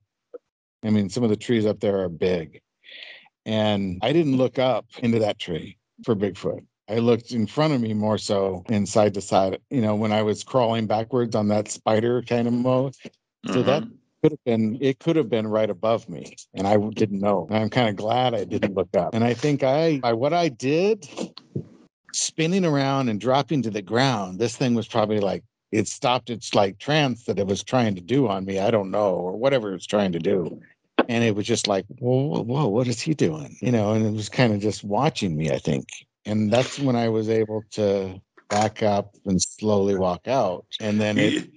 [0.83, 2.61] I mean, some of the trees up there are big.
[3.45, 6.65] And I didn't look up into that tree for Bigfoot.
[6.89, 10.13] I looked in front of me more so and side to side, you know, when
[10.13, 12.95] I was crawling backwards on that spider kind of mode.
[13.47, 13.91] So that Mhm.
[14.23, 16.37] could have been, it could have been right above me.
[16.55, 17.47] And I didn't know.
[17.49, 19.15] And I'm kind of glad I didn't look up.
[19.15, 21.09] And I think I, by what I did,
[22.13, 25.43] spinning around and dropping to the ground, this thing was probably like,
[25.73, 28.59] it stopped its like trance that it was trying to do on me.
[28.59, 30.61] I don't know, or whatever it's trying to do.
[31.09, 33.57] And it was just like, whoa, whoa, what is he doing?
[33.61, 35.89] You know, and it was kind of just watching me, I think.
[36.25, 40.67] And that's when I was able to back up and slowly walk out.
[40.81, 41.51] And then it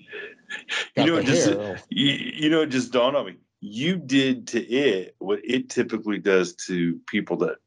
[0.95, 1.49] you, know just
[1.89, 6.19] you, you know it just dawned on me you did to it what it typically
[6.19, 7.57] does to people that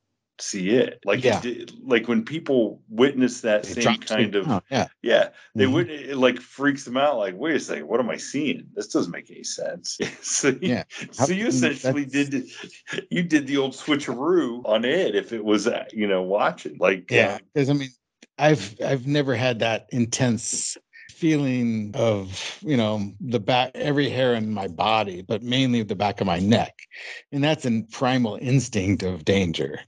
[0.41, 1.41] see it like Yeah.
[1.45, 4.87] it like when people witness that It same kind of down, yeah.
[5.03, 5.73] yeah they Mhm.
[5.73, 8.89] would it like freaks them out like wait a second what am i seeing this
[8.89, 10.85] doesn't make any sense so you, Yeah.
[11.13, 12.51] so you essentially that's- did
[13.11, 17.11] you did the old switcheroo on it if it was uh, you know watching like
[17.11, 17.91] Yeah, uh, because I mean,
[18.39, 20.77] I've I've never had that intense
[21.11, 26.21] feeling of you know the back every hair in my body, but mainly the back
[26.21, 26.75] of my neck,
[27.33, 29.81] and that's a primal instinct of danger.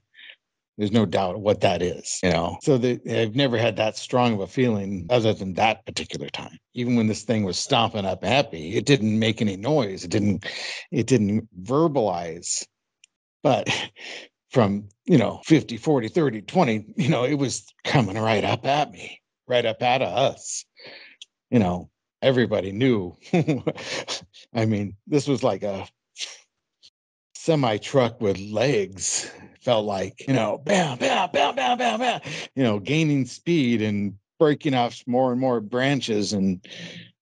[0.81, 2.57] There's no doubt what that is, you know.
[2.63, 6.57] So the, I've never had that strong of a feeling other than that particular time.
[6.73, 10.03] Even when this thing was stomping up at me, it didn't make any noise.
[10.03, 10.43] It didn't.
[10.89, 12.65] It didn't verbalize.
[13.43, 13.69] But
[14.49, 18.91] from you know 50 40 30 20 you know it was coming right up at
[18.91, 20.65] me right up at us
[21.51, 21.91] you know
[22.23, 23.15] everybody knew
[24.53, 25.87] i mean this was like a
[27.43, 29.31] semi truck with legs
[29.61, 32.21] felt like you know bam bam bam bam bam bam
[32.55, 36.65] you know gaining speed and breaking off more and more branches and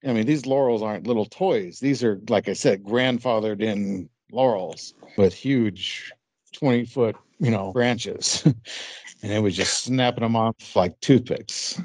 [0.06, 4.94] i mean these laurels aren't little toys these are like i said grandfathered in laurels
[5.16, 6.12] with huge
[6.52, 8.42] 20 foot, you know, branches.
[9.22, 11.80] and it was just snapping them off like toothpicks.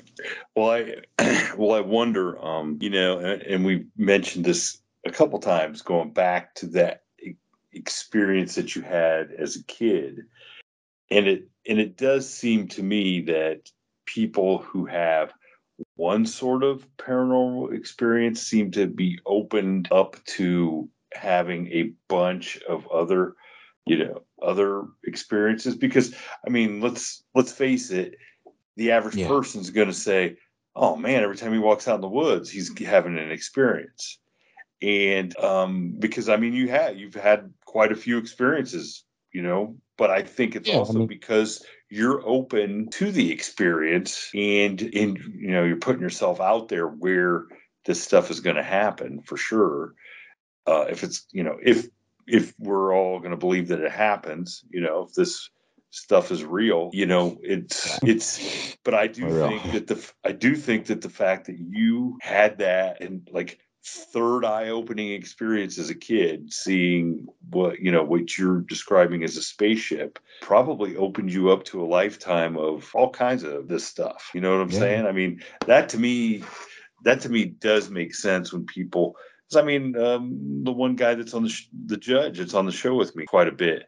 [0.55, 0.69] Well,
[1.19, 5.81] I well, I wonder, um, you know, and, and we mentioned this a couple times,
[5.81, 7.03] going back to that
[7.75, 10.21] experience that you had as a kid.
[11.11, 13.69] And it and it does seem to me that
[14.05, 15.33] people who have
[15.95, 22.87] one sort of paranormal experience seem to be opened up to having a bunch of
[22.87, 23.35] other
[23.85, 26.13] you know other experiences because
[26.45, 28.15] i mean let's let's face it
[28.75, 29.27] the average yeah.
[29.27, 30.35] person's going to say
[30.75, 34.19] oh man every time he walks out in the woods he's having an experience
[34.81, 39.75] and um because i mean you had you've had quite a few experiences you know
[39.97, 44.81] but i think it's yeah, also I mean, because you're open to the experience and
[44.81, 47.43] and you know you're putting yourself out there where
[47.85, 49.93] this stuff is going to happen for sure
[50.65, 51.87] uh if it's you know if
[52.27, 55.49] if we're all going to believe that it happens, you know, if this
[55.91, 58.75] stuff is real, you know, it's it's.
[58.83, 62.59] But I do think that the I do think that the fact that you had
[62.59, 68.37] that and like third eye opening experience as a kid seeing what you know what
[68.37, 73.43] you're describing as a spaceship probably opened you up to a lifetime of all kinds
[73.43, 74.79] of this stuff you know what i'm yeah.
[74.79, 76.43] saying i mean that to me
[77.03, 79.15] that to me does make sense when people
[79.55, 82.71] I mean, um, the one guy that's on the sh- the judge that's on the
[82.71, 83.87] show with me quite a bit.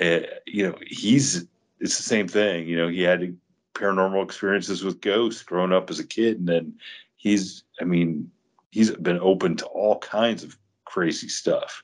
[0.00, 1.46] Uh, you know, he's
[1.80, 2.66] it's the same thing.
[2.68, 3.36] You know, he had
[3.74, 6.74] paranormal experiences with ghosts growing up as a kid, and then
[7.16, 8.30] he's, I mean,
[8.70, 11.82] he's been open to all kinds of crazy stuff.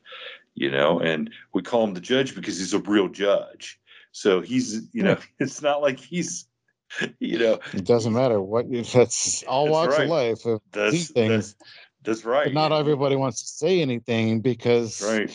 [0.54, 3.80] You know, and we call him the judge because he's a real judge.
[4.12, 6.46] So he's, you know, it's not like he's
[7.18, 10.04] you know it doesn't matter what that's all walks right.
[10.04, 11.56] of life of that's, these things
[12.04, 12.44] that's right.
[12.44, 15.30] But not everybody wants to say anything because right.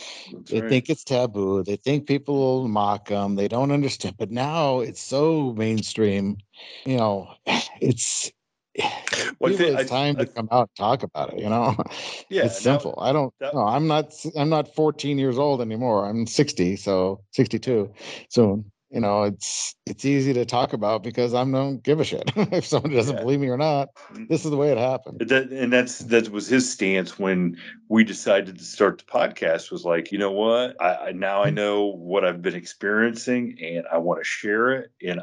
[0.50, 0.70] they right.
[0.70, 1.64] think it's taboo.
[1.64, 3.36] They think people will mock them.
[3.36, 4.16] They don't understand.
[4.18, 6.38] But now it's so mainstream.
[6.86, 7.34] You know,
[7.82, 8.32] it's
[9.40, 11.40] well, it's time I, to come out and talk about it.
[11.40, 11.76] You know,
[12.30, 12.98] yeah, it's simple.
[13.00, 13.34] I don't.
[13.40, 14.14] That, no, I'm not.
[14.36, 16.06] I'm not 14 years old anymore.
[16.06, 17.92] I'm 60, so 62
[18.30, 22.32] soon you know it's it's easy to talk about because i don't give a shit
[22.36, 23.22] if someone doesn't yeah.
[23.22, 24.26] believe me or not mm-hmm.
[24.30, 27.58] this is the way it happened that, and that's that was his stance when
[27.88, 31.56] we decided to start the podcast was like you know what I, now i mm-hmm.
[31.56, 35.22] know what i've been experiencing and i want to share it and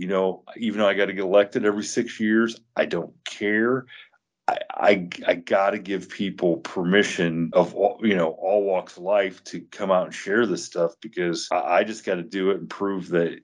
[0.00, 3.86] you know even though i got to get elected every six years i don't care.
[4.48, 9.44] I, I, got to give people permission of all, you know all walks of life
[9.44, 12.56] to come out and share this stuff because I, I just got to do it
[12.58, 13.38] and prove that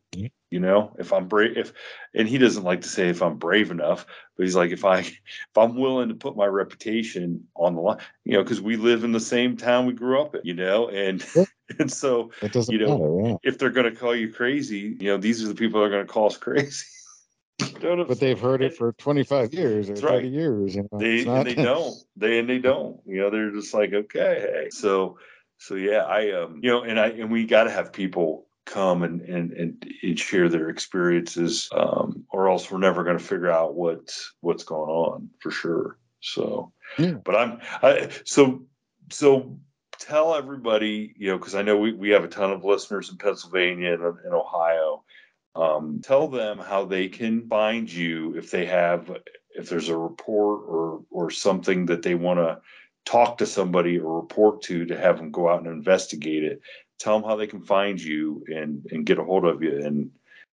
[0.51, 1.73] you know if I'm brave if
[2.13, 4.05] and he doesn't like to say if I'm brave enough
[4.37, 7.99] but he's like if I if I'm willing to put my reputation on the line
[8.25, 10.89] you know because we live in the same town we grew up in you know
[10.89, 11.25] and
[11.79, 12.31] and so
[12.69, 13.37] you know matter, yeah.
[13.43, 15.91] if they're going to call you crazy you know these are the people that are
[15.91, 16.85] going to call us crazy
[17.81, 20.25] but they've heard it for 25 years or That's 30 right.
[20.25, 20.77] years.
[20.77, 21.39] You know, they not...
[21.39, 21.95] and they don't.
[22.17, 23.01] They and they don't.
[23.07, 24.71] You know, they're just like, okay, hey.
[24.71, 25.19] So,
[25.59, 29.03] so yeah, I um, you know, and I and we got to have people come
[29.03, 33.51] and, and and and share their experiences, um, or else we're never going to figure
[33.51, 35.99] out what's what's going on for sure.
[36.21, 37.13] So, yeah.
[37.13, 38.63] but I'm I so
[39.11, 39.59] so
[39.99, 43.19] tell everybody, you know, because I know we, we have a ton of listeners in
[43.19, 45.05] Pennsylvania and in Ohio.
[45.55, 49.11] Um, tell them how they can find you if they have
[49.51, 52.61] if there's a report or or something that they want to
[53.07, 56.61] talk to somebody or report to to have them go out and investigate it.
[56.99, 60.11] Tell them how they can find you and and get a hold of you and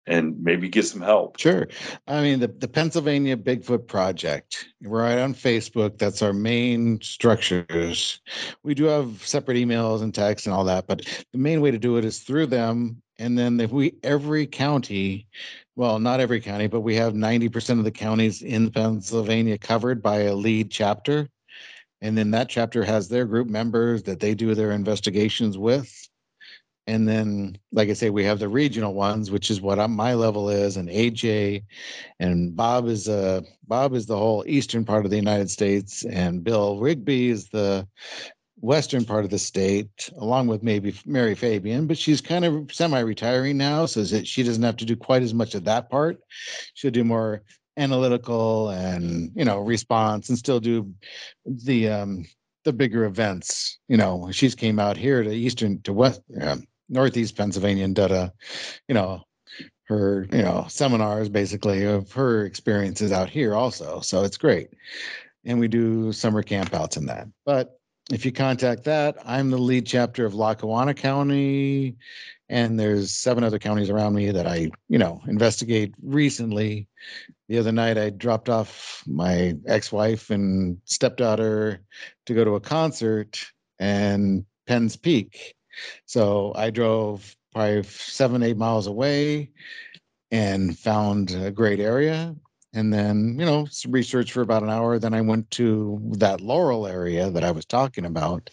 [0.07, 1.39] and maybe get some help.
[1.39, 1.67] Sure.
[2.07, 8.19] I mean, the, the Pennsylvania Bigfoot Project, right on Facebook, that's our main structures.
[8.63, 11.77] We do have separate emails and texts and all that, but the main way to
[11.77, 15.27] do it is through them and then if we every county,
[15.76, 20.21] well, not every county, but we have 90% of the counties in Pennsylvania covered by
[20.21, 21.30] a lead chapter.
[22.01, 25.93] And then that chapter has their group members that they do their investigations with.
[26.90, 30.49] And then, like I say, we have the regional ones, which is what my level
[30.49, 31.64] is, and AJ,
[32.20, 36.44] and Bob is uh Bob is the whole eastern part of the United States, and
[36.44, 37.88] Bill Rigby is the
[38.60, 43.56] western part of the state, along with maybe Mary Fabian, but she's kind of semi-retiring
[43.56, 46.20] now, so that she doesn't have to do quite as much of that part.
[46.74, 47.44] She'll do more
[47.78, 50.91] analytical and you know response, and still do
[51.45, 52.26] the um,
[52.64, 53.78] the bigger events.
[53.88, 56.57] You know, she's came out here to eastern to west, uh,
[56.90, 58.34] northeast Pennsylvania and did a,
[58.88, 59.24] you know,
[59.86, 64.02] her you know seminars basically of her experiences out here also.
[64.02, 64.70] So it's great,
[65.45, 67.80] and we do summer campouts in that, but
[68.11, 71.98] if you contact that, I'm the lead chapter of Lackawanna County,
[72.48, 76.88] and there's seven other counties around me that I, you know, investigate recently.
[77.49, 81.82] The other night, I dropped off my ex-wife and stepdaughter
[82.26, 83.45] to go to a concert
[83.78, 85.56] and Penn's Peak,
[86.06, 89.51] So I drove probably seven, eight miles away
[90.31, 92.35] and found a great area.
[92.73, 94.99] And then, you know, some research for about an hour.
[94.99, 98.49] Then I went to that Laurel area that I was talking about,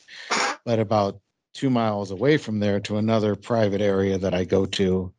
[0.65, 1.21] but about
[1.53, 5.13] two miles away from there to another private area that I go to.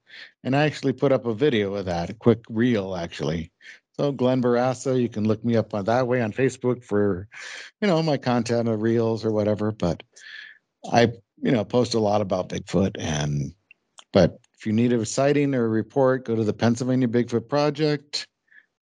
[0.44, 3.52] And I actually put up a video of that, a quick reel actually.
[4.00, 7.28] So Glenn Barassa, you can look me up on that way on Facebook for,
[7.82, 9.72] you know, my content or reels or whatever.
[9.72, 10.04] But
[10.92, 13.54] I, you know, post a lot about Bigfoot and
[14.12, 18.28] but if you need a sighting or a report, go to the Pennsylvania Bigfoot Project,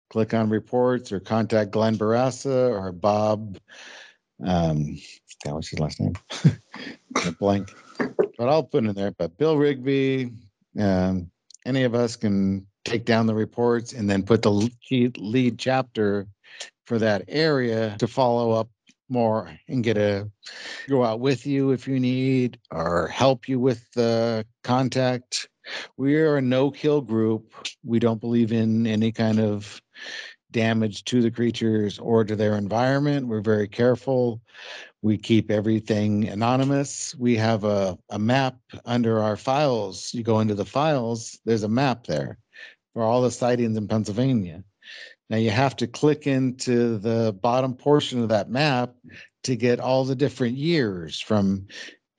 [0.10, 3.58] click on reports or contact Glenn Barassa or Bob.
[4.44, 5.00] Um,
[5.44, 6.14] that was his last name.
[7.40, 7.74] blank.
[7.98, 9.12] But I'll put in there.
[9.12, 10.32] But Bill Rigby,
[10.78, 11.32] um,
[11.66, 16.28] any of us can take down the reports and then put the lead chapter
[16.86, 18.70] for that area to follow up
[19.10, 20.30] more and get a
[20.88, 25.48] go out with you if you need or help you with the contact.
[25.98, 27.54] We are a no kill group.
[27.84, 29.82] We don't believe in any kind of
[30.52, 33.28] damage to the creatures or to their environment.
[33.28, 34.42] We're very careful.
[35.02, 37.14] We keep everything anonymous.
[37.16, 40.14] We have a, a map under our files.
[40.14, 42.38] You go into the files, there's a map there
[42.94, 44.64] for all the sightings in Pennsylvania.
[45.34, 48.94] Now you have to click into the bottom portion of that map
[49.46, 51.66] to get all the different years from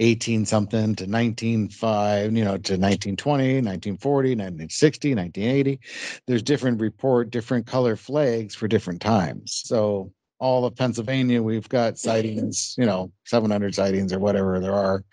[0.00, 5.80] 18 something to 195 you know to 1920 1940 1960 1980
[6.26, 9.62] there's different report different color flags for different times.
[9.64, 15.04] So all of pennsylvania we've got sightings you know 700 sightings or whatever there are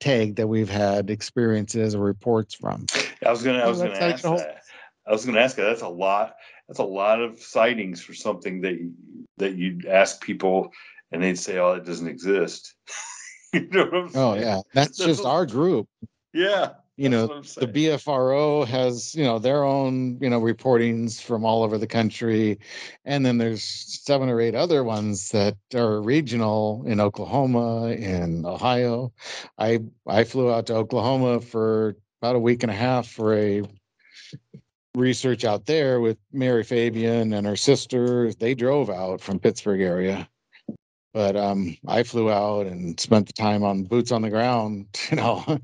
[0.00, 2.86] tagged that we've had experiences or reports from.
[3.22, 4.62] I was gonna i was gonna ask that.
[5.06, 5.64] I was gonna ask that.
[5.64, 6.32] That's a lot
[6.72, 8.78] that's a lot of sightings for something that
[9.36, 10.72] that you'd ask people
[11.10, 12.74] and they'd say, "Oh, it doesn't exist."
[13.52, 15.86] you know oh yeah, that's, that's just our group.
[16.32, 21.62] Yeah, you know the bfro has you know their own you know reportings from all
[21.62, 22.58] over the country.
[23.04, 29.12] And then there's seven or eight other ones that are regional in oklahoma in ohio.
[29.58, 33.62] I i flew out to oklahoma for about a week and a half for a
[34.94, 38.32] research out there with Mary Fabian and her sister.
[38.34, 40.28] They drove out from Pittsburgh area.
[41.14, 44.86] But um, I flew out and spent the time on boots on the ground.
[45.10, 45.58] You know,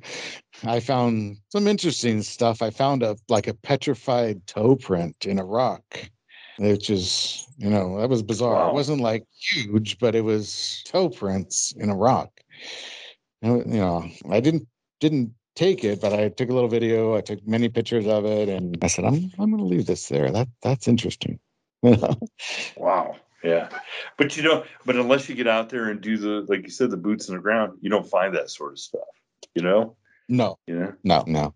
[0.64, 2.60] I found some interesting stuff.
[2.60, 5.82] I found a like a petrified toe print in a rock,
[6.58, 8.56] which is, you know, that was bizarre.
[8.56, 8.70] Wow.
[8.70, 12.30] It wasn't like huge, but it was toe prints in a rock.
[13.40, 14.68] You know, I didn't
[15.00, 17.16] didn't take it, but I took a little video.
[17.16, 20.08] I took many pictures of it, and I said, "I'm I'm going to leave this
[20.08, 20.30] there.
[20.30, 21.40] That that's interesting."
[21.82, 23.16] wow.
[23.44, 23.68] Yeah,
[24.16, 26.90] but you know, but unless you get out there and do the like you said,
[26.90, 29.02] the boots in the ground, you don't find that sort of stuff.
[29.54, 29.96] You know?
[30.28, 30.58] No.
[30.66, 30.92] Yeah.
[31.04, 31.24] No.
[31.26, 31.54] No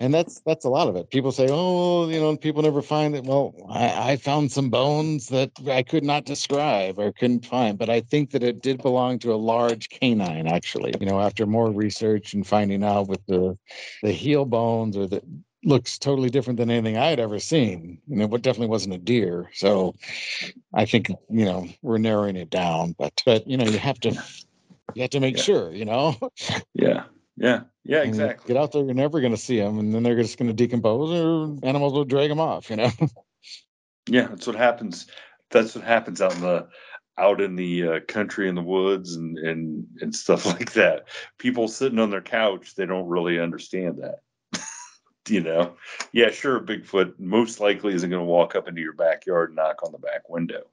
[0.00, 1.10] and that's that's a lot of it.
[1.10, 3.24] People say, "Oh, you know," people never find it.
[3.24, 7.90] Well, I, I, found some bones that I could not describe or couldn't find, but
[7.90, 10.46] I think that it did belong to a large canine.
[10.46, 13.58] Actually, you know, after more research and finding out with the
[14.02, 15.22] the heel bones or the
[15.64, 18.00] looks totally different than anything I had ever seen.
[18.06, 19.50] You know, it definitely wasn't a deer.
[19.52, 19.96] So
[20.74, 24.10] I think you know we're narrowing it down, but but you know you have to
[24.94, 25.42] you have to make yeah.
[25.42, 25.72] sure.
[25.72, 26.16] You know.
[26.74, 27.04] yeah.
[27.40, 28.52] Yeah, yeah, exactly.
[28.52, 30.54] Get out there, you're never going to see them, and then they're just going to
[30.54, 32.68] decompose, or animals will drag them off.
[32.68, 32.90] You know.
[34.06, 35.06] yeah, that's what happens.
[35.50, 36.68] That's what happens out in the
[37.16, 41.08] out in the uh, country in the woods and and and stuff like that.
[41.38, 44.20] People sitting on their couch, they don't really understand that.
[45.30, 45.74] you know,
[46.12, 49.82] yeah, sure, Bigfoot most likely isn't going to walk up into your backyard and knock
[49.82, 50.64] on the back window.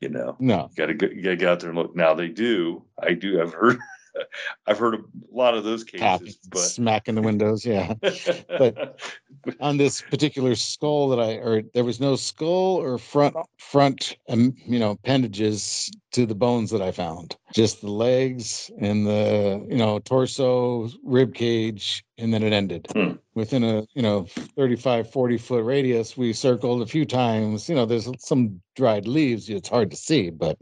[0.00, 1.96] You know, no, got to get out there and look.
[1.96, 2.84] Now they do.
[3.02, 3.42] I do.
[3.42, 3.78] I've heard.
[4.66, 5.00] I've heard a
[5.32, 7.94] lot of those cases, but smacking the windows, yeah.
[8.48, 9.00] but
[9.60, 14.54] on this particular skull that I, or there was no skull or front front, um,
[14.64, 17.36] you know, appendages to the bones that I found.
[17.54, 22.86] Just the legs and the, you know, torso, rib cage, and then it ended.
[22.92, 23.12] Hmm.
[23.34, 24.24] Within a, you know,
[24.56, 27.68] 35, 40 foot radius, we circled a few times.
[27.68, 29.48] You know, there's some dried leaves.
[29.50, 30.58] It's hard to see, but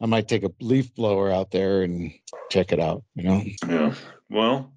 [0.00, 2.12] I might take a leaf blower out there and
[2.50, 3.04] check it out.
[3.14, 3.42] You know.
[3.68, 3.94] Yeah.
[4.28, 4.72] Well,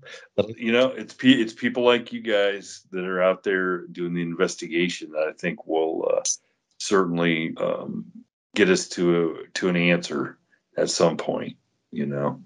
[0.57, 5.11] you know, it's it's people like you guys that are out there doing the investigation
[5.11, 6.23] that I think will uh,
[6.79, 8.05] certainly um,
[8.55, 10.37] get us to a, to an answer
[10.75, 11.57] at some point.
[11.91, 12.41] You know.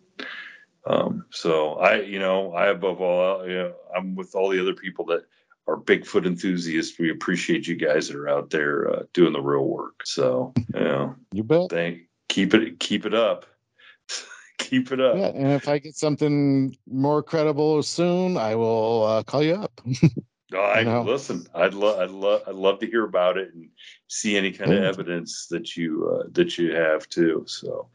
[0.86, 4.74] Um, so I, you know, I above all, you know, I'm with all the other
[4.74, 5.24] people that
[5.68, 6.98] are Bigfoot enthusiasts.
[6.98, 10.04] We appreciate you guys that are out there uh, doing the real work.
[10.06, 11.70] So, you know, you bet.
[11.70, 13.45] Thank, keep it keep it up
[14.58, 15.16] Keep it up.
[15.16, 19.82] Yeah, and if I get something more credible soon, I will uh, call you up.
[20.49, 21.02] No, I You know?
[21.02, 21.45] listen.
[21.54, 23.68] I'd love, I'd love, I'd love to hear about it and
[24.08, 27.44] see any kind of evidence that you uh, that you have too.
[27.48, 27.90] So,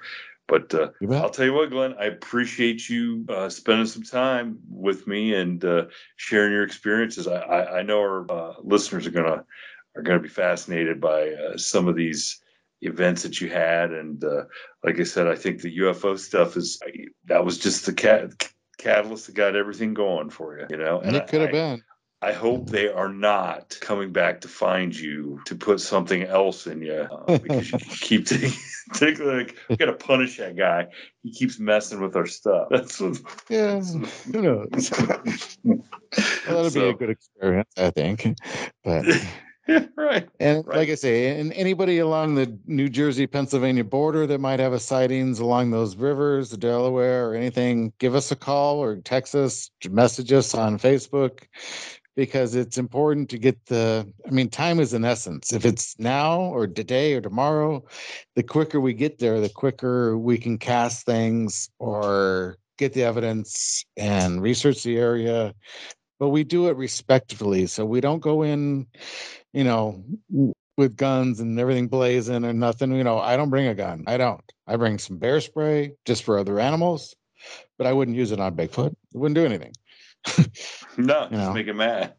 [0.46, 1.94] but uh, I'll tell you what, Glenn.
[1.98, 5.86] I appreciate you uh, spending some time with me and uh,
[6.16, 7.26] sharing your experiences.
[7.26, 9.46] I, I, I know our uh, listeners are gonna
[9.96, 12.41] are gonna be fascinated by uh, some of these
[12.82, 14.44] events that you had, and uh,
[14.84, 16.80] like I said, I think the UFO stuff is
[17.26, 18.32] that was just the cat
[18.78, 20.66] catalyst that got everything going for you.
[20.70, 21.82] You know, and it could have been.
[22.22, 26.80] I hope they are not coming back to find you to put something else in
[26.80, 28.52] you uh, because you keep taking,
[28.94, 30.88] taking like we got to punish that guy.
[31.24, 32.68] He keeps messing with our stuff.
[32.70, 33.18] That's what.
[33.48, 34.92] Yeah, who knows?
[35.64, 35.82] well,
[36.46, 38.36] that'll be a good experience, I think.
[38.84, 39.04] But
[39.96, 40.28] right.
[40.40, 40.76] and Right.
[40.78, 44.80] like I say, and anybody along the New Jersey Pennsylvania border that might have a
[44.80, 49.70] sightings along those rivers, the Delaware, or anything, give us a call or text us,
[49.88, 51.44] message us on Facebook.
[52.14, 55.50] Because it's important to get the, I mean, time is an essence.
[55.50, 57.84] If it's now or today or tomorrow,
[58.36, 63.84] the quicker we get there, the quicker we can cast things or get the evidence
[63.96, 65.54] and research the area.
[66.18, 67.66] But we do it respectfully.
[67.66, 68.86] So we don't go in,
[69.52, 70.02] you know,
[70.76, 72.92] with guns and everything blazing or nothing.
[72.94, 74.04] You know, I don't bring a gun.
[74.06, 74.40] I don't.
[74.66, 77.14] I bring some bear spray just for other animals,
[77.78, 78.90] but I wouldn't use it on Bigfoot.
[78.92, 79.72] It wouldn't do anything.
[80.98, 81.52] No, You just know.
[81.54, 82.14] make it mad.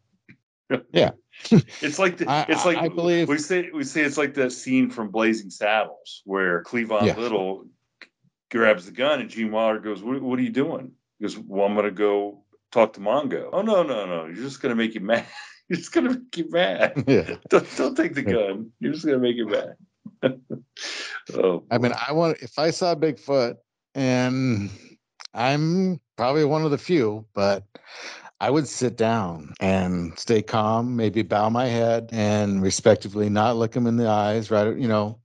[0.92, 1.10] Yeah.
[1.50, 4.50] it's like the, I- it's like I believe- we say we say it's like that
[4.52, 7.16] scene from Blazing Saddles where Cleavon Yeah.
[7.16, 7.66] Little
[8.50, 11.66] grabs the gun and Gene Wilder goes, "What, what are you doing?" He goes, "Well,
[11.66, 14.24] I'm going to go talk to Mongo." Oh no, no, no!
[14.26, 15.26] You're just going to make you mad.
[15.68, 17.04] You're just going to make you mad.
[17.06, 17.36] Yeah.
[17.48, 18.70] don't, don't take the gun.
[18.80, 19.76] You're just going to make you mad.
[21.34, 23.56] oh, I mean, I want if I saw Bigfoot,
[23.94, 24.70] and
[25.32, 27.64] I'm probably one of the few, but
[28.40, 33.74] I would sit down and stay calm, maybe bow my head and respectively not look
[33.74, 34.76] him in the eyes, right?
[34.76, 35.18] You know,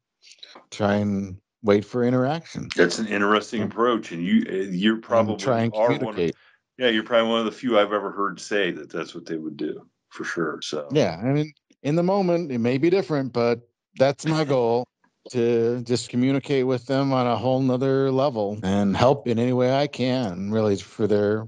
[0.72, 2.70] try and wait for interaction.
[2.78, 6.32] that's an interesting approach, and you uh, you're and probably try and one of,
[6.78, 9.36] yeah, you're probably one of the few I've ever heard say that that's what they
[9.36, 10.60] would do for sure.
[10.62, 11.54] So Yeah, I mean,
[11.84, 14.86] in the moment, it may be different, but that's my goal
[15.32, 19.74] to just communicate with them on a whole nother level and help in any way
[19.74, 21.48] I can, really, for their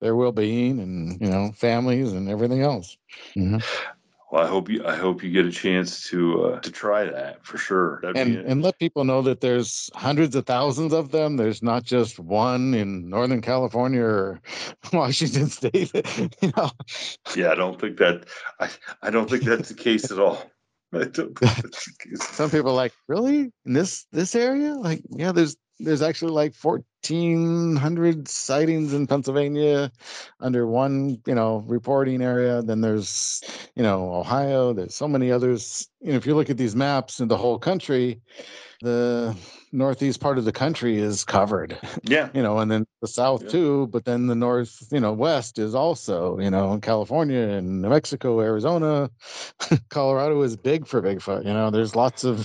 [0.00, 2.96] their well-being and you know families and everything else.
[3.36, 3.62] Mhm.
[4.32, 4.82] Well, I hope you.
[4.86, 8.00] I hope you get a chance to uh, to try that for sure.
[8.00, 11.36] That'd And and let people know that there's hundreds of thousands of them.
[11.36, 14.40] There's not just one in Northern California or
[14.92, 15.92] Washington State.
[16.40, 16.70] you know,
[17.36, 17.50] yeah.
[17.50, 18.24] I don't think that.
[18.58, 18.70] I
[19.02, 20.50] I don't think that's the case at all.
[20.94, 23.52] I don't think that's the some people are like really?
[23.64, 24.74] In this this area?
[24.74, 29.90] Like yeah there's there's actually like 1400 sightings in pennsylvania
[30.38, 32.62] under one you know reporting area.
[32.62, 33.42] Then there's
[33.74, 34.72] you know ohio.
[34.72, 35.88] There's so many others.
[36.00, 38.20] You know if you look at these maps in the whole country
[38.82, 39.36] the
[39.72, 42.28] northeast part of the country is covered Yeah.
[42.34, 43.48] you know, and then the south Yeah.
[43.48, 47.88] too, but then the north, you know, west is also, you know, California and New
[47.88, 49.10] Mexico, Arizona,
[49.88, 51.44] Colorado is big for Bigfoot.
[51.44, 52.38] You know, there's lots of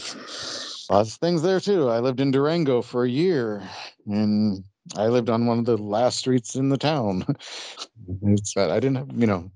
[0.90, 1.90] lots of things there too.
[1.90, 3.62] I lived in Durango for a year
[4.08, 4.64] and
[4.96, 7.26] I lived on one of the last streets in the town.
[8.24, 9.52] it's but I didn't have, you know,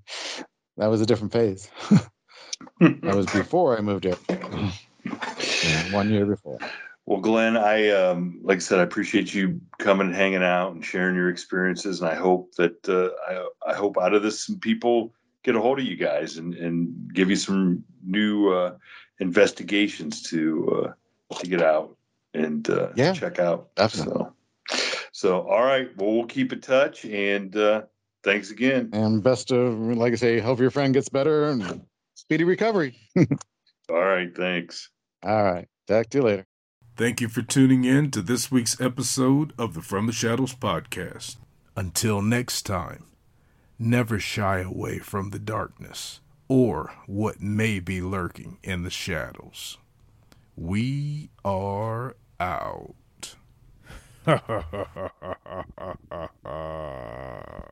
[0.77, 1.69] that was a different phase.
[2.81, 4.17] that was before I moved here.
[5.63, 6.57] Yeah, one year before.
[7.05, 10.85] Well, Glenn, I um, like I said, I appreciate you coming and hanging out and
[10.85, 13.09] sharing your experiences, and I hope that uh,
[13.65, 15.13] I, I hope out of this some people
[15.43, 18.75] get a hold of you guys and, and give you some new uh,
[19.19, 20.93] investigations to
[21.31, 21.97] uh, to get out
[22.33, 23.75] and uh, Yeah, check out.
[23.75, 24.25] definitely.
[24.69, 27.83] So, so all right, well, we'll keep in touch, and uh,
[28.23, 28.89] thanks again.
[28.93, 31.81] And best of, like I say, hope your friend gets better and
[32.13, 32.97] speedy recovery.
[33.89, 34.89] All right, thanks.
[35.23, 35.67] All right.
[35.87, 36.45] Talk to you later.
[37.01, 41.37] Thank you for tuning in to this week's episode of the From the Shadows podcast.
[41.75, 43.05] Until next time,
[43.79, 49.79] never shy away from the darkness or what may be lurking in the shadows.
[50.55, 53.35] We are out.
[54.25, 55.35] Ha ha ha ha
[55.79, 57.71] ha ha ha.